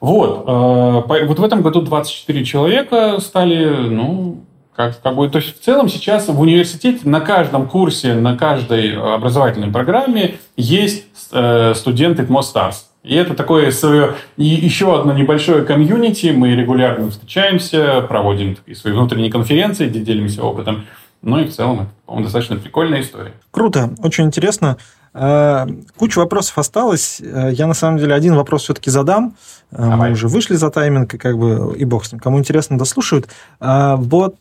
Вот. 0.00 0.46
Вот 0.46 1.38
в 1.38 1.44
этом 1.44 1.60
году 1.60 1.82
24 1.82 2.44
человека 2.44 3.20
стали, 3.20 3.66
ну, 3.90 4.42
как, 4.74 5.00
как 5.02 5.14
бы, 5.14 5.28
то 5.28 5.38
есть 5.38 5.60
в 5.60 5.62
целом 5.62 5.88
сейчас 5.88 6.28
в 6.28 6.40
университете 6.40 7.00
на 7.04 7.20
каждом 7.20 7.68
курсе, 7.68 8.14
на 8.14 8.36
каждой 8.36 8.96
образовательной 8.96 9.70
программе 9.70 10.36
есть 10.56 11.04
э, 11.32 11.74
студенты 11.76 12.24
ТМО 12.24 12.40
Stars. 12.40 12.89
И 13.02 13.14
это 13.14 13.34
такое 13.34 13.70
свое, 13.70 14.14
и 14.36 14.44
еще 14.44 14.98
одно 14.98 15.14
небольшое 15.14 15.64
комьюнити. 15.64 16.32
Мы 16.36 16.54
регулярно 16.54 17.10
встречаемся, 17.10 18.02
проводим 18.02 18.56
такие 18.56 18.76
свои 18.76 18.92
внутренние 18.92 19.32
конференции, 19.32 19.88
где 19.88 20.00
делимся 20.00 20.42
опытом. 20.42 20.84
Ну 21.22 21.38
и 21.38 21.44
в 21.44 21.54
целом 21.54 21.80
это, 21.80 21.90
по-моему, 22.06 22.24
достаточно 22.24 22.56
прикольная 22.56 23.00
история. 23.00 23.32
Круто, 23.50 23.94
очень 24.02 24.24
интересно. 24.24 24.76
Э, 25.12 25.66
куча 25.96 26.18
вопросов 26.18 26.56
осталось. 26.58 27.20
Э, 27.20 27.50
я, 27.52 27.66
на 27.66 27.74
самом 27.74 27.98
деле, 27.98 28.14
один 28.14 28.34
вопрос 28.36 28.62
все-таки 28.62 28.90
задам. 28.90 29.34
Э, 29.70 29.76
Давай. 29.78 30.10
Мы 30.10 30.12
уже 30.12 30.28
вышли 30.28 30.54
за 30.54 30.70
тайминг, 30.70 31.14
и 31.14 31.18
как 31.18 31.38
бы 31.38 31.74
и 31.76 31.84
бог 31.84 32.04
с 32.04 32.12
ним. 32.12 32.20
Кому 32.20 32.38
интересно, 32.38 32.78
дослушают. 32.78 33.28
Вот 33.60 34.36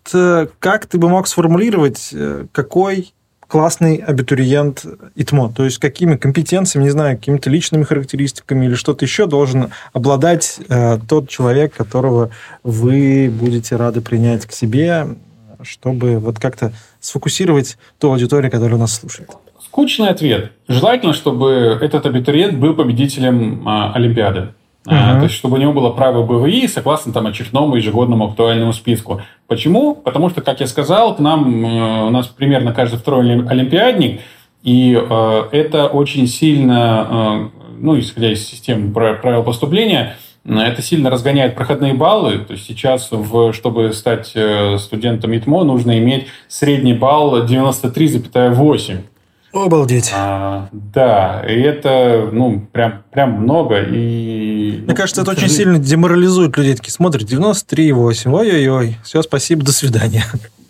как 0.59 0.85
ты 0.85 0.97
бы 0.97 1.09
мог 1.09 1.27
сформулировать, 1.27 2.13
какой 2.51 3.13
классный 3.49 3.97
абитуриент 3.97 4.85
ИТМО? 5.15 5.51
То 5.51 5.65
есть 5.65 5.79
какими 5.79 6.15
компетенциями, 6.15 6.85
не 6.85 6.91
знаю, 6.91 7.17
какими-то 7.17 7.49
личными 7.49 7.83
характеристиками 7.83 8.67
или 8.67 8.75
что-то 8.75 9.03
еще 9.03 9.25
должен 9.25 9.71
обладать 9.91 10.59
тот 11.09 11.27
человек, 11.27 11.73
которого 11.73 12.29
вы 12.63 13.29
будете 13.29 13.75
рады 13.75 13.99
принять 13.99 14.45
к 14.45 14.53
себе, 14.53 15.07
чтобы 15.63 16.19
вот 16.19 16.39
как-то 16.39 16.71
сфокусировать 17.01 17.77
ту 17.99 18.11
аудиторию, 18.11 18.51
которая 18.51 18.77
нас 18.77 18.95
слушает? 18.95 19.29
Скучный 19.63 20.09
ответ. 20.09 20.51
Желательно, 20.67 21.13
чтобы 21.13 21.77
этот 21.81 22.05
абитуриент 22.05 22.57
был 22.57 22.75
победителем 22.75 23.67
а, 23.67 23.93
Олимпиады. 23.93 24.53
А, 24.91 25.17
то 25.17 25.23
есть, 25.23 25.35
чтобы 25.35 25.57
у 25.57 25.59
него 25.59 25.71
было 25.71 25.91
право 25.91 26.23
БВИ 26.25 26.67
согласно 26.67 27.13
там, 27.13 27.27
очередному 27.27 27.75
ежегодному 27.75 28.27
актуальному 28.27 28.73
списку. 28.73 29.21
Почему? 29.47 29.93
Потому 29.93 30.29
что, 30.29 30.41
как 30.41 30.59
я 30.59 30.67
сказал, 30.67 31.15
к 31.15 31.19
нам, 31.19 31.65
э, 31.65 32.03
у 32.07 32.09
нас 32.09 32.27
примерно 32.27 32.73
каждый 32.73 32.97
второй 32.97 33.45
олимпиадник, 33.45 34.21
и 34.63 34.99
э, 34.99 35.43
это 35.51 35.87
очень 35.87 36.27
сильно, 36.27 37.07
э, 37.09 37.59
ну, 37.79 37.99
исходя 37.99 38.31
из 38.31 38.45
системы 38.47 38.91
правил 38.91 39.43
поступления, 39.43 40.15
это 40.45 40.81
сильно 40.81 41.09
разгоняет 41.09 41.55
проходные 41.55 41.93
баллы. 41.93 42.39
То 42.39 42.53
есть 42.53 42.65
сейчас, 42.65 43.09
в, 43.11 43.53
чтобы 43.53 43.93
стать 43.93 44.31
э, 44.35 44.77
студентом 44.79 45.35
ИТМО, 45.37 45.63
нужно 45.63 45.99
иметь 45.99 46.27
средний 46.47 46.93
балл 46.93 47.45
93,8. 47.45 48.97
Обалдеть. 49.51 50.11
А, 50.15 50.69
да, 50.71 51.43
и 51.47 51.59
это, 51.59 52.29
ну, 52.31 52.67
прям, 52.71 53.03
прям 53.11 53.31
много. 53.41 53.81
И, 53.81 54.83
Мне 54.85 54.95
кажется, 54.95 55.23
это 55.23 55.31
очень 55.31 55.49
сильно 55.49 55.79
деморализует 55.79 56.55
людей. 56.57 56.75
Такие 56.75 56.91
смотрят, 56.91 57.23
93,8, 57.23 58.31
ой-ой-ой, 58.31 58.97
все, 59.03 59.21
спасибо, 59.23 59.63
до 59.63 59.71
свидания. 59.71 60.23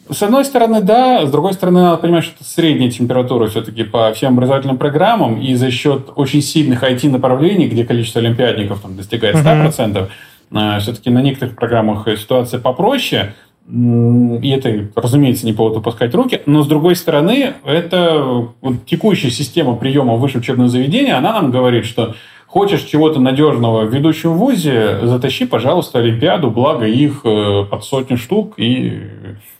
С 0.10 0.24
одной 0.24 0.44
стороны, 0.46 0.82
да, 0.82 1.26
с 1.26 1.30
другой 1.30 1.54
стороны, 1.54 1.82
надо 1.82 1.98
понимать, 1.98 2.24
что 2.24 2.36
это 2.36 2.50
средняя 2.50 2.90
температура 2.90 3.48
все-таки 3.48 3.84
по 3.84 4.12
всем 4.14 4.34
образовательным 4.34 4.78
программам, 4.78 5.40
и 5.40 5.54
за 5.56 5.70
счет 5.72 6.10
очень 6.16 6.42
сильных 6.42 6.82
IT-направлений, 6.82 7.68
где 7.68 7.84
количество 7.84 8.22
олимпиадников 8.22 8.80
там, 8.80 8.96
достигает 8.96 9.36
100%, 9.36 10.10
uh-huh. 10.52 10.80
все-таки 10.80 11.10
на 11.10 11.22
некоторых 11.22 11.56
программах 11.56 12.08
ситуация 12.18 12.60
попроще– 12.60 13.34
и 13.72 14.50
это, 14.50 14.90
разумеется, 14.96 15.46
не 15.46 15.54
повод 15.54 15.78
опускать 15.78 16.14
руки. 16.16 16.42
Но, 16.48 16.64
с 16.64 16.68
другой 16.68 16.96
стороны, 16.96 17.54
это 17.64 18.48
вот, 18.62 18.86
текущая 18.86 19.30
система 19.30 19.76
приема 19.76 20.16
в 20.16 20.20
высшее 20.20 20.42
учебное 20.42 20.68
заведение, 20.68 21.14
она 21.14 21.34
нам 21.34 21.52
говорит, 21.52 21.86
что 21.86 22.16
хочешь 22.48 22.82
чего-то 22.82 23.20
надежного 23.20 23.86
в 23.86 23.94
ведущем 23.94 24.34
вузе, 24.34 25.00
затащи, 25.04 25.46
пожалуйста, 25.46 26.00
Олимпиаду, 26.00 26.50
благо 26.50 26.88
их 26.88 27.22
э, 27.24 27.66
под 27.70 27.84
сотню 27.84 28.18
штук, 28.18 28.56
и, 28.58 29.04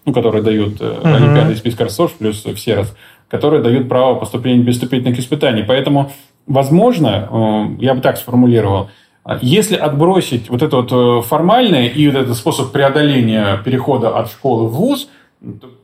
ну, 0.06 0.14
которые 0.14 0.42
дают 0.42 0.82
uh-huh. 0.82 1.16
Олимпиады 1.16 1.54
из 1.54 1.60
списка 1.60 1.86
РСОШ 1.86 2.14
плюс 2.14 2.44
все 2.56 2.76
раз, 2.76 2.96
которые 3.28 3.62
дают 3.62 3.88
право 3.88 4.16
поступления 4.16 4.64
без 4.64 4.76
вступительных 4.76 5.20
испытаний. 5.20 5.64
Поэтому, 5.68 6.12
возможно, 6.48 7.78
я 7.80 7.94
бы 7.94 8.02
так 8.02 8.18
сформулировал, 8.18 8.90
если 9.42 9.76
отбросить 9.76 10.50
вот 10.50 10.62
это 10.62 10.78
вот 10.78 10.92
э, 10.92 11.28
формальное 11.28 11.88
и 11.88 12.08
вот 12.08 12.16
этот 12.16 12.36
способ 12.36 12.72
преодоления 12.72 13.62
перехода 13.64 14.18
от 14.18 14.32
школы 14.32 14.68
в 14.68 14.74
ВУЗ, 14.74 15.10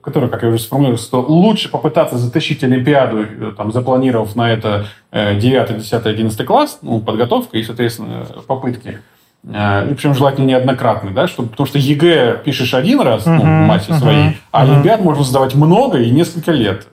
который, 0.02 0.30
как 0.30 0.44
я 0.44 0.50
уже 0.50 0.60
сформулировал, 0.60 1.00
что 1.00 1.22
лучше 1.22 1.70
попытаться 1.70 2.18
затащить 2.18 2.64
Олимпиаду, 2.64 3.24
э, 3.24 3.54
там, 3.56 3.72
запланировав 3.72 4.36
на 4.36 4.52
это 4.52 4.88
9, 5.12 5.78
10, 5.78 6.06
11 6.06 6.46
класс, 6.46 6.80
ну, 6.82 7.00
подготовка 7.00 7.58
и, 7.58 7.64
соответственно, 7.64 8.26
попытки. 8.48 9.00
Э, 9.48 9.90
и 9.90 9.94
причем 9.94 10.14
желательно 10.14 10.46
неоднократно, 10.46 11.12
да, 11.12 11.28
чтобы, 11.28 11.50
потому 11.50 11.68
что 11.68 11.78
ЕГЭ 11.78 12.42
пишешь 12.44 12.74
один 12.74 13.02
раз, 13.02 13.26
ну, 13.26 13.44
массе 13.44 13.92
uh-huh, 13.92 14.00
своей, 14.00 14.38
а. 14.52 14.64
Олимпиад 14.64 15.02
можно 15.02 15.24
сдавать 15.24 15.56
много 15.56 16.00
и 16.00 16.10
несколько 16.10 16.52
лет. 16.52 16.88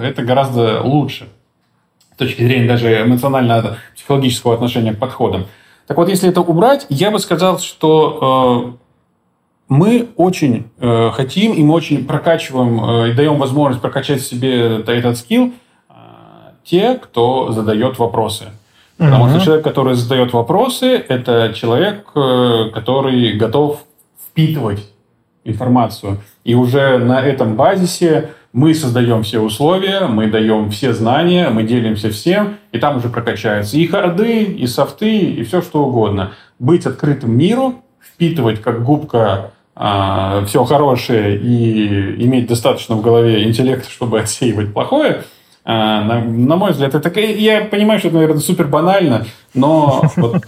Это 0.00 0.22
гораздо 0.22 0.82
лучше 0.82 1.28
с 2.14 2.16
точки 2.18 2.42
зрения 2.42 2.66
даже 2.66 3.02
эмоционально-психологического 3.02 4.54
отношения 4.54 4.92
к 4.92 4.98
подходам. 4.98 5.46
Так 5.88 5.96
вот, 5.96 6.08
если 6.10 6.28
это 6.28 6.42
убрать, 6.42 6.86
я 6.90 7.10
бы 7.10 7.18
сказал, 7.18 7.58
что 7.58 8.76
э, 8.76 8.84
мы 9.68 10.10
очень 10.16 10.70
э, 10.78 11.10
хотим 11.14 11.54
и 11.54 11.62
мы 11.62 11.74
очень 11.74 12.04
прокачиваем 12.06 12.84
э, 12.84 13.10
и 13.10 13.12
даем 13.14 13.38
возможность 13.38 13.80
прокачать 13.80 14.20
себе 14.20 14.82
этот 14.82 15.16
скилл 15.16 15.54
э, 15.88 15.92
те, 16.62 16.94
кто 16.94 17.52
задает 17.52 17.98
вопросы. 17.98 18.50
Потому 18.98 19.24
угу. 19.24 19.30
что 19.30 19.40
человек, 19.40 19.64
который 19.64 19.94
задает 19.94 20.34
вопросы, 20.34 21.02
это 21.08 21.54
человек, 21.54 22.10
э, 22.14 22.70
который 22.74 23.32
готов 23.38 23.80
впитывать 24.28 24.90
информацию. 25.44 26.18
И 26.44 26.54
уже 26.54 26.98
на 26.98 27.22
этом 27.22 27.54
базисе 27.56 28.32
мы 28.52 28.74
создаем 28.74 29.22
все 29.22 29.40
условия, 29.40 30.06
мы 30.06 30.28
даем 30.28 30.70
все 30.70 30.92
знания, 30.92 31.50
мы 31.50 31.64
делимся 31.64 32.10
всем, 32.10 32.56
и 32.72 32.78
там 32.78 32.96
уже 32.96 33.08
прокачается 33.08 33.76
и 33.76 33.86
харды, 33.86 34.42
и 34.44 34.66
софты, 34.66 35.18
и 35.18 35.44
все 35.44 35.60
что 35.60 35.84
угодно. 35.84 36.32
Быть 36.58 36.86
открытым 36.86 37.36
миру, 37.36 37.82
впитывать 38.00 38.60
как 38.62 38.82
губка 38.82 39.52
а, 39.74 40.44
все 40.46 40.64
хорошее 40.64 41.36
и 41.36 42.24
иметь 42.24 42.48
достаточно 42.48 42.96
в 42.96 43.02
голове 43.02 43.44
интеллекта, 43.44 43.90
чтобы 43.90 44.18
отсеивать 44.20 44.72
плохое, 44.72 45.24
а, 45.64 46.02
на, 46.02 46.24
на 46.24 46.56
мой 46.56 46.72
взгляд, 46.72 46.94
это 46.94 47.20
я 47.20 47.60
понимаю, 47.66 47.98
что 47.98 48.08
это, 48.08 48.16
наверное, 48.16 48.40
супер 48.40 48.66
банально, 48.66 49.26
но 49.52 50.02
вот 50.16 50.42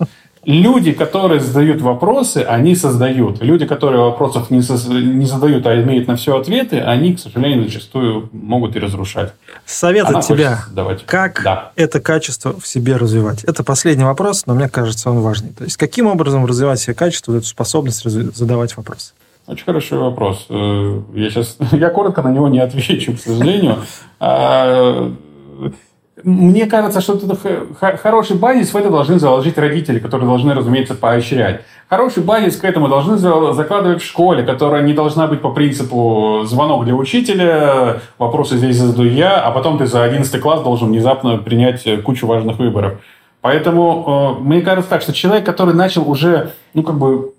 люди, 0.45 0.93
которые 0.93 1.41
задают 1.41 1.81
вопросы, 1.81 2.39
они 2.39 2.75
создают. 2.75 3.43
Люди, 3.43 3.67
которые 3.67 4.03
вопросов 4.03 4.51
не, 4.51 4.63
со, 4.63 4.75
не 4.91 5.27
задают, 5.27 5.67
а 5.67 5.81
имеют 5.83 6.09
на 6.09 6.17
все 6.17 6.39
ответы, 6.39 6.81
они, 6.81 7.15
к 7.15 7.21
сожалению, 7.21 7.65
зачастую 7.65 8.29
могут 8.33 8.77
и 8.77 8.79
разрушать. 8.79 9.33
Совет 9.67 10.07
Она 10.07 10.21
от 10.21 10.27
тебя. 10.27 10.61
Как 11.07 11.43
да. 11.43 11.73
это 11.77 12.01
качество 12.01 12.59
в 12.59 12.67
себе 12.67 12.97
развивать? 12.97 13.45
Это 13.45 13.63
последний 13.65 14.05
вопрос, 14.05 14.47
но 14.47 14.55
мне 14.55 14.69
кажется, 14.69 15.11
он 15.11 15.21
важный. 15.21 15.51
То 15.51 15.65
есть, 15.65 15.77
каким 15.77 16.07
образом 16.07 16.47
развивать 16.47 16.81
себе 16.81 16.95
качество, 16.95 17.37
эту 17.37 17.47
способность 17.47 18.03
задавать 18.03 18.77
вопросы? 18.77 19.13
Очень 19.47 19.65
хороший 19.65 19.99
вопрос. 19.99 20.47
Э, 20.49 21.01
я 21.15 21.31
сейчас, 21.31 21.57
я 21.73 21.91
коротко 21.91 22.23
на 22.23 22.31
него 22.31 22.49
не 22.49 22.61
отвечу, 22.61 23.15
к 23.17 23.21
сожалению. 23.21 23.79
Мне 26.25 26.67
кажется, 26.67 27.01
что 27.01 27.15
это 27.15 27.97
хороший 27.99 28.37
базис 28.37 28.73
в 28.73 28.77
это 28.77 28.91
должны 28.91 29.19
заложить 29.19 29.59
родители, 29.59 29.99
которые 29.99 30.29
должны, 30.29 30.55
разумеется, 30.55 30.95
поощрять. 30.95 31.63
Хороший 31.89 32.23
базис 32.23 32.57
к 32.57 32.65
этому 32.65 32.89
должны 32.89 33.19
закладывать 33.19 34.03
в 34.03 34.07
школе, 34.07 34.45
которая 34.45 34.83
не 34.83 34.93
должна 34.93 35.27
быть 35.27 35.41
по 35.41 35.51
принципу 35.51 36.43
звонок 36.45 36.85
для 36.85 36.95
учителя, 36.95 38.01
вопросы 38.19 38.57
здесь 38.57 38.77
задаю 38.77 39.11
я, 39.11 39.41
а 39.41 39.51
потом 39.51 39.79
ты 39.79 39.87
за 39.87 40.05
11 40.05 40.41
класс 40.41 40.63
должен 40.63 40.89
внезапно 40.89 41.39
принять 41.39 41.85
кучу 42.05 42.27
важных 42.27 42.59
выборов. 42.59 43.01
Поэтому 43.41 44.37
э, 44.39 44.43
мне 44.43 44.61
кажется 44.61 44.91
так, 44.91 45.03
что 45.03 45.13
человек, 45.13 45.47
который 45.47 45.75
начал 45.75 46.09
уже, 46.09 46.53
ну, 46.75 46.83
как 46.83 46.99
бы 46.99 47.33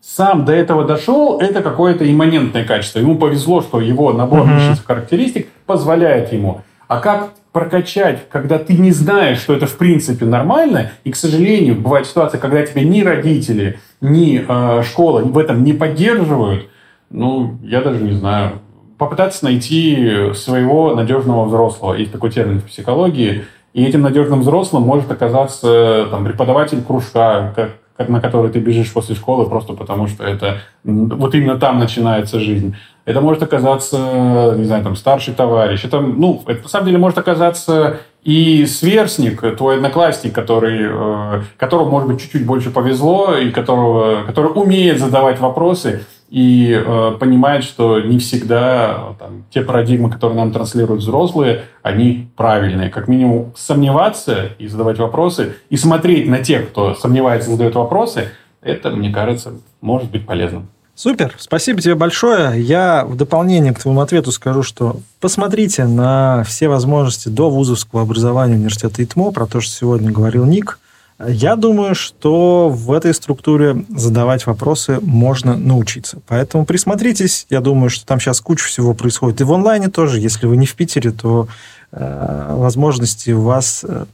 сам 0.00 0.44
до 0.44 0.52
этого 0.52 0.84
дошел, 0.84 1.38
это 1.38 1.62
какое-то 1.62 2.10
имманентное 2.10 2.64
качество. 2.64 2.98
Ему 2.98 3.16
повезло, 3.16 3.62
что 3.62 3.80
его 3.80 4.12
набор 4.12 4.40
uh-huh. 4.40 4.76
характеристик 4.84 5.48
позволяет 5.64 6.32
ему. 6.32 6.62
А 6.92 7.00
как 7.00 7.30
прокачать, 7.52 8.28
когда 8.28 8.58
ты 8.58 8.74
не 8.74 8.90
знаешь, 8.90 9.38
что 9.38 9.54
это 9.54 9.66
в 9.66 9.78
принципе 9.78 10.26
нормально, 10.26 10.90
и, 11.04 11.10
к 11.10 11.16
сожалению, 11.16 11.76
бывает 11.76 12.06
ситуация, 12.06 12.38
когда 12.38 12.66
тебя 12.66 12.84
ни 12.84 13.00
родители, 13.00 13.78
ни 14.02 14.44
э, 14.46 14.82
школа 14.82 15.20
в 15.20 15.38
этом 15.38 15.64
не 15.64 15.72
поддерживают, 15.72 16.68
ну, 17.08 17.56
я 17.62 17.80
даже 17.80 18.02
не 18.02 18.12
знаю. 18.12 18.60
Попытаться 18.98 19.46
найти 19.46 20.34
своего 20.34 20.94
надежного 20.94 21.46
взрослого. 21.46 21.94
Есть 21.94 22.12
такой 22.12 22.30
термин 22.30 22.60
в 22.60 22.64
психологии. 22.64 23.44
И 23.72 23.82
этим 23.82 24.02
надежным 24.02 24.42
взрослым 24.42 24.82
может 24.82 25.10
оказаться 25.10 26.08
там, 26.10 26.26
преподаватель 26.26 26.82
кружка, 26.82 27.54
как 27.96 28.08
на 28.10 28.20
который 28.20 28.50
ты 28.50 28.58
бежишь 28.58 28.92
после 28.92 29.14
школы 29.14 29.48
просто 29.48 29.72
потому, 29.74 30.08
что 30.08 30.24
это 30.24 30.58
вот 30.84 31.34
именно 31.34 31.58
там 31.58 31.78
начинается 31.78 32.38
жизнь. 32.38 32.76
Это 33.04 33.20
может 33.20 33.42
оказаться, 33.42 34.54
не 34.56 34.64
знаю, 34.64 34.84
там, 34.84 34.94
старший 34.94 35.34
товарищ. 35.34 35.84
Это, 35.84 36.00
ну, 36.00 36.42
это 36.46 36.62
на 36.62 36.68
самом 36.68 36.86
деле 36.86 36.98
может 36.98 37.18
оказаться 37.18 37.98
и 38.22 38.64
сверстник, 38.66 39.56
твой 39.56 39.76
одноклассник, 39.76 40.32
который, 40.32 40.78
э, 40.82 41.42
которому, 41.56 41.90
может 41.90 42.08
быть, 42.08 42.20
чуть-чуть 42.20 42.46
больше 42.46 42.70
повезло, 42.70 43.36
и 43.36 43.50
которого, 43.50 44.22
который 44.24 44.52
умеет 44.54 45.00
задавать 45.00 45.40
вопросы, 45.40 46.04
и 46.30 46.72
э, 46.72 47.16
понимает, 47.18 47.64
что 47.64 48.00
не 48.00 48.18
всегда 48.18 49.16
там, 49.18 49.44
те 49.50 49.62
парадигмы, 49.62 50.08
которые 50.08 50.38
нам 50.38 50.52
транслируют 50.52 51.02
взрослые, 51.02 51.64
они 51.82 52.30
правильные. 52.36 52.88
Как 52.88 53.08
минимум 53.08 53.52
сомневаться 53.56 54.50
и 54.58 54.68
задавать 54.68 54.98
вопросы, 54.98 55.56
и 55.68 55.76
смотреть 55.76 56.28
на 56.28 56.38
тех, 56.38 56.68
кто 56.68 56.94
сомневается 56.94 57.50
и 57.50 57.52
задает 57.52 57.74
вопросы, 57.74 58.28
это, 58.62 58.90
мне 58.90 59.10
кажется, 59.10 59.54
может 59.80 60.10
быть 60.10 60.24
полезным. 60.24 60.68
Супер, 60.94 61.34
спасибо 61.38 61.80
тебе 61.80 61.94
большое. 61.94 62.62
Я 62.62 63.04
в 63.06 63.16
дополнение 63.16 63.72
к 63.72 63.80
твоему 63.80 64.02
ответу 64.02 64.30
скажу, 64.30 64.62
что 64.62 65.00
посмотрите 65.20 65.86
на 65.86 66.44
все 66.44 66.68
возможности 66.68 67.28
до 67.28 67.48
вузовского 67.48 68.02
образования 68.02 68.56
университета 68.56 69.02
ИТМО, 69.02 69.30
про 69.30 69.46
то, 69.46 69.60
что 69.62 69.74
сегодня 69.74 70.12
говорил 70.12 70.44
Ник. 70.44 70.78
Я 71.26 71.56
думаю, 71.56 71.94
что 71.94 72.68
в 72.68 72.92
этой 72.92 73.14
структуре 73.14 73.84
задавать 73.88 74.46
вопросы 74.46 74.98
можно 75.00 75.56
научиться. 75.56 76.18
Поэтому 76.26 76.66
присмотритесь. 76.66 77.46
Я 77.48 77.60
думаю, 77.60 77.90
что 77.90 78.04
там 78.04 78.20
сейчас 78.20 78.40
куча 78.40 78.66
всего 78.66 78.92
происходит. 78.92 79.40
И 79.40 79.44
в 79.44 79.52
онлайне 79.52 79.88
тоже. 79.88 80.18
Если 80.18 80.46
вы 80.46 80.56
не 80.56 80.66
в 80.66 80.74
Питере, 80.74 81.10
то 81.12 81.48
э, 81.92 82.54
возможности 82.56 83.30
у 83.30 83.42
вас 83.42 83.84
э, 83.88 84.04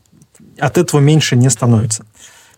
от 0.58 0.78
этого 0.78 1.00
меньше 1.00 1.34
не 1.34 1.48
становится. 1.48 2.04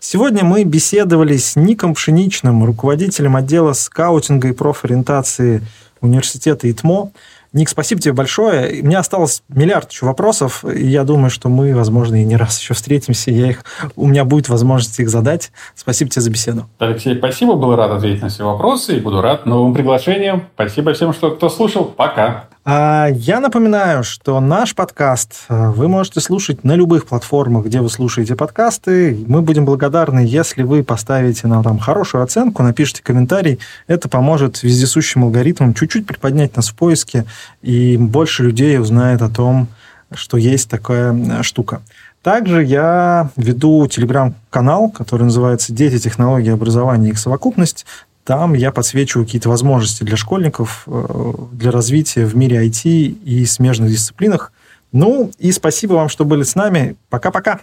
Сегодня 0.03 0.44
мы 0.44 0.64
беседовали 0.64 1.36
с 1.36 1.57
Ником 1.57 1.92
Пшеничным, 1.92 2.64
руководителем 2.64 3.36
отдела 3.36 3.74
скаутинга 3.74 4.48
и 4.48 4.53
профориентации 4.53 5.62
университета 6.01 6.70
ИТМО. 6.70 7.11
Ник, 7.53 7.68
спасибо 7.68 8.01
тебе 8.01 8.14
большое. 8.14 8.80
У 8.80 8.86
меня 8.86 9.01
осталось 9.01 9.42
миллиард 9.51 9.90
еще 9.92 10.07
вопросов, 10.07 10.64
и 10.64 10.86
я 10.86 11.05
думаю, 11.05 11.28
что 11.28 11.51
мы, 11.51 11.74
возможно, 11.74 12.22
и 12.22 12.24
не 12.24 12.36
раз 12.36 12.59
еще 12.59 12.72
встретимся. 12.72 13.30
Я 13.30 13.51
их, 13.51 13.62
у 13.94 14.07
меня 14.07 14.24
будет 14.24 14.48
возможность 14.48 14.98
их 15.01 15.11
задать. 15.11 15.53
Спасибо 15.74 16.11
тебе 16.11 16.22
за 16.22 16.30
беседу. 16.30 16.66
Алексей, 16.78 17.14
спасибо. 17.18 17.57
Был 17.57 17.76
рад 17.76 17.90
ответить 17.90 18.22
на 18.22 18.30
все 18.30 18.44
вопросы 18.44 18.96
и 18.96 19.01
буду 19.01 19.20
рад 19.20 19.44
новым 19.44 19.74
приглашениям. 19.74 20.44
Спасибо 20.55 20.94
всем, 20.94 21.12
что, 21.12 21.32
кто 21.32 21.51
слушал. 21.51 21.84
Пока. 21.84 22.48
А 22.63 23.09
я 23.11 23.41
напоминаю, 23.41 24.05
что 24.05 24.39
наш 24.39 24.75
подкаст 24.75 25.47
э, 25.49 25.71
вы 25.71 25.89
можете 25.89 26.21
слушать 26.21 26.63
на 26.63 26.75
любых 26.75 27.07
платформах, 27.07 27.65
где 27.65 27.81
вы 27.81 27.89
слушаете 27.89 28.37
подкасты. 28.37 29.17
Мы 29.27 29.41
будем 29.41 29.65
благодарны, 29.65 30.21
если 30.21 30.63
вы 30.63 30.85
поставите 30.85 31.47
нам 31.47 31.65
там 31.65 31.79
хорошую 31.79 32.23
оценку, 32.23 32.63
напишите 32.63 33.03
комментарий. 33.03 33.61
Это 33.87 34.11
поможет 34.11 34.63
вездесущим 34.63 35.25
алгоритмам 35.25 35.73
чуть-чуть 35.73 36.07
приподнять 36.07 36.55
нас 36.55 36.69
в 36.69 36.75
поиске, 36.75 37.25
и 37.63 37.97
больше 37.97 38.43
людей 38.43 38.79
узнает 38.79 39.23
о 39.23 39.31
том, 39.31 39.69
что 40.13 40.37
есть 40.37 40.69
такая 40.69 41.43
штука. 41.43 41.81
Также 42.23 42.63
я 42.63 43.31
веду 43.37 43.87
телеграм-канал, 43.87 44.91
который 44.91 45.23
называется 45.23 45.73
«Дети, 45.73 45.99
технологии, 45.99 46.53
образование 46.53 47.09
и 47.09 47.13
их 47.13 47.19
совокупность». 47.19 47.87
Там 48.25 48.55
я 48.55 48.71
подсвечиваю 48.71 49.27
какие-то 49.27 49.49
возможности 49.49 50.05
для 50.05 50.16
школьников, 50.16 50.85
э, 50.87 51.33
для 51.53 51.71
развития 51.71 52.27
в 52.27 52.37
мире 52.37 52.66
IT 52.66 52.85
и 52.85 53.45
смежных 53.47 53.91
дисциплинах. 53.91 54.53
Ну, 54.93 55.31
и 55.39 55.53
спасибо 55.53 55.95
вам, 55.95 56.09
что 56.09 56.25
были 56.25 56.43
с 56.43 56.55
нами. 56.55 56.97
Пока-пока. 57.09 57.61